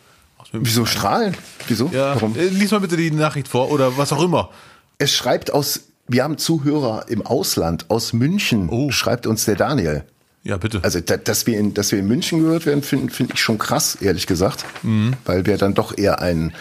[0.53, 1.37] Wieso strahlen?
[1.69, 1.91] Wieso?
[1.93, 2.37] Ja, Warum?
[2.37, 4.51] Äh, lies mal bitte die Nachricht vor oder was auch immer.
[4.99, 8.91] Es schreibt aus, wir haben Zuhörer im Ausland, aus München, oh.
[8.91, 10.05] schreibt uns der Daniel.
[10.43, 10.81] Ja, bitte.
[10.83, 13.97] Also, dass wir in, dass wir in München gehört werden, finde find ich schon krass,
[14.01, 14.65] ehrlich gesagt.
[14.83, 15.15] Mhm.
[15.25, 16.55] Weil wir dann doch eher ein,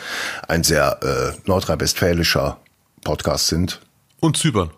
[0.48, 2.58] ein sehr äh, nordrhein-westfälischer
[3.04, 3.80] Podcast sind.
[4.20, 4.72] Und Zypern.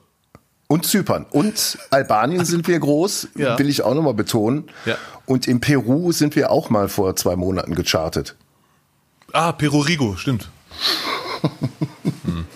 [0.68, 1.26] Und Zypern.
[1.32, 3.57] Und Albanien sind wir groß, ja.
[3.57, 4.70] will ich auch nochmal betonen.
[4.86, 4.95] Ja.
[5.26, 8.36] Und in Peru sind wir auch mal vor zwei Monaten gechartet.
[9.34, 10.49] Ah, Peru Rigo, stimmt.
[12.23, 12.45] hm.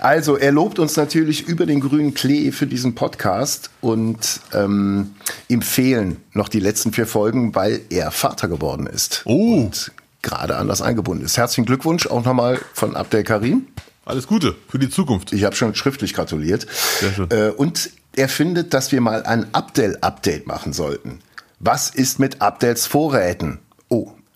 [0.00, 5.14] Also, er lobt uns natürlich über den grünen Klee für diesen Podcast und ähm,
[5.46, 9.22] ihm fehlen noch die letzten vier Folgen, weil er Vater geworden ist.
[9.26, 9.58] Oh.
[9.60, 11.36] Und gerade anders eingebunden ist.
[11.36, 13.68] Herzlichen Glückwunsch auch nochmal von Abdel Karim.
[14.04, 15.32] Alles Gute für die Zukunft.
[15.32, 16.66] Ich habe schon schriftlich gratuliert.
[16.98, 17.30] Sehr schön.
[17.30, 21.20] Äh, und er findet, dass wir mal ein Abdel-Update machen sollten.
[21.60, 23.60] Was ist mit Abdels Vorräten?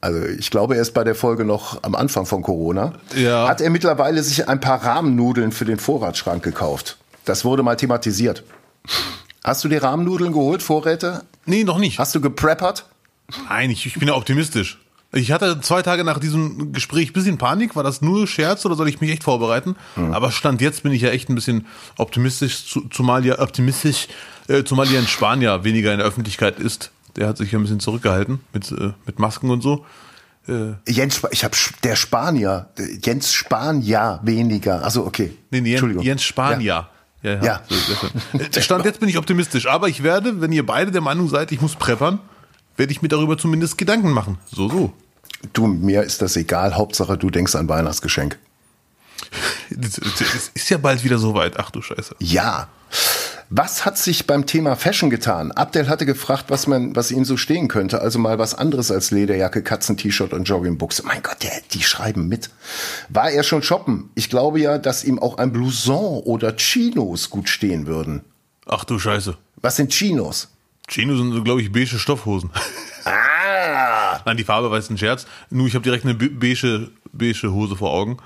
[0.06, 2.92] Also ich glaube, er ist bei der Folge noch am Anfang von Corona.
[3.16, 3.48] Ja.
[3.48, 6.96] Hat er mittlerweile sich ein paar Rahmennudeln für den Vorratsschrank gekauft.
[7.24, 8.44] Das wurde mal thematisiert.
[9.42, 11.24] Hast du die Rahmennudeln geholt, Vorräte?
[11.44, 11.98] Nee, noch nicht.
[11.98, 12.86] Hast du gepreppert?
[13.48, 14.78] Nein, ich, ich bin ja optimistisch.
[15.12, 17.74] Ich hatte zwei Tage nach diesem Gespräch ein bisschen Panik.
[17.74, 19.74] War das nur Scherz oder soll ich mich echt vorbereiten?
[19.96, 20.14] Mhm.
[20.14, 21.66] Aber Stand jetzt bin ich ja echt ein bisschen
[21.98, 24.06] optimistisch, zumal ja optimistisch,
[24.46, 26.92] äh, zumal ja in Spanier weniger in der Öffentlichkeit ist.
[27.16, 29.84] Der hat sich ja ein bisschen zurückgehalten mit, äh, mit Masken und so.
[30.48, 32.68] Äh, Jens, ich habe der Spanier,
[33.02, 34.84] Jens Spanier weniger.
[34.84, 35.36] Also okay.
[35.50, 36.04] Nee, nee, Entschuldigung.
[36.04, 36.88] Jens Spanier.
[37.22, 37.42] Ja, ja.
[37.42, 37.62] ja.
[37.68, 41.50] So, Stand jetzt bin ich optimistisch, aber ich werde, wenn ihr beide der Meinung seid,
[41.50, 42.20] ich muss preppern,
[42.76, 44.38] werde ich mir darüber zumindest Gedanken machen.
[44.52, 44.92] So, so.
[45.52, 46.74] Du, mir ist das egal.
[46.74, 48.38] Hauptsache, du denkst an Weihnachtsgeschenk.
[49.68, 51.58] Es ist ja bald wieder soweit.
[51.58, 52.14] Ach du Scheiße.
[52.20, 52.68] Ja.
[53.48, 55.52] Was hat sich beim Thema Fashion getan?
[55.52, 58.00] Abdel hatte gefragt, was man, was ihm so stehen könnte.
[58.00, 61.04] Also mal was anderes als Lederjacke, Katzen-T-Shirt und Joggingbuchse.
[61.04, 62.50] Mein Gott, der, die schreiben mit.
[63.08, 64.10] War er schon shoppen?
[64.16, 68.22] Ich glaube ja, dass ihm auch ein Blouson oder Chinos gut stehen würden.
[68.66, 69.36] Ach du Scheiße.
[69.62, 70.48] Was sind Chinos?
[70.88, 72.50] Chinos sind, glaube ich, beige Stoffhosen.
[73.04, 74.20] Ah!
[74.24, 75.24] Nein, die Farbe war jetzt ein Scherz.
[75.50, 78.16] Nur ich habe direkt eine beige, beige Hose vor Augen.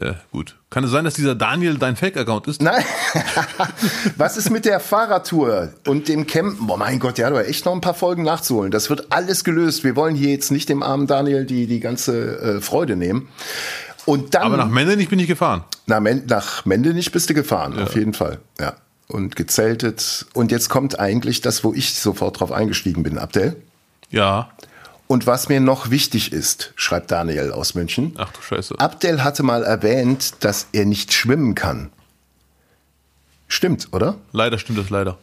[0.00, 0.56] Ja, gut.
[0.70, 2.62] Kann es sein, dass dieser Daniel dein Fake-Account ist?
[2.62, 2.84] Nein.
[4.16, 6.66] Was ist mit der Fahrradtour und dem Campen?
[6.66, 8.70] Boah, mein Gott, ja, du hast echt noch ein paar Folgen nachzuholen.
[8.70, 9.82] Das wird alles gelöst.
[9.82, 13.28] Wir wollen hier jetzt nicht dem armen Daniel die, die ganze äh, Freude nehmen.
[14.04, 15.64] Und dann, Aber nach Mendenich bin ich gefahren.
[15.86, 17.84] Na, nach Mendenich bist du gefahren, ja.
[17.84, 18.38] auf jeden Fall.
[18.58, 18.74] Ja.
[19.06, 20.26] Und gezeltet.
[20.32, 23.56] Und jetzt kommt eigentlich das, wo ich sofort drauf eingestiegen bin, Abdel.
[24.10, 24.50] Ja.
[25.08, 28.14] Und was mir noch wichtig ist, schreibt Daniel aus München.
[28.18, 28.78] Ach du Scheiße.
[28.78, 31.90] Abdel hatte mal erwähnt, dass er nicht schwimmen kann.
[33.48, 34.16] Stimmt, oder?
[34.32, 35.16] Leider stimmt das leider.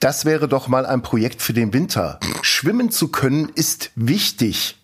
[0.00, 2.18] Das wäre doch mal ein Projekt für den Winter.
[2.40, 4.78] Schwimmen zu können ist wichtig.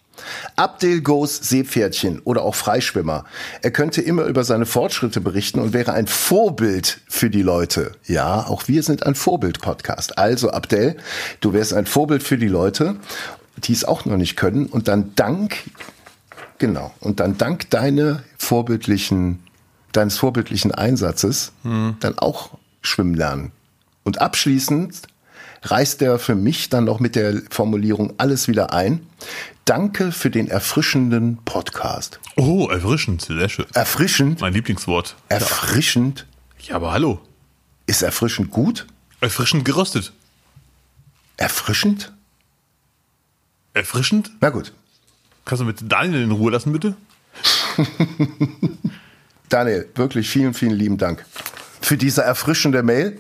[0.57, 3.24] Abdel Goes Seepferdchen oder auch Freischwimmer.
[3.62, 7.93] Er könnte immer über seine Fortschritte berichten und wäre ein Vorbild für die Leute.
[8.05, 10.18] Ja, auch wir sind ein Vorbild-Podcast.
[10.18, 10.97] Also Abdel,
[11.41, 12.97] du wärst ein Vorbild für die Leute
[13.59, 14.66] die es auch noch nicht können.
[14.66, 15.57] Und dann dank,
[16.59, 19.40] genau, und dann dank deine vorbildlichen,
[19.92, 21.96] deines vorbildlichen Einsatzes mhm.
[22.00, 22.50] dann auch
[22.82, 23.52] schwimmen lernen.
[24.04, 25.02] Und abschließend
[25.62, 29.07] reißt er für mich dann noch mit der Formulierung alles wieder ein.
[29.64, 32.20] Danke für den erfrischenden Podcast.
[32.36, 33.66] Oh, erfrischend, sehr schön.
[33.74, 34.40] Erfrischend?
[34.40, 35.16] Mein Lieblingswort.
[35.28, 36.26] Erfrischend?
[36.61, 37.20] Ja, aber hallo.
[37.86, 38.86] Ist erfrischend gut?
[39.20, 40.12] Erfrischend geröstet.
[41.36, 42.12] Erfrischend?
[43.77, 44.31] Erfrischend?
[44.41, 44.72] Na gut.
[45.45, 46.97] Kannst du mit Daniel in Ruhe lassen, bitte?
[49.51, 51.27] Daniel, wirklich vielen, vielen lieben Dank
[51.83, 53.18] für diese erfrischende Mail.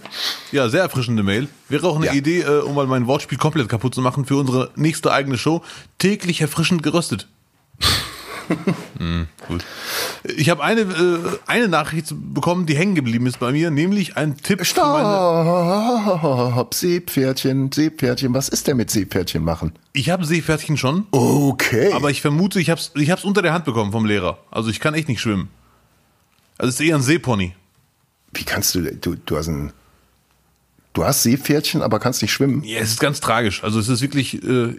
[0.50, 1.48] Ja, sehr erfrischende Mail.
[1.68, 2.14] Wäre auch eine ja.
[2.14, 5.62] Idee, äh, um mal mein Wortspiel komplett kaputt zu machen, für unsere nächste eigene Show.
[5.98, 7.28] Täglich erfrischend geröstet.
[8.98, 9.64] Hm, gut.
[10.36, 14.36] Ich habe eine, äh, eine Nachricht bekommen, die hängen geblieben ist bei mir, nämlich ein
[14.36, 14.64] Tipp.
[14.64, 14.94] Stopp,
[16.74, 18.34] Seepferdchen, Seepferdchen.
[18.34, 19.72] Was ist denn mit Seepferdchen machen?
[19.92, 21.06] Ich habe Seepferdchen schon.
[21.10, 21.92] Okay.
[21.92, 24.38] Aber ich vermute, ich habe es ich hab's unter der Hand bekommen vom Lehrer.
[24.50, 25.48] Also ich kann echt nicht schwimmen.
[26.58, 27.54] Also es ist eher ein Seepony.
[28.32, 29.72] Wie kannst du, du, du hast ein,
[30.92, 32.62] du hast Seepferdchen, aber kannst nicht schwimmen?
[32.64, 33.62] Ja, es ist ganz tragisch.
[33.62, 34.78] Also es ist wirklich, äh,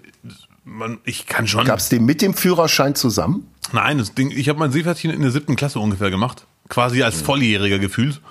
[0.63, 1.65] man, ich kann schon.
[1.65, 3.47] Gab es den mit dem Führerschein zusammen?
[3.74, 6.45] Nein, das Ding, ich habe mein Seepferdchen in der siebten Klasse ungefähr gemacht.
[6.70, 7.26] Quasi als mhm.
[7.26, 8.22] Volljähriger gefühlt.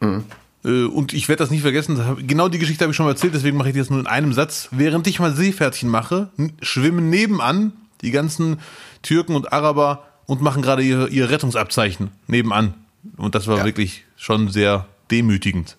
[0.00, 0.24] Mhm.
[0.64, 2.00] Äh, und ich werde das nicht vergessen.
[2.26, 4.32] Genau die Geschichte habe ich schon mal erzählt, deswegen mache ich das nur in einem
[4.32, 4.68] Satz.
[4.72, 6.30] Während ich mal Seepferdchen mache,
[6.60, 7.72] schwimmen nebenan
[8.02, 8.58] die ganzen
[9.02, 12.74] Türken und Araber und machen gerade ihr, ihr Rettungsabzeichen nebenan.
[13.16, 13.64] Und das war ja.
[13.64, 15.76] wirklich schon sehr demütigend.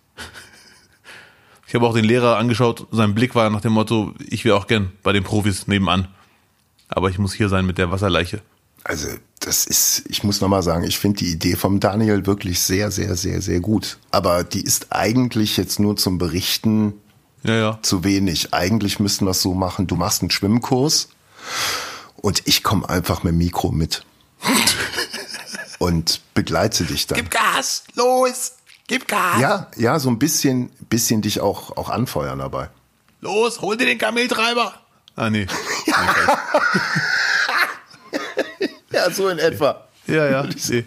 [1.67, 4.67] Ich habe auch den Lehrer angeschaut, sein Blick war nach dem Motto, ich wäre auch
[4.67, 6.07] gern bei den Profis nebenan.
[6.87, 8.41] Aber ich muss hier sein mit der Wasserleiche.
[8.87, 9.09] Also,
[9.41, 13.17] das ist, ich muss nochmal sagen, ich finde die Idee vom Daniel wirklich sehr, sehr,
[13.17, 13.97] sehr, sehr gut.
[14.11, 16.93] Aber die ist eigentlich jetzt nur zum Berichten
[17.43, 17.79] ja, ja.
[17.81, 18.53] zu wenig.
[18.53, 21.09] Eigentlich müssten wir es so machen, du machst einen Schwimmkurs
[22.15, 24.05] und ich komme einfach mit dem Mikro mit.
[25.79, 27.17] und begleite dich dann.
[27.17, 28.53] Gib Gas, los,
[28.87, 29.41] gib Gas.
[29.41, 32.69] Ja, ja, so ein bisschen, bisschen dich auch, auch anfeuern dabei.
[33.19, 34.73] Los, hol dir den Kameltreiber.
[35.17, 35.47] Ah, nee.
[35.85, 36.39] ja,
[39.11, 39.87] so in etwa.
[40.07, 40.47] Ja, ja.
[40.69, 40.85] Nee.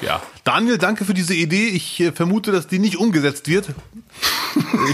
[0.00, 0.22] Ja.
[0.44, 1.68] Daniel, danke für diese Idee.
[1.68, 3.66] Ich äh, vermute, dass die nicht umgesetzt wird.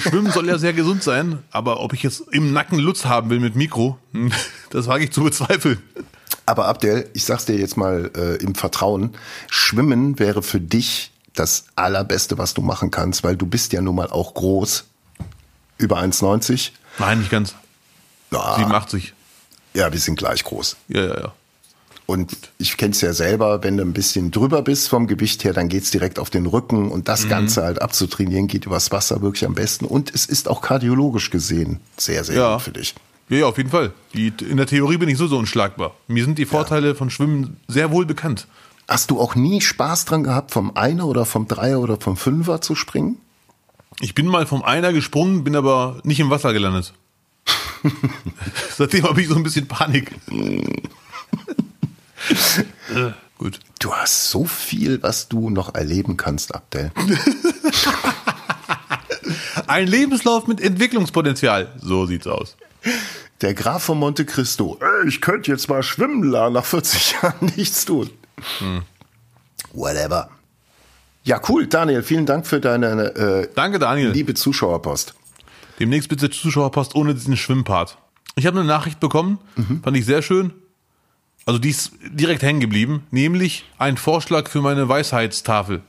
[0.00, 3.40] Schwimmen soll ja sehr gesund sein, aber ob ich jetzt im Nacken Lutz haben will
[3.40, 3.98] mit Mikro,
[4.70, 5.82] das wage ich zu bezweifeln.
[6.46, 9.16] Aber Abdel, ich sag's dir jetzt mal äh, im Vertrauen,
[9.48, 13.96] Schwimmen wäre für dich das allerbeste, was du machen kannst, weil du bist ja nun
[13.96, 14.84] mal auch groß.
[15.78, 16.70] Über 1,90.
[16.98, 17.54] Nein, nicht ganz.
[18.30, 18.56] Ja.
[18.56, 19.14] 87.
[19.74, 20.76] Ja, wir sind gleich groß.
[20.88, 21.32] Ja, ja, ja.
[22.06, 25.54] Und ich kenne es ja selber, wenn du ein bisschen drüber bist vom Gewicht her,
[25.54, 27.30] dann geht's direkt auf den Rücken und das mhm.
[27.30, 29.86] Ganze halt abzutrainieren geht übers Wasser wirklich am besten.
[29.86, 32.52] Und es ist auch kardiologisch gesehen sehr, sehr ja.
[32.54, 32.94] gut für dich.
[33.30, 33.92] Ja, ja, auf jeden Fall.
[34.12, 35.94] Die, in der Theorie bin ich so, so unschlagbar.
[36.08, 36.94] Mir sind die Vorteile ja.
[36.94, 38.46] von Schwimmen sehr wohl bekannt.
[38.86, 42.60] Hast du auch nie Spaß dran gehabt, vom Einer oder vom Dreier oder vom Fünfer
[42.60, 43.16] zu springen?
[44.00, 46.92] Ich bin mal vom Einer gesprungen, bin aber nicht im Wasser gelandet.
[48.76, 50.12] Seitdem habe ich so ein bisschen Panik.
[52.94, 53.60] äh, gut.
[53.80, 56.90] Du hast so viel, was du noch erleben kannst, Abdel.
[59.66, 61.72] Ein Lebenslauf mit Entwicklungspotenzial.
[61.80, 62.56] So sieht's aus.
[63.40, 64.78] Der Graf von Monte Cristo.
[65.06, 68.10] Ich könnte jetzt mal schwimmen lernen, nach 40 Jahren nichts tun.
[68.58, 68.82] Hm.
[69.72, 70.30] Whatever.
[71.24, 72.02] Ja, cool, Daniel.
[72.02, 74.10] Vielen Dank für deine äh, Danke, Daniel.
[74.10, 75.14] liebe Zuschauerpost.
[75.80, 77.98] Demnächst bitte Zuschauerpost ohne diesen Schwimmpart.
[78.36, 79.80] Ich habe eine Nachricht bekommen, mhm.
[79.82, 80.52] fand ich sehr schön.
[81.46, 85.82] Also die ist direkt hängen geblieben, nämlich ein Vorschlag für meine Weisheitstafel.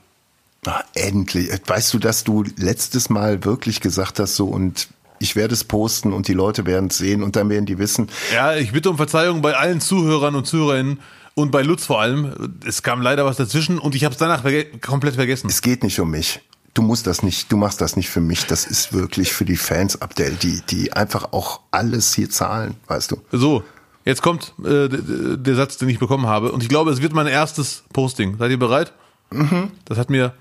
[0.66, 1.50] Ach, endlich.
[1.66, 4.88] Weißt du, dass du letztes Mal wirklich gesagt hast, so und
[5.18, 8.08] ich werde es posten und die Leute werden es sehen und dann werden die wissen.
[8.34, 11.00] Ja, ich bitte um Verzeihung bei allen Zuhörern und Zuhörerinnen
[11.34, 12.58] und bei Lutz vor allem.
[12.66, 15.48] Es kam leider was dazwischen und ich habe es danach verge komplett vergessen.
[15.48, 16.40] Es geht nicht um mich.
[16.74, 18.44] Du musst das nicht, du machst das nicht für mich.
[18.46, 23.12] Das ist wirklich für die Fans, Abdel, die, die einfach auch alles hier zahlen, weißt
[23.12, 23.22] du.
[23.32, 23.64] So,
[24.06, 26.52] Jetzt kommt äh, der Satz, den ich bekommen habe.
[26.52, 28.38] Und ich glaube, es wird mein erstes Posting.
[28.38, 28.92] Seid ihr bereit?
[29.32, 29.72] Mhm.
[29.84, 30.32] Das hat mir,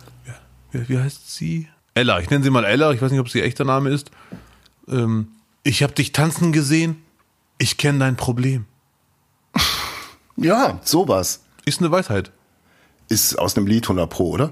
[0.72, 1.68] wie, wie heißt sie?
[1.96, 2.20] Ella.
[2.20, 2.92] Ich nenne sie mal Ella.
[2.92, 4.12] Ich weiß nicht, ob sie ihr echter Name ist.
[4.88, 5.30] Ähm,
[5.64, 7.02] ich habe dich tanzen gesehen.
[7.58, 8.66] Ich kenne dein Problem.
[10.38, 11.46] Ja, sowas.
[11.64, 12.30] Ist eine Weisheit.
[13.08, 14.52] Ist aus einem Lied 100 Pro, oder?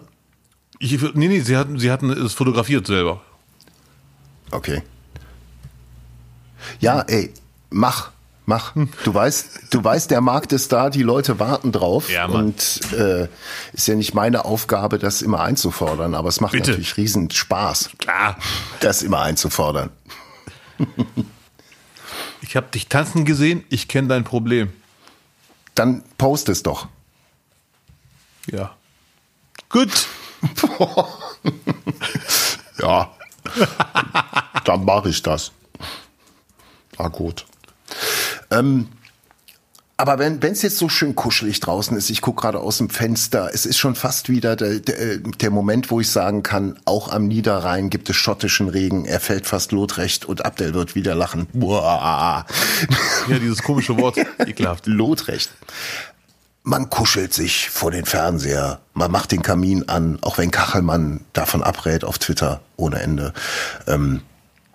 [0.79, 3.21] Ich, nee, nee, sie hatten, sie hatten es fotografiert selber.
[4.49, 4.81] Okay.
[6.79, 7.33] Ja, ey,
[7.69, 8.12] mach.
[8.45, 8.73] Mach.
[9.05, 12.09] Du weißt, du weißt, der Markt ist da, die Leute warten drauf.
[12.09, 12.47] Ja, Mann.
[12.47, 13.29] Und äh,
[13.71, 16.71] ist ja nicht meine Aufgabe, das immer einzufordern, aber es macht Bitte.
[16.71, 18.37] natürlich riesen Spaß, Klar.
[18.81, 19.89] das immer einzufordern.
[22.45, 24.71] Ich habe dich tanzen gesehen, ich kenne dein Problem.
[25.73, 26.87] Dann post es doch.
[28.51, 28.75] Ja.
[29.69, 30.07] Gut.
[32.79, 33.11] ja.
[34.65, 35.51] Dann mache ich das.
[36.97, 37.45] Ah, gut.
[38.53, 38.87] Ähm,
[39.95, 43.51] aber wenn es jetzt so schön kuschelig draußen ist, ich gucke gerade aus dem Fenster,
[43.53, 47.27] es ist schon fast wieder der, der, der, Moment, wo ich sagen kann, auch am
[47.27, 51.47] Niederrhein gibt es schottischen Regen, er fällt fast lotrecht und Abdel wird wieder lachen.
[51.53, 52.45] Boah.
[53.29, 54.87] Ja, dieses komische Wort, ekelhaft.
[54.87, 55.51] Lotrecht.
[56.63, 61.61] Man kuschelt sich vor den Fernseher, man macht den Kamin an, auch wenn Kachelmann davon
[61.61, 63.33] abrät auf Twitter ohne Ende.
[63.85, 64.21] Ähm,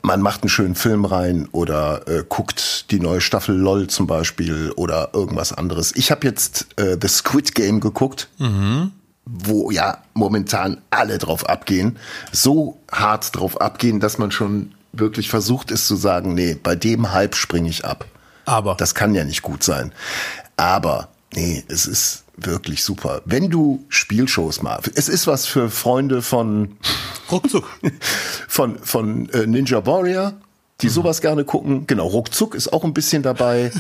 [0.03, 4.73] man macht einen schönen Film rein oder äh, guckt die neue Staffel LOL zum Beispiel
[4.77, 5.95] oder irgendwas anderes.
[5.97, 8.93] Ich habe jetzt äh, The Squid Game geguckt, mhm.
[9.25, 11.99] wo ja momentan alle drauf abgehen.
[12.33, 17.13] So hart drauf abgehen, dass man schon wirklich versucht ist zu sagen, nee, bei dem
[17.13, 18.07] Hype springe ich ab.
[18.45, 18.77] Aber.
[18.77, 19.93] Das kann ja nicht gut sein.
[20.57, 23.23] Aber, nee, es ist wirklich super.
[23.25, 26.77] Wenn du Spielshows machst, es ist was für Freunde von
[27.31, 27.69] Ruckzuck.
[28.49, 30.35] von von äh, Ninja Warrior,
[30.81, 30.91] die mhm.
[30.91, 31.87] sowas gerne gucken.
[31.87, 33.73] Genau, Ruckzuck ist auch ein bisschen dabei.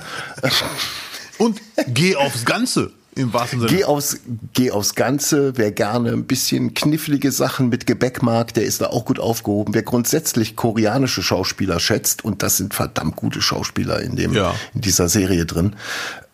[1.38, 3.72] Und geh aufs Ganze Im wahrsten Sinne.
[3.72, 4.20] Geh aufs,
[4.54, 5.56] geh aufs Ganze.
[5.56, 9.72] Wer gerne ein bisschen knifflige Sachen mit Gebäck mag, der ist da auch gut aufgehoben.
[9.72, 14.52] Wer grundsätzlich koreanische Schauspieler schätzt, und das sind verdammt gute Schauspieler in dem, ja.
[14.74, 15.76] in dieser Serie drin,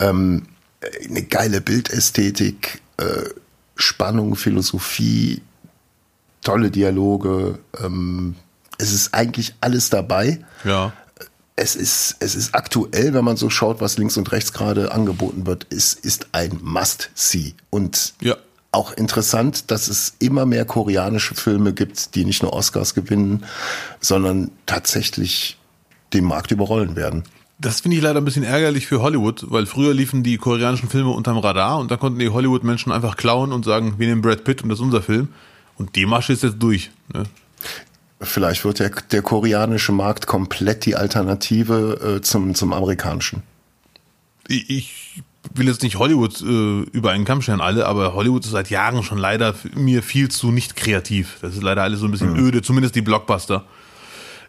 [0.01, 0.47] ähm,
[1.09, 3.29] eine geile Bildästhetik, äh,
[3.77, 5.43] Spannung, Philosophie,
[6.43, 7.59] tolle Dialoge.
[7.83, 8.37] Ähm,
[8.79, 10.45] es ist eigentlich alles dabei.
[10.65, 10.93] Ja
[11.57, 15.47] es ist, es ist aktuell, wenn man so schaut, was links und rechts gerade angeboten
[15.47, 17.55] wird, ist, ist ein Must-See.
[17.71, 18.37] Und ja.
[18.73, 23.45] auch interessant, dass es immer mehr koreanische Filme gibt, die nicht nur Oscars gewinnen,
[24.01, 25.59] sondern tatsächlich
[26.13, 27.25] den Markt überrollen werden.
[27.59, 31.11] Das finde ich leider ein bisschen ärgerlich für Hollywood, weil früher liefen die koreanischen Filme
[31.11, 34.63] unterm Radar und da konnten die Hollywood-Menschen einfach klauen und sagen, wir nehmen Brad Pitt
[34.63, 35.29] und das ist unser Film.
[35.77, 36.91] Und die Masche ist jetzt durch.
[37.13, 37.25] Ne?
[38.21, 43.43] Vielleicht wird der, der koreanische Markt komplett die Alternative äh, zum, zum amerikanischen.
[44.49, 45.23] Ich
[45.55, 49.03] will jetzt nicht Hollywood äh, über einen Kamm scheren alle, aber Hollywood ist seit Jahren
[49.03, 51.39] schon leider mir viel zu nicht kreativ.
[51.43, 52.47] Das ist leider alles so ein bisschen mhm.
[52.47, 53.65] öde, zumindest die Blockbuster.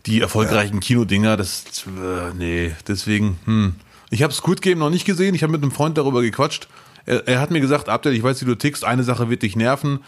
[0.05, 0.79] Die erfolgreichen ja.
[0.79, 3.75] Kinodinger, das, äh, nee, deswegen, hm.
[4.09, 6.67] Ich habe Squid Game noch nicht gesehen, ich habe mit einem Freund darüber gequatscht.
[7.05, 9.55] Er, er hat mir gesagt, Abdel, ich weiß, wie du tickst, eine Sache wird dich
[9.55, 9.99] nerven.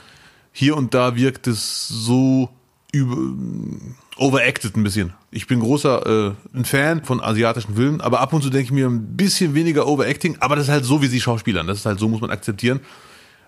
[0.52, 2.50] Hier und da wirkt es so
[2.91, 3.18] über,
[4.18, 5.14] overacted ein bisschen.
[5.32, 8.72] Ich bin großer äh, ein Fan von asiatischen Filmen, aber ab und zu denke ich
[8.72, 11.68] mir ein bisschen weniger overacting, aber das ist halt so, wie sie schauspielern.
[11.68, 12.80] Das ist halt so, muss man akzeptieren.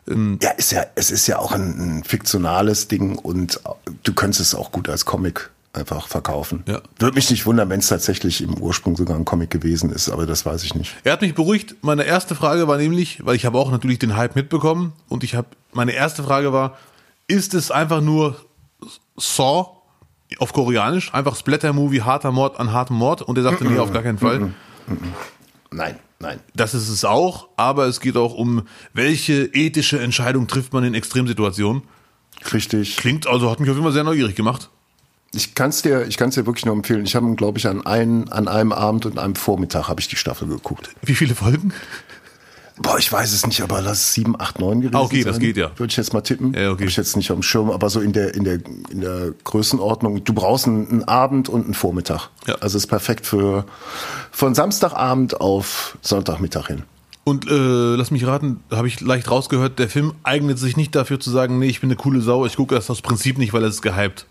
[0.07, 3.59] Ähm, ja, ist ja, es ist ja auch ein, ein fiktionales Ding und
[4.03, 6.63] du könntest es auch gut als Comic einfach verkaufen.
[6.67, 6.81] Ja.
[6.97, 10.25] Würde mich nicht wundern, wenn es tatsächlich im Ursprung sogar ein Comic gewesen ist, aber
[10.25, 10.95] das weiß ich nicht.
[11.03, 11.75] Er hat mich beruhigt.
[11.81, 15.35] Meine erste Frage war nämlich, weil ich habe auch natürlich den Hype mitbekommen und ich
[15.35, 16.77] habe meine erste Frage war,
[17.27, 18.35] ist es einfach nur
[19.17, 19.67] Saw
[20.37, 23.21] auf Koreanisch, einfach Splatter-Movie, harter Mord an hartem Mord.
[23.21, 24.53] Und er sagte, nee, auf gar keinen Fall.
[25.71, 26.39] Nein, nein.
[26.55, 28.63] Das ist es auch, aber es geht auch um,
[28.93, 31.83] welche ethische Entscheidung trifft man in Extremsituationen.
[32.53, 32.97] Richtig.
[32.97, 34.69] Klingt also, hat mich auf jeden Fall sehr neugierig gemacht.
[35.33, 37.05] Ich kann es dir, ich kann's dir wirklich nur empfehlen.
[37.05, 40.15] Ich habe, glaube ich, an, ein, an einem Abend und einem Vormittag habe ich die
[40.15, 40.89] Staffel geguckt.
[41.03, 41.71] Wie viele Folgen?
[42.81, 44.95] Boah, ich weiß es nicht, aber das ist 7, 8, 9 gewesen.
[44.95, 45.33] Ah, okay, sein.
[45.33, 45.69] das geht ja.
[45.75, 46.53] Würde ich jetzt mal tippen.
[46.53, 46.83] Ja, okay.
[46.83, 48.59] Hab ich jetzt nicht auf dem Schirm, aber so in der, in der,
[48.89, 50.23] in der Größenordnung.
[50.23, 52.29] Du brauchst einen, einen Abend und einen Vormittag.
[52.47, 52.55] Ja.
[52.61, 53.65] Also ist perfekt für,
[54.31, 56.83] von Samstagabend auf Sonntagmittag hin.
[57.25, 61.19] Und äh, lass mich raten, habe ich leicht rausgehört, der Film eignet sich nicht dafür
[61.19, 63.63] zu sagen, nee, ich bin eine coole Sau, ich gucke das aus Prinzip nicht, weil
[63.65, 64.25] es ist gehypt.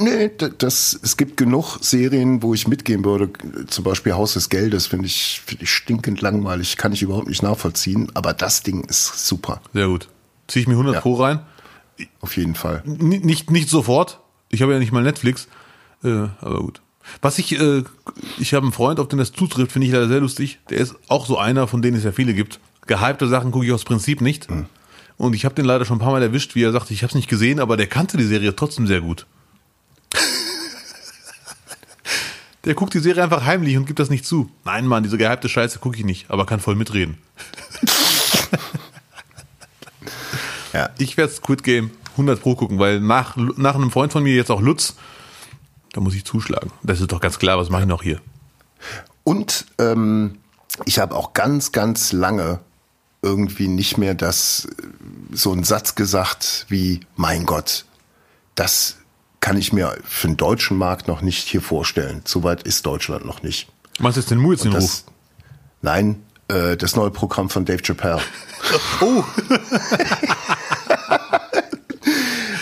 [0.00, 3.30] Nee, das, es gibt genug Serien, wo ich mitgehen würde.
[3.66, 7.42] Zum Beispiel Haus des Geldes finde ich, find ich stinkend langweilig, kann ich überhaupt nicht
[7.42, 8.10] nachvollziehen.
[8.14, 9.60] Aber das Ding ist super.
[9.74, 10.08] Sehr gut.
[10.46, 11.00] Ziehe ich mir 100 ja.
[11.00, 11.40] Pro rein.
[12.20, 12.82] Auf jeden Fall.
[12.86, 14.20] N nicht, nicht sofort.
[14.50, 15.48] Ich habe ja nicht mal Netflix.
[16.04, 16.80] Äh, aber gut.
[17.20, 17.82] Was ich, äh,
[18.38, 20.60] ich habe einen Freund, auf den das zutrifft, finde ich leider sehr lustig.
[20.70, 22.60] Der ist auch so einer, von denen es ja viele gibt.
[22.86, 24.48] Gehypte Sachen gucke ich aus Prinzip nicht.
[24.48, 24.66] Mhm.
[25.16, 27.08] Und ich habe den leider schon ein paar Mal erwischt, wie er sagt, ich habe
[27.08, 29.26] es nicht gesehen, aber der kannte die Serie trotzdem sehr gut.
[32.64, 34.50] Der guckt die Serie einfach heimlich und gibt das nicht zu.
[34.64, 37.18] Nein, Mann, diese gehypte Scheiße gucke ich nicht, aber kann voll mitreden.
[40.72, 40.90] ja.
[40.98, 44.50] Ich werde Squid Game 100 Pro gucken, weil nach, nach einem Freund von mir jetzt
[44.50, 44.96] auch Lutz,
[45.92, 46.70] da muss ich zuschlagen.
[46.82, 48.20] Das ist doch ganz klar, was mache ich noch hier?
[49.24, 50.38] Und ähm,
[50.84, 52.60] ich habe auch ganz, ganz lange
[53.22, 54.68] irgendwie nicht mehr das
[55.32, 57.84] so einen Satz gesagt wie mein Gott,
[58.54, 58.97] das
[59.40, 62.22] kann ich mir für den deutschen Markt noch nicht hier vorstellen.
[62.24, 63.68] Soweit ist Deutschland noch nicht.
[63.98, 65.04] Was ist denn Muiz den Ruf?
[65.82, 68.20] Nein, äh, das neue Programm von Dave Chappelle.
[69.00, 69.24] oh!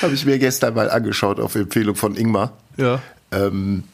[0.02, 2.52] Habe ich mir gestern mal angeschaut auf Empfehlung von Ingmar.
[2.76, 3.00] Ja.
[3.32, 3.84] Ähm,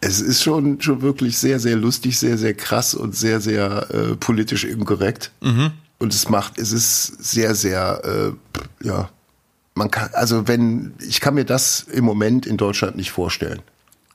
[0.00, 4.16] es ist schon, schon wirklich sehr, sehr lustig, sehr, sehr krass und sehr, sehr äh,
[4.16, 5.30] politisch inkorrekt.
[5.40, 5.72] Mhm.
[5.98, 9.10] Und es macht, es ist sehr, sehr, äh, ja,
[9.74, 13.62] man kann, also wenn, ich kann mir das im Moment in Deutschland nicht vorstellen.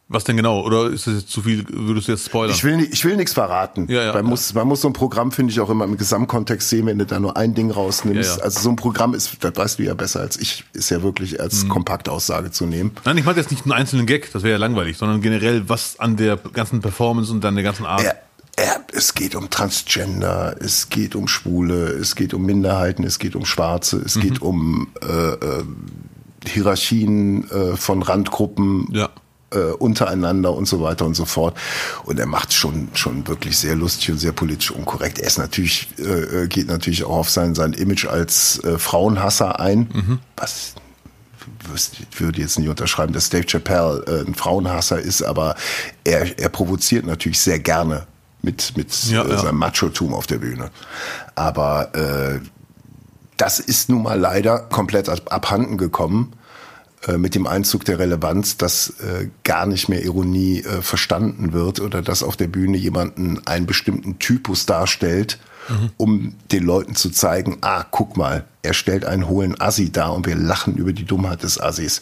[0.08, 0.62] Was denn genau?
[0.62, 2.54] Oder ist das jetzt zu viel, würdest du jetzt spoilern?
[2.54, 3.88] Ich will, ich will nichts verraten.
[3.90, 4.30] Ja, ja, man, ja.
[4.30, 7.08] Muss, man muss so ein Programm, finde ich, auch immer im Gesamtkontext sehen, wenn du
[7.08, 8.30] da nur ein Ding rausnimmst.
[8.30, 8.44] Ja, ja.
[8.44, 11.42] Also so ein Programm ist, das weißt du ja besser als ich, ist ja wirklich
[11.42, 11.70] als mhm.
[11.70, 12.92] Kompaktaussage zu nehmen.
[13.04, 16.00] Nein, ich meine jetzt nicht einen einzelnen Gag, das wäre ja langweilig, sondern generell, was
[16.00, 18.06] an der ganzen Performance und an der ganzen Art.
[18.94, 23.46] Es geht um Transgender, es geht um Schwule, es geht um Minderheiten, es geht um
[23.46, 24.22] Schwarze, es mhm.
[24.22, 25.64] geht um äh, äh,
[26.48, 29.10] Hierarchien äh, von Randgruppen ja.
[29.52, 31.58] äh, untereinander und so weiter und so fort.
[32.06, 35.20] Und er macht schon schon wirklich sehr lustig und sehr politisch unkorrekt.
[35.20, 39.60] Er ist natürlich äh, äh geht natürlich auch auf sein sein Image als äh, Frauenhasser
[39.60, 40.20] ein, mhm.
[40.38, 40.76] was
[42.12, 45.56] ich würde jetzt nicht unterschreiben, dass Dave Chappelle äh, ein Frauenhasser ist, aber
[46.04, 48.08] er, er provoziert natürlich sehr gerne
[48.46, 50.72] mit, mit ja, äh, seinem Macho-Tum auf der Bühne.
[51.36, 52.40] Aber äh,
[53.38, 56.34] das ist nun mal leider komplett abhanden gekommen
[57.08, 61.80] äh, mit dem Einzug der Relevanz, dass äh, gar nicht mehr Ironie äh, verstanden wird
[61.80, 65.38] oder dass auf der Bühne jemanden einen bestimmten Typus darstellt,
[65.70, 65.90] mhm.
[65.98, 70.26] um den Leuten zu zeigen, ah, guck mal, er stellt einen hohlen Assi dar und
[70.26, 72.02] wir lachen über die Dummheit des Assis.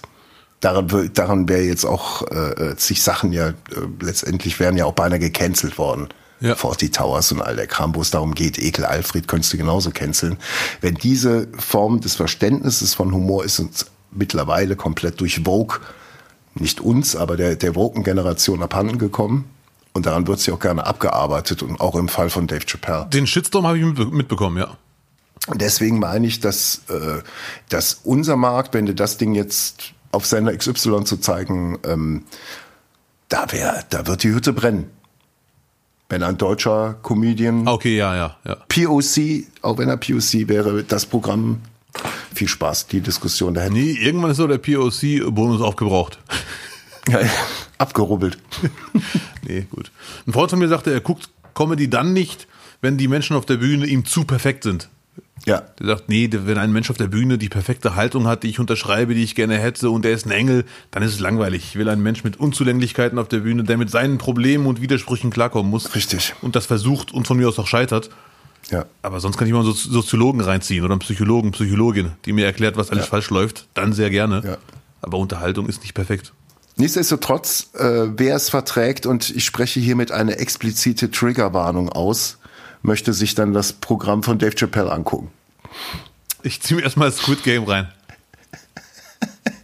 [0.59, 3.53] Daran, daran wäre jetzt auch äh, zig Sachen ja, äh,
[3.99, 6.07] letztendlich wären ja auch beinahe gecancelt worden.
[6.43, 6.55] Ja.
[6.55, 9.91] Forty Towers und all der Kram, wo es darum geht, Ekel Alfred könntest du genauso
[9.91, 10.37] canceln.
[10.81, 15.79] Wenn diese Form des Verständnisses von Humor ist uns mittlerweile komplett durch Vogue,
[16.55, 19.45] nicht uns, aber der, der Woken-Generation abhanden gekommen.
[19.93, 23.07] Und daran wird sie auch gerne abgearbeitet und auch im Fall von Dave Chappelle.
[23.13, 24.75] Den Shitstorm habe ich mitbekommen, ja.
[25.53, 27.21] Deswegen meine ich, dass, äh,
[27.69, 32.23] dass unser Markt, wenn du das Ding jetzt auf Sender XY zu zeigen, ähm,
[33.29, 34.89] da wär, da wird die Hütte brennen.
[36.14, 38.55] Wenn ein deutscher Comedian, okay, ja, ja, ja.
[38.68, 41.61] POC, auch wenn er POC wäre, das Programm
[42.36, 43.74] viel Spaß, die Diskussion dahin.
[43.74, 46.20] Nee, irgendwann ist so der POC-Bonus aufgebraucht.
[47.09, 47.20] Ja,
[47.80, 48.38] abgerubbelt.
[49.45, 49.91] nee, gut.
[50.26, 52.47] Ein Freund von mir sagte, er guckt Comedy dann nicht,
[52.80, 54.88] wenn die Menschen auf der Bühne ihm zu perfekt sind.
[55.45, 55.64] Ja.
[55.80, 58.59] Der sagt, nee, wenn ein Mensch auf der Bühne die perfekte Haltung hat, die ich
[58.59, 61.64] unterschreibe, die ich gerne hätte und der ist ein Engel, dann ist es langweilig.
[61.70, 65.32] Ich will einen Mensch mit Unzulänglichkeiten auf der Bühne, der mit seinen Problemen und Widersprüchen
[65.32, 65.95] klarkommen muss.
[65.95, 66.34] Richtig.
[66.41, 68.09] Und das versucht und von mir aus auch scheitert.
[68.72, 68.86] Ja.
[69.01, 72.78] Aber sonst kann ich mal einen Soziologen reinziehen oder einen Psychologen, Psychologin, die mir erklärt,
[72.78, 73.09] was alles ja.
[73.09, 73.68] falsch läuft.
[73.74, 74.41] Dann sehr gerne.
[74.45, 74.57] Ja.
[75.01, 76.32] Aber Unterhaltung ist nicht perfekt.
[76.76, 82.39] Nichtsdestotrotz, äh, wer es verträgt, und ich spreche hiermit eine explizite Triggerwarnung aus,
[82.84, 85.29] möchte sich dann das Programm von Dave Chappelle angucken.
[86.43, 87.91] Ich ziehe mir erstmal Squid Game rein.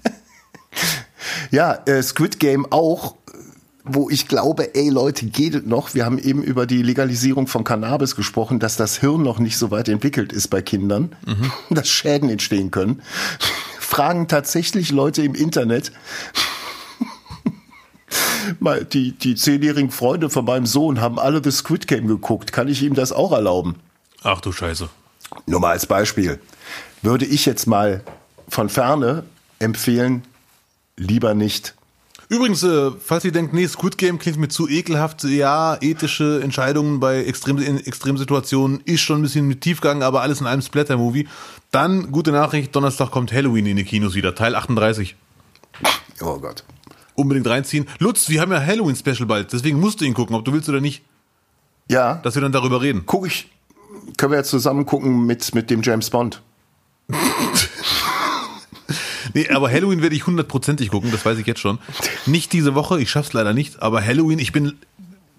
[1.51, 3.15] ja, äh, Squid Game auch
[3.91, 5.93] wo ich glaube, ey Leute, geht es noch?
[5.93, 9.71] Wir haben eben über die Legalisierung von Cannabis gesprochen, dass das Hirn noch nicht so
[9.71, 11.51] weit entwickelt ist bei Kindern, mhm.
[11.75, 13.01] dass Schäden entstehen können.
[13.79, 15.91] Fragen tatsächlich Leute im Internet.
[18.93, 22.51] Die, die zehnjährigen Freunde von meinem Sohn haben alle The Squid Game geguckt.
[22.51, 23.75] Kann ich ihm das auch erlauben?
[24.23, 24.89] Ach du Scheiße.
[25.45, 26.39] Nur mal als Beispiel.
[27.01, 28.03] Würde ich jetzt mal
[28.47, 29.23] von ferne
[29.59, 30.23] empfehlen,
[30.97, 31.75] lieber nicht.
[32.29, 36.99] Übrigens, äh, falls ihr denkt, nee, Squid Game klingt mir zu ekelhaft, ja, ethische Entscheidungen
[36.99, 41.27] bei Extrem Extremsituationen ist schon ein bisschen mit Tiefgang, aber alles in einem Splatter-Movie.
[41.71, 45.15] Dann, gute Nachricht, Donnerstag kommt Halloween in die Kinos wieder, Teil 38.
[46.21, 46.63] Oh Gott.
[47.19, 47.85] Unbedingt reinziehen.
[47.99, 50.79] Lutz, wir haben ja Halloween-Special bald, deswegen musst du ihn gucken, ob du willst oder
[50.79, 51.03] nicht.
[51.89, 52.15] Ja.
[52.15, 53.03] Dass wir dann darüber reden.
[53.05, 53.49] Guck ich,
[54.17, 56.41] können wir ja zusammen gucken mit, mit dem James Bond.
[59.35, 61.77] Nee, aber Halloween werde ich hundertprozentig gucken, das weiß ich jetzt schon.
[62.25, 64.73] Nicht diese Woche, ich schaff's leider nicht, aber Halloween, ich bin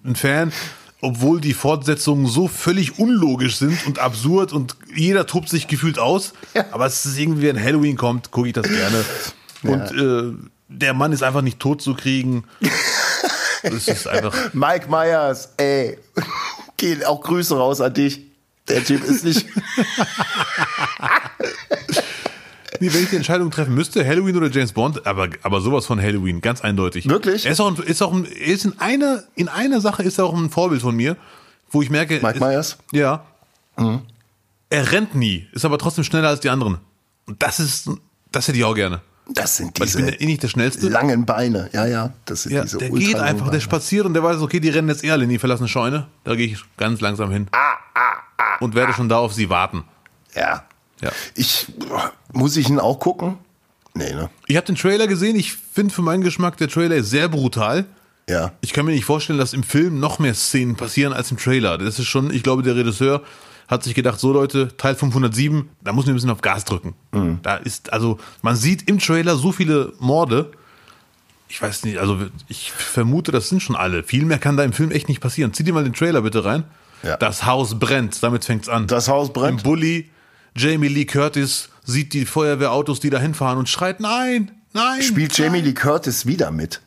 [0.05, 0.53] ein Fan,
[1.01, 6.35] obwohl die Fortsetzungen so völlig unlogisch sind und absurd und jeder tobt sich gefühlt aus.
[6.55, 6.67] Ja.
[6.71, 9.05] Aber es ist irgendwie, wenn Halloween kommt, gucke ich das gerne.
[9.63, 10.29] Und ja.
[10.29, 10.35] äh,
[10.71, 12.45] der Mann ist einfach nicht tot zu kriegen.
[13.63, 14.35] Das ist einfach.
[14.55, 15.99] Mike Myers, ey.
[16.79, 18.23] Gehen auch Grüße raus an dich.
[18.69, 19.45] Der Typ ist nicht.
[22.83, 26.01] Nee, wenn ich die Entscheidung treffen müsste, Halloween oder James Bond, aber, aber sowas von
[26.01, 27.07] Halloween, ganz eindeutig.
[27.11, 27.45] Wirklich?
[27.45, 30.25] Er ist auch, ein, ist auch ein, ist in einer, in einer Sache ist er
[30.25, 31.19] auch ein Vorbild von mir,
[31.71, 32.21] wo ich merke.
[32.23, 32.79] Mike Myers?
[32.91, 33.27] Ja.
[33.77, 34.01] Mhm.
[34.71, 36.79] Er rennt nie, ist aber trotzdem schneller als die anderen.
[37.27, 37.91] Und das ist,
[38.33, 39.03] das hätte ich auch gerne.
[39.35, 40.89] Das sind diese Weil ich bin eh nicht der schnellste.
[40.89, 41.71] langen Beine.
[41.73, 43.53] Ja, ja, das sind ja, diese Der geht einfach, Beine.
[43.53, 46.09] der spaziert und der weiß, okay, die rennen jetzt eher in die verlassene Scheune.
[46.25, 47.47] Da gehe ich ganz langsam hin.
[47.53, 48.95] Ah, ah, ah, und werde ah.
[48.95, 49.85] schon da auf sie warten.
[50.35, 50.65] Ja.
[51.01, 51.11] Ja.
[51.35, 51.67] Ich
[52.33, 53.39] muss ich ihn auch gucken?
[53.95, 54.31] Nee, ne?
[54.47, 55.37] Ich habe den Trailer gesehen.
[55.37, 57.87] Ich finde für meinen Geschmack, der Trailer ist sehr brutal.
[58.29, 58.53] Ja.
[58.61, 61.79] Ich kann mir nicht vorstellen, dass im Film noch mehr Szenen passieren als im Trailer.
[61.79, 63.23] Das ist schon, ich glaube, der Regisseur
[63.71, 66.95] hat sich gedacht, so Leute, Teil 507, da muss man ein bisschen auf Gas drücken.
[67.13, 67.39] Mhm.
[67.43, 70.51] Da ist, also, man sieht im Trailer so viele Morde.
[71.49, 72.19] Ich weiß nicht, also
[72.49, 74.03] ich vermute, das sind schon alle.
[74.03, 75.53] Viel mehr kann da im Film echt nicht passieren.
[75.53, 76.65] Zieh dir mal den Trailer bitte rein.
[77.03, 77.17] Ja.
[77.17, 78.87] Das Haus brennt, damit fängt's an.
[78.87, 79.61] Das Haus brennt.
[79.61, 80.11] Im Bulli
[80.57, 85.03] Jamie Lee Curtis sieht die Feuerwehrautos, die da hinfahren und schreit, nein, nein.
[85.03, 85.67] Spielt Jamie nein.
[85.67, 86.81] Lee Curtis wieder mit?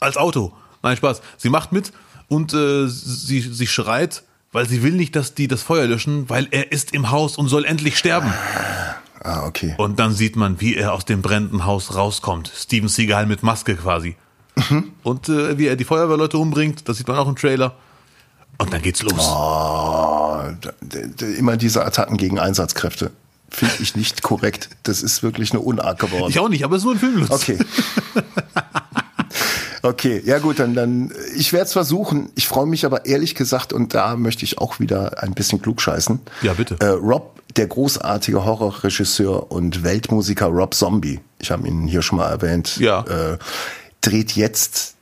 [0.00, 0.52] Als Auto.
[0.82, 1.22] Nein, Spaß.
[1.36, 1.92] Sie macht mit
[2.28, 4.22] und äh, sie, sie schreit,
[4.54, 7.48] weil sie will nicht, dass die das Feuer löschen, weil er ist im Haus und
[7.48, 8.32] soll endlich sterben.
[9.20, 9.74] Ah, okay.
[9.78, 12.52] Und dann sieht man, wie er aus dem brennenden Haus rauskommt.
[12.54, 14.14] Steven Seagal mit Maske quasi.
[14.54, 14.92] Mhm.
[15.02, 17.74] Und äh, wie er die Feuerwehrleute umbringt, das sieht man auch im Trailer.
[18.58, 19.14] Und dann geht's los.
[19.18, 20.40] Oh,
[21.36, 23.10] immer diese Attacken gegen Einsatzkräfte.
[23.50, 24.68] Finde ich nicht korrekt.
[24.84, 26.30] Das ist wirklich eine Unart geworden.
[26.30, 27.32] Ich auch nicht, aber es ist nur ein Filmlust.
[27.32, 27.58] Okay.
[29.84, 32.30] Okay, ja gut, dann, dann ich werde es versuchen.
[32.36, 36.20] Ich freue mich aber ehrlich gesagt, und da möchte ich auch wieder ein bisschen klugscheißen.
[36.40, 36.76] Ja, bitte.
[36.80, 42.30] Äh, Rob, der großartige Horrorregisseur und Weltmusiker Rob Zombie, ich habe ihn hier schon mal
[42.30, 43.02] erwähnt, Ja.
[43.04, 43.38] äh,
[44.00, 44.94] dreht jetzt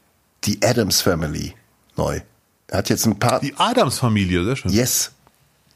[0.45, 1.55] die Adams Family
[1.97, 2.21] neu.
[2.67, 3.39] Er hat jetzt ein paar.
[3.39, 4.73] Die Adams-Familie, sehr schön.
[4.73, 5.13] Yes.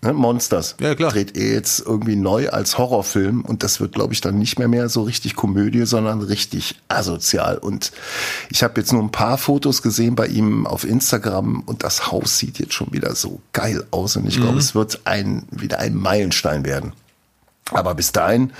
[0.02, 0.76] Ne, Monsters.
[0.80, 1.10] Ja, klar.
[1.10, 4.68] Dreht er jetzt irgendwie neu als Horrorfilm und das wird, glaube ich, dann nicht mehr
[4.68, 7.56] mehr so richtig Komödie, sondern richtig asozial.
[7.58, 7.92] Und
[8.50, 12.38] ich habe jetzt nur ein paar Fotos gesehen bei ihm auf Instagram und das Haus
[12.38, 14.42] sieht jetzt schon wieder so geil aus und ich Mhm.
[14.42, 16.92] glaube, es wird ein, wieder ein Meilenstein werden.
[17.72, 18.52] Aber bis dahin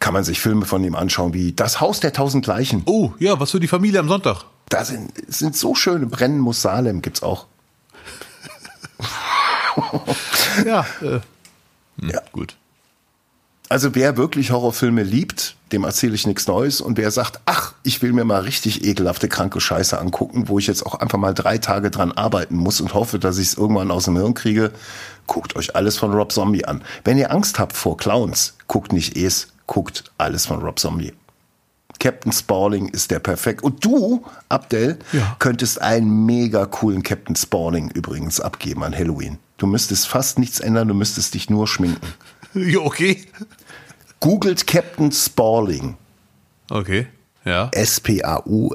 [0.00, 2.82] kann man sich Filme von ihm anschauen wie Das Haus der tausend Leichen.
[2.86, 4.44] Oh, ja, was für die Familie am Sonntag.
[4.70, 7.46] Da sind, sind so schöne Brennen muss Salem gibt's auch.
[10.66, 11.20] Ja, äh,
[12.00, 12.20] Ja.
[12.32, 12.56] gut.
[13.70, 16.80] Also wer wirklich Horrorfilme liebt, dem erzähle ich nichts Neues.
[16.82, 20.66] Und wer sagt, ach, ich will mir mal richtig ekelhafte, kranke Scheiße angucken, wo ich
[20.66, 23.90] jetzt auch einfach mal drei Tage dran arbeiten muss und hoffe, dass ich es irgendwann
[23.90, 24.70] aus dem Hirn kriege,
[25.26, 26.82] guckt euch alles von Rob Zombie an.
[27.04, 31.14] Wenn ihr Angst habt vor Clowns, guckt nicht es, guckt alles von Rob Zombie.
[31.98, 33.62] Captain Spaulding ist der perfekt.
[33.62, 35.36] Und du, Abdel, Ja.
[35.38, 39.38] könntest einen mega coolen Captain Spaulding übrigens abgeben an Halloween.
[39.56, 42.06] Du müsstest fast nichts ändern, du müsstest dich nur schminken.
[42.56, 43.26] Ja, okay.
[44.20, 45.96] Googelt Captain Spaulding.
[46.70, 47.08] Okay,
[47.44, 47.68] ja.
[47.72, 48.70] S-P-A-U-L-D-I-N-G.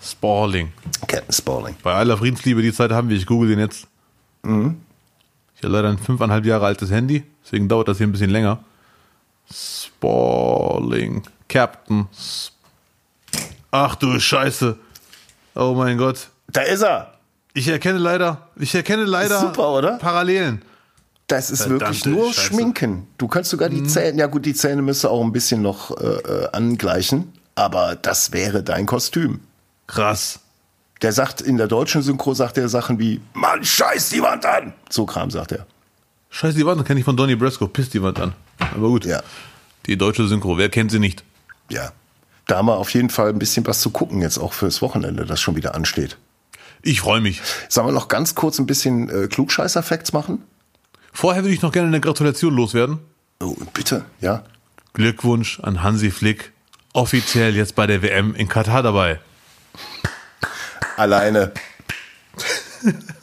[0.00, 0.72] Spalling.
[1.06, 1.74] Captain Spaulding.
[1.82, 3.16] Bei aller Friedensliebe, die Zeit haben wir.
[3.16, 3.86] Ich google den jetzt.
[4.42, 4.82] Mhm.
[5.56, 8.62] Ich habe leider ein fünfeinhalb Jahre altes Handy, deswegen dauert das hier ein bisschen länger.
[9.50, 11.22] Spalling.
[11.48, 12.08] Captain.
[12.12, 12.52] Sp
[13.70, 14.78] Ach du Scheiße.
[15.54, 16.28] Oh mein Gott.
[16.48, 17.14] Da ist er.
[17.54, 19.98] Ich erkenne leider, ich erkenne leider super, oder?
[19.98, 20.62] Parallelen.
[21.26, 22.52] Das ist Verdammte wirklich nur Scheiße.
[22.54, 23.06] Schminken.
[23.16, 26.04] Du kannst sogar die Zähne, ja gut, die Zähne müsste auch ein bisschen noch äh,
[26.04, 29.40] äh, angleichen, aber das wäre dein Kostüm.
[29.86, 30.40] Krass.
[31.00, 34.72] Der sagt, in der deutschen Synchro sagt er Sachen wie, Mann, scheiß die Wand an.
[34.88, 35.66] So Kram sagt er.
[36.30, 37.66] Scheiße, die Wand kenne ich von Donny Brasco.
[37.66, 38.32] Pisst die Wand an.
[38.58, 39.04] Aber gut.
[39.04, 39.22] Ja.
[39.86, 41.24] Die deutsche Synchro, wer kennt sie nicht?
[41.68, 41.92] Ja.
[42.46, 45.26] Da haben wir auf jeden Fall ein bisschen was zu gucken jetzt auch fürs Wochenende,
[45.26, 46.16] das schon wieder ansteht.
[46.82, 47.40] Ich freue mich.
[47.68, 50.42] Sollen wir noch ganz kurz ein bisschen äh, Klugscheißer-Facts machen?
[51.12, 52.98] Vorher würde ich noch gerne eine Gratulation loswerden.
[53.40, 54.44] Oh, bitte, ja.
[54.94, 56.52] Glückwunsch an Hansi Flick.
[56.92, 59.20] Offiziell jetzt bei der WM in Katar dabei.
[60.96, 61.52] Alleine.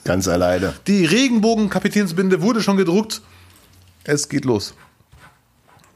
[0.03, 0.73] Ganz alleine.
[0.87, 3.21] Die Regenbogen-Kapitänsbinde wurde schon gedruckt.
[4.03, 4.73] Es geht los.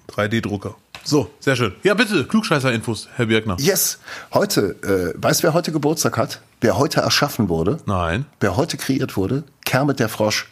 [0.09, 0.75] 3D-Drucker.
[1.03, 1.73] So, sehr schön.
[1.83, 3.57] Ja, bitte, Klugscheißer-Infos, Herr Birkner.
[3.59, 3.99] Yes.
[4.33, 6.41] Heute, äh, weißt du, wer heute Geburtstag hat?
[6.61, 7.77] Wer heute erschaffen wurde?
[7.85, 8.25] Nein.
[8.39, 9.43] Wer heute kreiert wurde?
[9.65, 10.47] Kermit der Frosch.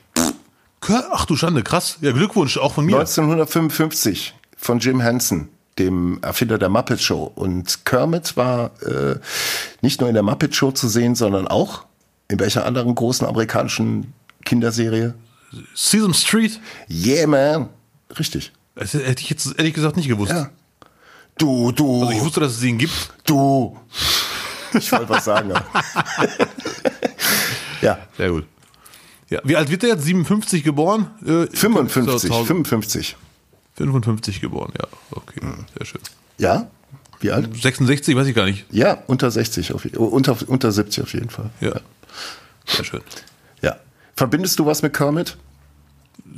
[1.12, 1.98] Ach du Schande, krass.
[2.02, 2.96] Ja, Glückwunsch, auch von mir.
[2.96, 5.48] 1955 von Jim Henson,
[5.80, 7.32] dem Erfinder der Muppet Show.
[7.34, 9.16] Und Kermit war äh,
[9.82, 11.86] nicht nur in der Muppet Show zu sehen, sondern auch
[12.28, 15.14] in welcher anderen großen amerikanischen Kinderserie?
[15.76, 16.60] Sesame Street.
[16.90, 17.70] Yeah, man.
[18.18, 18.52] Richtig.
[18.82, 20.32] Das hätte ich jetzt ehrlich gesagt nicht gewusst.
[20.32, 20.50] Ja.
[21.38, 22.94] Du, du, Also ich wusste, dass es ihn gibt.
[23.26, 23.78] du.
[24.74, 25.52] Ich wollte was sagen.
[25.52, 25.66] aber-
[27.82, 28.46] ja, Sehr gut.
[29.30, 30.04] Ja, wie alt wird er jetzt?
[30.04, 31.08] 57 geboren?
[31.26, 33.16] Äh, 55, zu Hause- 55.
[33.76, 34.88] 55 geboren, ja.
[35.12, 35.40] Okay,
[35.78, 36.02] sehr schön.
[36.38, 36.70] Ja?
[37.22, 37.56] Wie alt?
[37.62, 38.66] 66, weiß ich gar nicht.
[38.72, 41.50] Ja, unter 60 auf jeden unter unter 70 auf jeden Fall.
[41.62, 41.80] Ja.
[42.66, 43.02] Sehr schön.
[43.62, 43.78] Ja.
[44.16, 45.38] Verbindest du was mit Kermit?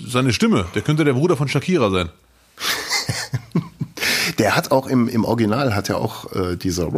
[0.07, 2.09] Seine Stimme, der könnte der Bruder von Shakira sein.
[4.39, 6.89] Der hat auch im, im Original hat er auch äh, diese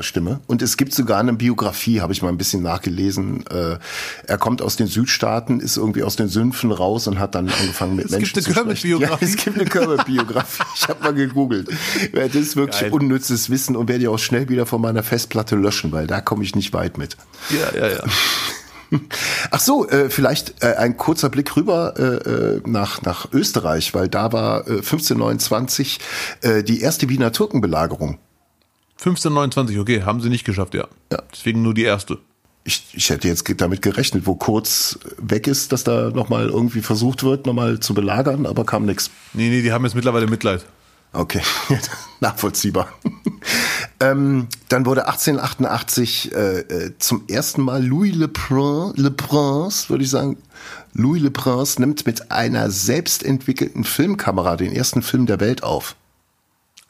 [0.00, 0.40] Stimme.
[0.46, 3.44] Und es gibt sogar eine Biografie, habe ich mal ein bisschen nachgelesen.
[3.46, 3.78] Äh,
[4.26, 7.96] er kommt aus den Südstaaten, ist irgendwie aus den Sümpfen raus und hat dann angefangen
[7.96, 9.00] mit Es Menschen gibt eine zu sprechen.
[9.00, 10.62] Ja, es gibt eine Kermit-Biografie.
[10.74, 11.68] Ich habe mal gegoogelt.
[12.12, 12.92] Das ist wirklich Geil.
[12.92, 16.44] unnützes Wissen und werde ich auch schnell wieder von meiner Festplatte löschen, weil da komme
[16.44, 17.16] ich nicht weit mit.
[17.50, 18.04] Ja, ja, ja.
[19.50, 24.08] Ach so, äh, vielleicht äh, ein kurzer Blick rüber äh, äh, nach, nach Österreich, weil
[24.08, 25.98] da war äh, 1529
[26.42, 28.18] äh, die erste Wiener Türkenbelagerung.
[28.98, 30.86] 1529, okay, haben sie nicht geschafft, ja.
[31.10, 31.22] Ja.
[31.32, 32.18] Deswegen nur die erste.
[32.64, 37.24] Ich, ich hätte jetzt damit gerechnet, wo kurz weg ist, dass da nochmal irgendwie versucht
[37.24, 39.10] wird, nochmal zu belagern, aber kam nix.
[39.32, 40.64] Nee, nee, die haben jetzt mittlerweile Mitleid.
[41.12, 41.42] Okay,
[42.20, 42.88] nachvollziehbar.
[44.02, 50.02] Ähm, dann wurde 1888 äh, äh, zum ersten Mal Louis Le Prince, Le Prince, würde
[50.02, 50.38] ich sagen,
[50.92, 55.94] Louis Le Prince nimmt mit einer selbst entwickelten Filmkamera den ersten Film der Welt auf.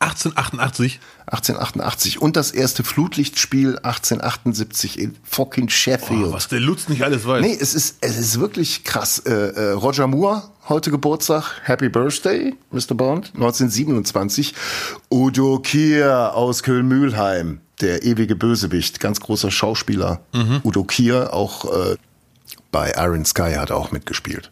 [0.03, 1.01] 1888?
[1.27, 6.27] 1888 und das erste Flutlichtspiel 1878 in fucking Sheffield.
[6.27, 7.41] Oh, was der Lutz nicht alles weiß.
[7.41, 9.21] Nee, es ist, es ist wirklich krass.
[9.21, 11.45] Äh, äh, Roger Moore, heute Geburtstag.
[11.65, 12.95] Happy Birthday, Mr.
[12.95, 13.33] Bond.
[13.35, 14.55] 1927.
[15.11, 17.61] Udo Kier aus Köln-Mühlheim.
[17.81, 20.21] der ewige Bösewicht, ganz großer Schauspieler.
[20.33, 20.61] Mhm.
[20.65, 21.97] Udo Kier, auch äh,
[22.71, 24.51] bei Iron Sky hat er auch mitgespielt.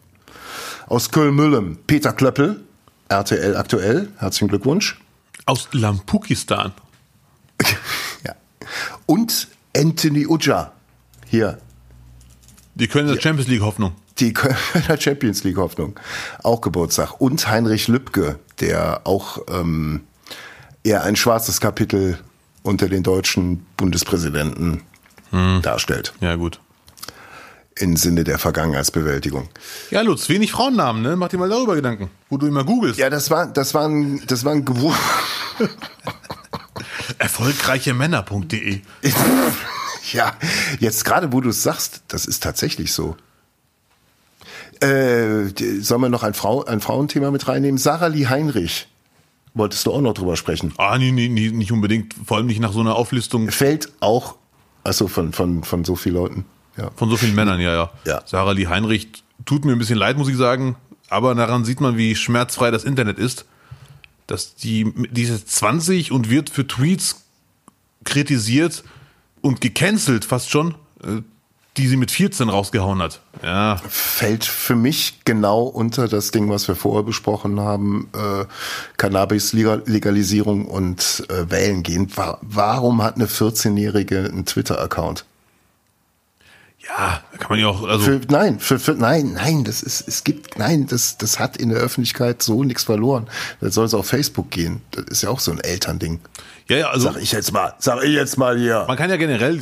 [0.87, 2.61] Aus Köln-Müllem, Peter Klöppel,
[3.09, 4.99] RTL aktuell, herzlichen Glückwunsch.
[5.51, 6.71] Aus Lampukistan.
[8.25, 8.35] ja.
[9.05, 10.71] Und Anthony Uja,
[11.27, 11.57] hier.
[12.75, 13.91] Die Kölner Champions League Hoffnung.
[14.19, 15.99] Die Kölner Champions League Hoffnung.
[16.41, 17.19] Auch Geburtstag.
[17.19, 20.05] Und Heinrich Lübke, der auch ähm,
[20.85, 22.17] eher ein schwarzes Kapitel
[22.63, 24.83] unter den deutschen Bundespräsidenten
[25.31, 25.61] hm.
[25.61, 26.13] darstellt.
[26.21, 26.61] Ja, gut.
[27.81, 29.49] Im Sinne der Vergangenheitsbewältigung.
[29.89, 31.15] Ja, Lutz, wenig Frauennamen, ne?
[31.15, 32.99] Mach dir mal darüber Gedanken, wo du immer googelst.
[32.99, 34.95] Ja, das war, das war ein, das war ein Gewur
[37.17, 38.81] Erfolgreiche Männer.de.
[40.11, 40.33] ja,
[40.79, 43.15] jetzt gerade, wo du es sagst, das ist tatsächlich so.
[44.79, 45.49] Äh,
[45.81, 47.77] sollen wir noch ein, Frau, ein Frauenthema mit reinnehmen?
[47.77, 48.87] Sarah Lee Heinrich
[49.53, 50.73] Wolltest du auch noch drüber sprechen?
[50.77, 52.13] Ah, nee, nee, nee, nicht unbedingt.
[52.25, 53.51] Vor allem nicht nach so einer Auflistung.
[53.51, 54.35] Fällt auch,
[54.83, 56.45] also von, von, von so vielen Leuten.
[56.77, 56.91] Ja.
[56.95, 57.89] Von so vielen Männern, ja, ja.
[58.05, 58.21] ja.
[58.25, 59.09] Sarah Lee Heinrich
[59.45, 60.75] tut mir ein bisschen leid, muss ich sagen.
[61.09, 63.45] Aber daran sieht man, wie schmerzfrei das Internet ist.
[64.27, 67.25] Dass die, diese 20 und wird für Tweets
[68.05, 68.83] kritisiert
[69.41, 70.75] und gecancelt fast schon.
[71.03, 71.21] Äh,
[71.77, 73.21] die sie mit 14 rausgehauen hat.
[73.41, 73.77] Ja.
[73.87, 78.45] Fällt für mich genau unter das Ding, was wir vorher besprochen haben, äh,
[78.97, 82.11] Cannabis-Legalisierung und äh, Wählen gehen.
[82.41, 85.25] Warum hat eine 14-Jährige einen Twitter-Account?
[86.97, 87.83] Ja, kann man ja auch.
[87.87, 91.57] Also für, nein, für, für, nein, nein, das ist, es gibt, nein, das, das hat
[91.57, 93.27] in der Öffentlichkeit so nichts verloren.
[93.61, 94.81] Das soll es auf Facebook gehen.
[94.91, 96.19] Das ist ja auch so ein Elternding.
[96.67, 97.11] Ja, ja, also.
[97.11, 98.85] Sag ich jetzt mal, sag ich jetzt mal hier.
[98.87, 99.61] Man kann ja generell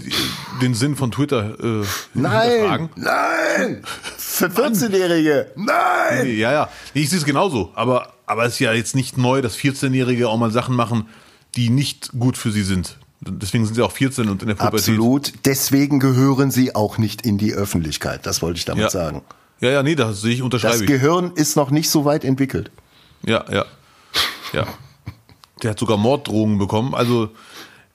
[0.61, 3.83] den Sinn von Twitter äh, Nein, nein!
[4.17, 6.23] Für 14-Jährige, nein!
[6.23, 6.69] Nee, ja, ja.
[6.93, 7.71] Ich sehe es genauso.
[7.75, 11.07] Aber, aber es ist ja jetzt nicht neu, dass 14-Jährige auch mal Sachen machen,
[11.55, 12.98] die nicht gut für sie sind.
[13.21, 14.79] Deswegen sind sie auch 14 und in der Pubertät.
[14.79, 15.33] Absolut.
[15.45, 18.25] Deswegen gehören sie auch nicht in die Öffentlichkeit.
[18.25, 18.89] Das wollte ich damit ja.
[18.89, 19.21] sagen.
[19.59, 22.71] Ja, ja, nee, das sehe ich unterschreibe Das Gehirn ist noch nicht so weit entwickelt.
[23.23, 23.65] Ja, ja.
[24.53, 24.67] Ja.
[25.61, 26.95] Der hat sogar Morddrohungen bekommen.
[26.95, 27.29] Also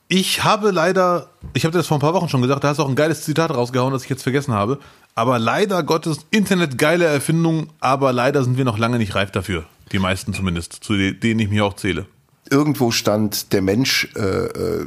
[0.09, 2.83] ich habe leider, ich habe das vor ein paar Wochen schon gesagt, da hast du
[2.83, 4.79] auch ein geiles Zitat rausgehauen, das ich jetzt vergessen habe.
[5.15, 9.65] Aber leider Gottes, Internet geile Erfindung, aber leider sind wir noch lange nicht reif dafür.
[9.93, 12.07] Die meisten zumindest, zu denen ich mich auch zähle.
[12.51, 14.87] Irgendwo stand, der Mensch äh, äh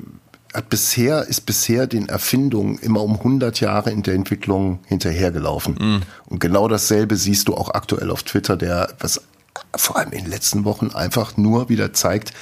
[0.57, 5.75] hat bisher, ist bisher den Erfindungen immer um 100 Jahre in der Entwicklung hinterhergelaufen.
[5.75, 6.01] Mm.
[6.25, 9.21] Und genau dasselbe siehst du auch aktuell auf Twitter, der, was
[9.75, 12.33] vor allem in den letzten Wochen einfach nur wieder zeigt,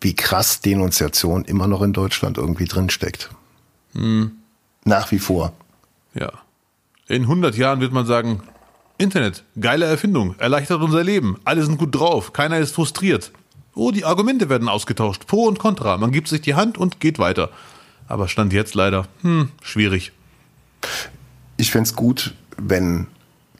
[0.00, 3.30] wie krass Denunziation immer noch in Deutschland irgendwie drinsteckt.
[3.92, 4.32] Hm.
[4.84, 5.52] Nach wie vor.
[6.14, 6.32] Ja.
[7.06, 8.42] In 100 Jahren wird man sagen,
[8.96, 13.30] Internet, geile Erfindung, erleichtert unser Leben, alle sind gut drauf, keiner ist frustriert.
[13.78, 17.20] Oh, die Argumente werden ausgetauscht, Pro und Contra, man gibt sich die Hand und geht
[17.20, 17.50] weiter.
[18.08, 20.10] Aber Stand jetzt leider, hm, schwierig.
[21.58, 23.06] Ich fände es gut, wenn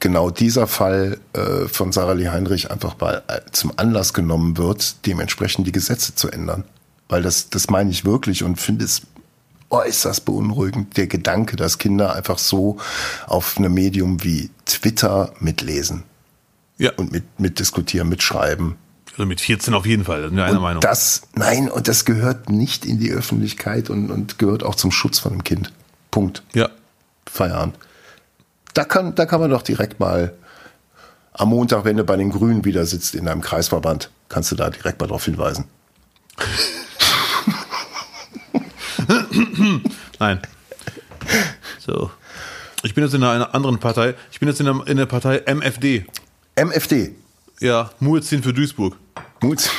[0.00, 5.06] genau dieser Fall äh, von Sarah Lee Heinrich einfach mal äh, zum Anlass genommen wird,
[5.06, 6.64] dementsprechend die Gesetze zu ändern.
[7.08, 9.02] Weil das, das meine ich wirklich und finde es
[9.70, 12.78] äußerst beunruhigend, der Gedanke, dass Kinder einfach so
[13.28, 16.02] auf einem Medium wie Twitter mitlesen.
[16.76, 16.90] Ja.
[16.96, 18.76] Und mit, mitdiskutieren, mitschreiben.
[19.18, 20.80] Also mit 14 auf jeden Fall, das sind wir einer Meinung.
[20.80, 25.18] Das, nein, und das gehört nicht in die Öffentlichkeit und, und gehört auch zum Schutz
[25.18, 25.72] von einem Kind.
[26.10, 26.42] Punkt.
[26.54, 26.70] Ja.
[27.26, 27.76] Feierabend
[28.78, 30.34] da kann, da kann man doch direkt mal
[31.32, 34.70] am Montag, wenn du bei den Grünen wieder sitzt in einem Kreisverband, kannst du da
[34.70, 35.64] direkt mal darauf hinweisen.
[40.20, 40.40] Nein.
[41.80, 42.12] So.
[42.84, 44.14] Ich bin jetzt in einer anderen Partei.
[44.30, 46.06] Ich bin jetzt in der, in der Partei MFD.
[46.54, 47.16] MFD?
[47.58, 48.96] Ja, Muezzin für Duisburg.
[49.40, 49.72] Muezzin.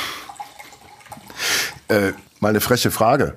[1.88, 3.36] Äh, mal eine freche Frage.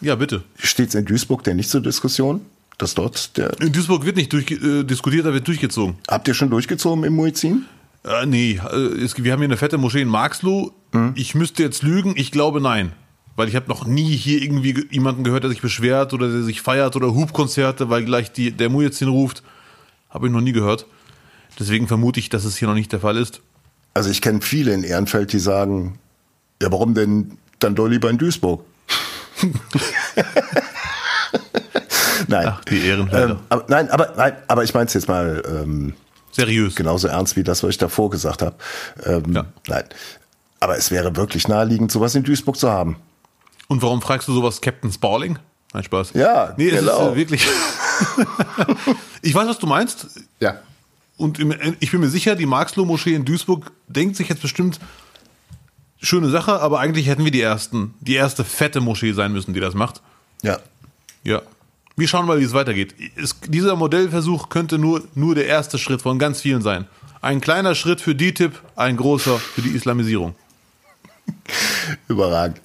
[0.00, 0.42] Ja, bitte.
[0.58, 2.44] Steht es in Duisburg denn nicht zur Diskussion?
[2.82, 3.58] dass dort der.
[3.60, 5.96] In Duisburg wird nicht durch, äh, diskutiert, da wird durchgezogen.
[6.08, 7.66] Habt ihr schon durchgezomen im Muizin?
[8.04, 10.72] Äh, nee, äh, es, wir haben hier eine fette Moschee in Marxloh.
[10.92, 11.12] Hm.
[11.14, 12.92] Ich müsste jetzt lügen, ich glaube nein.
[13.36, 16.60] Weil ich habe noch nie hier irgendwie jemanden gehört, der sich beschwert oder der sich
[16.60, 19.42] feiert oder Hubkonzerte, weil gleich die, der Muezzin ruft.
[20.10, 20.86] Habe ich noch nie gehört.
[21.58, 23.40] Deswegen vermute ich, dass es hier noch nicht der Fall ist.
[23.94, 25.98] Also ich kenne viele in Ehrenfeld, die sagen,
[26.60, 28.64] ja, warum denn dann doch lieber in Duisburg?
[32.28, 32.46] nein.
[32.48, 33.34] Ach, die Ehrenfelder.
[33.34, 35.94] Ähm, aber, nein, aber, nein, aber ich meine es jetzt mal ähm,
[36.30, 36.74] seriös.
[36.74, 38.56] Genauso ernst wie das, was ich davor gesagt habe.
[39.04, 39.44] Ähm, ja.
[39.68, 39.84] Nein.
[40.60, 42.96] Aber es wäre wirklich naheliegend, sowas in Duisburg zu haben.
[43.68, 45.38] Und warum fragst du sowas Captain Sparling?
[45.72, 46.12] Nein, Spaß.
[46.14, 46.92] Ja, nee, genau.
[46.92, 47.48] es ist äh, wirklich.
[49.22, 50.06] ich weiß, was du meinst.
[50.40, 50.60] Ja.
[51.22, 51.38] Und
[51.78, 54.80] ich bin mir sicher, die Marxloh-Moschee in Duisburg denkt sich jetzt bestimmt,
[56.00, 59.60] schöne Sache, aber eigentlich hätten wir die ersten, die erste fette Moschee sein müssen, die
[59.60, 60.02] das macht.
[60.42, 60.58] Ja.
[61.22, 61.42] Ja.
[61.94, 62.96] Wir schauen mal, wie es weitergeht.
[63.14, 66.88] Es, dieser Modellversuch könnte nur, nur der erste Schritt von ganz vielen sein.
[67.20, 70.34] Ein kleiner Schritt für DTIP, ein großer für die Islamisierung.
[72.08, 72.60] Überragend.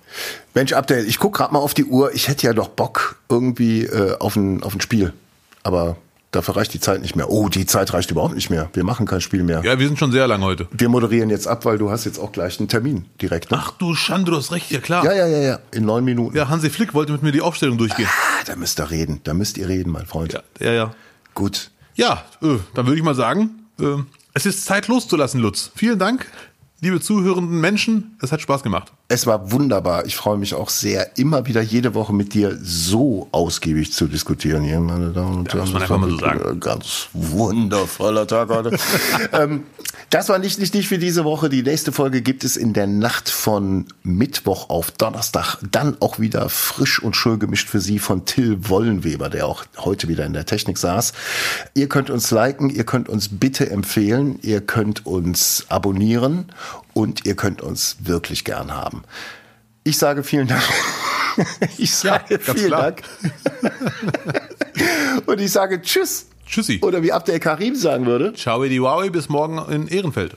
[0.56, 2.12] Mensch, Abdel, ich gucke gerade mal auf die Uhr.
[2.16, 5.14] Ich hätte ja doch Bock irgendwie äh, auf, ein, auf ein Spiel.
[5.62, 5.98] Aber
[6.32, 7.30] dafür reicht die Zeit nicht mehr.
[7.30, 8.70] Oh, die Zeit reicht überhaupt nicht mehr.
[8.74, 9.62] Wir machen kein Spiel mehr.
[9.64, 10.68] Ja, wir sind schon sehr lang heute.
[10.72, 13.52] Wir moderieren jetzt ab, weil du hast jetzt auch gleich einen Termin direkt.
[13.52, 13.58] Ne?
[13.60, 15.04] Ach du Schande, du hast recht, ja klar.
[15.06, 15.60] Ja, ja, ja, ja.
[15.72, 16.36] In neun Minuten.
[16.36, 18.08] Ja, Hansi Flick wollte mit mir die Aufstellung durchgehen.
[18.10, 19.22] Ah, da müsst ihr reden.
[19.24, 20.34] Da müsst ihr reden, mein Freund.
[20.34, 20.74] Ja, ja.
[20.74, 20.92] ja.
[21.34, 21.72] Gut.
[21.96, 23.96] Ja, äh, dann würde ich mal sagen, äh,
[24.34, 25.72] es ist Zeit loszulassen, Lutz.
[25.76, 26.28] Vielen Dank
[26.82, 28.92] liebe zuhörenden Menschen, es hat Spaß gemacht.
[29.10, 30.06] Es war wunderbar.
[30.06, 34.64] Ich freue mich auch sehr, immer wieder jede Woche mit dir so ausgiebig zu diskutieren
[34.64, 35.60] hier, meine Damen und Herren.
[35.60, 36.60] Ja, muss man einfach mal so sagen.
[36.60, 38.78] Ganz wundervoller Tag heute.
[39.32, 39.64] ähm,
[40.10, 41.48] das war nicht, nicht, nicht für diese Woche.
[41.48, 45.60] Die nächste Folge gibt es in der Nacht von Mittwoch auf Donnerstag.
[45.72, 50.10] Dann auch wieder frisch und schön gemischt für Sie von Till Wollenweber, der auch heute
[50.10, 51.14] wieder in der Technik saß.
[51.76, 56.52] Ihr könnt uns liken, ihr könnt uns bitte empfehlen, ihr könnt uns abonnieren
[56.98, 59.04] und ihr könnt uns wirklich gern haben.
[59.84, 60.64] Ich sage vielen Dank.
[61.78, 62.94] Ich sage ja, vielen klar.
[62.94, 63.04] Dank.
[65.28, 66.30] und ich sage Tschüss.
[66.48, 66.80] Tschüssi.
[66.82, 68.34] Oder wie Abdel Karim sagen würde.
[68.34, 70.36] Ciao, die Wowi, bis morgen in Ehrenfeld.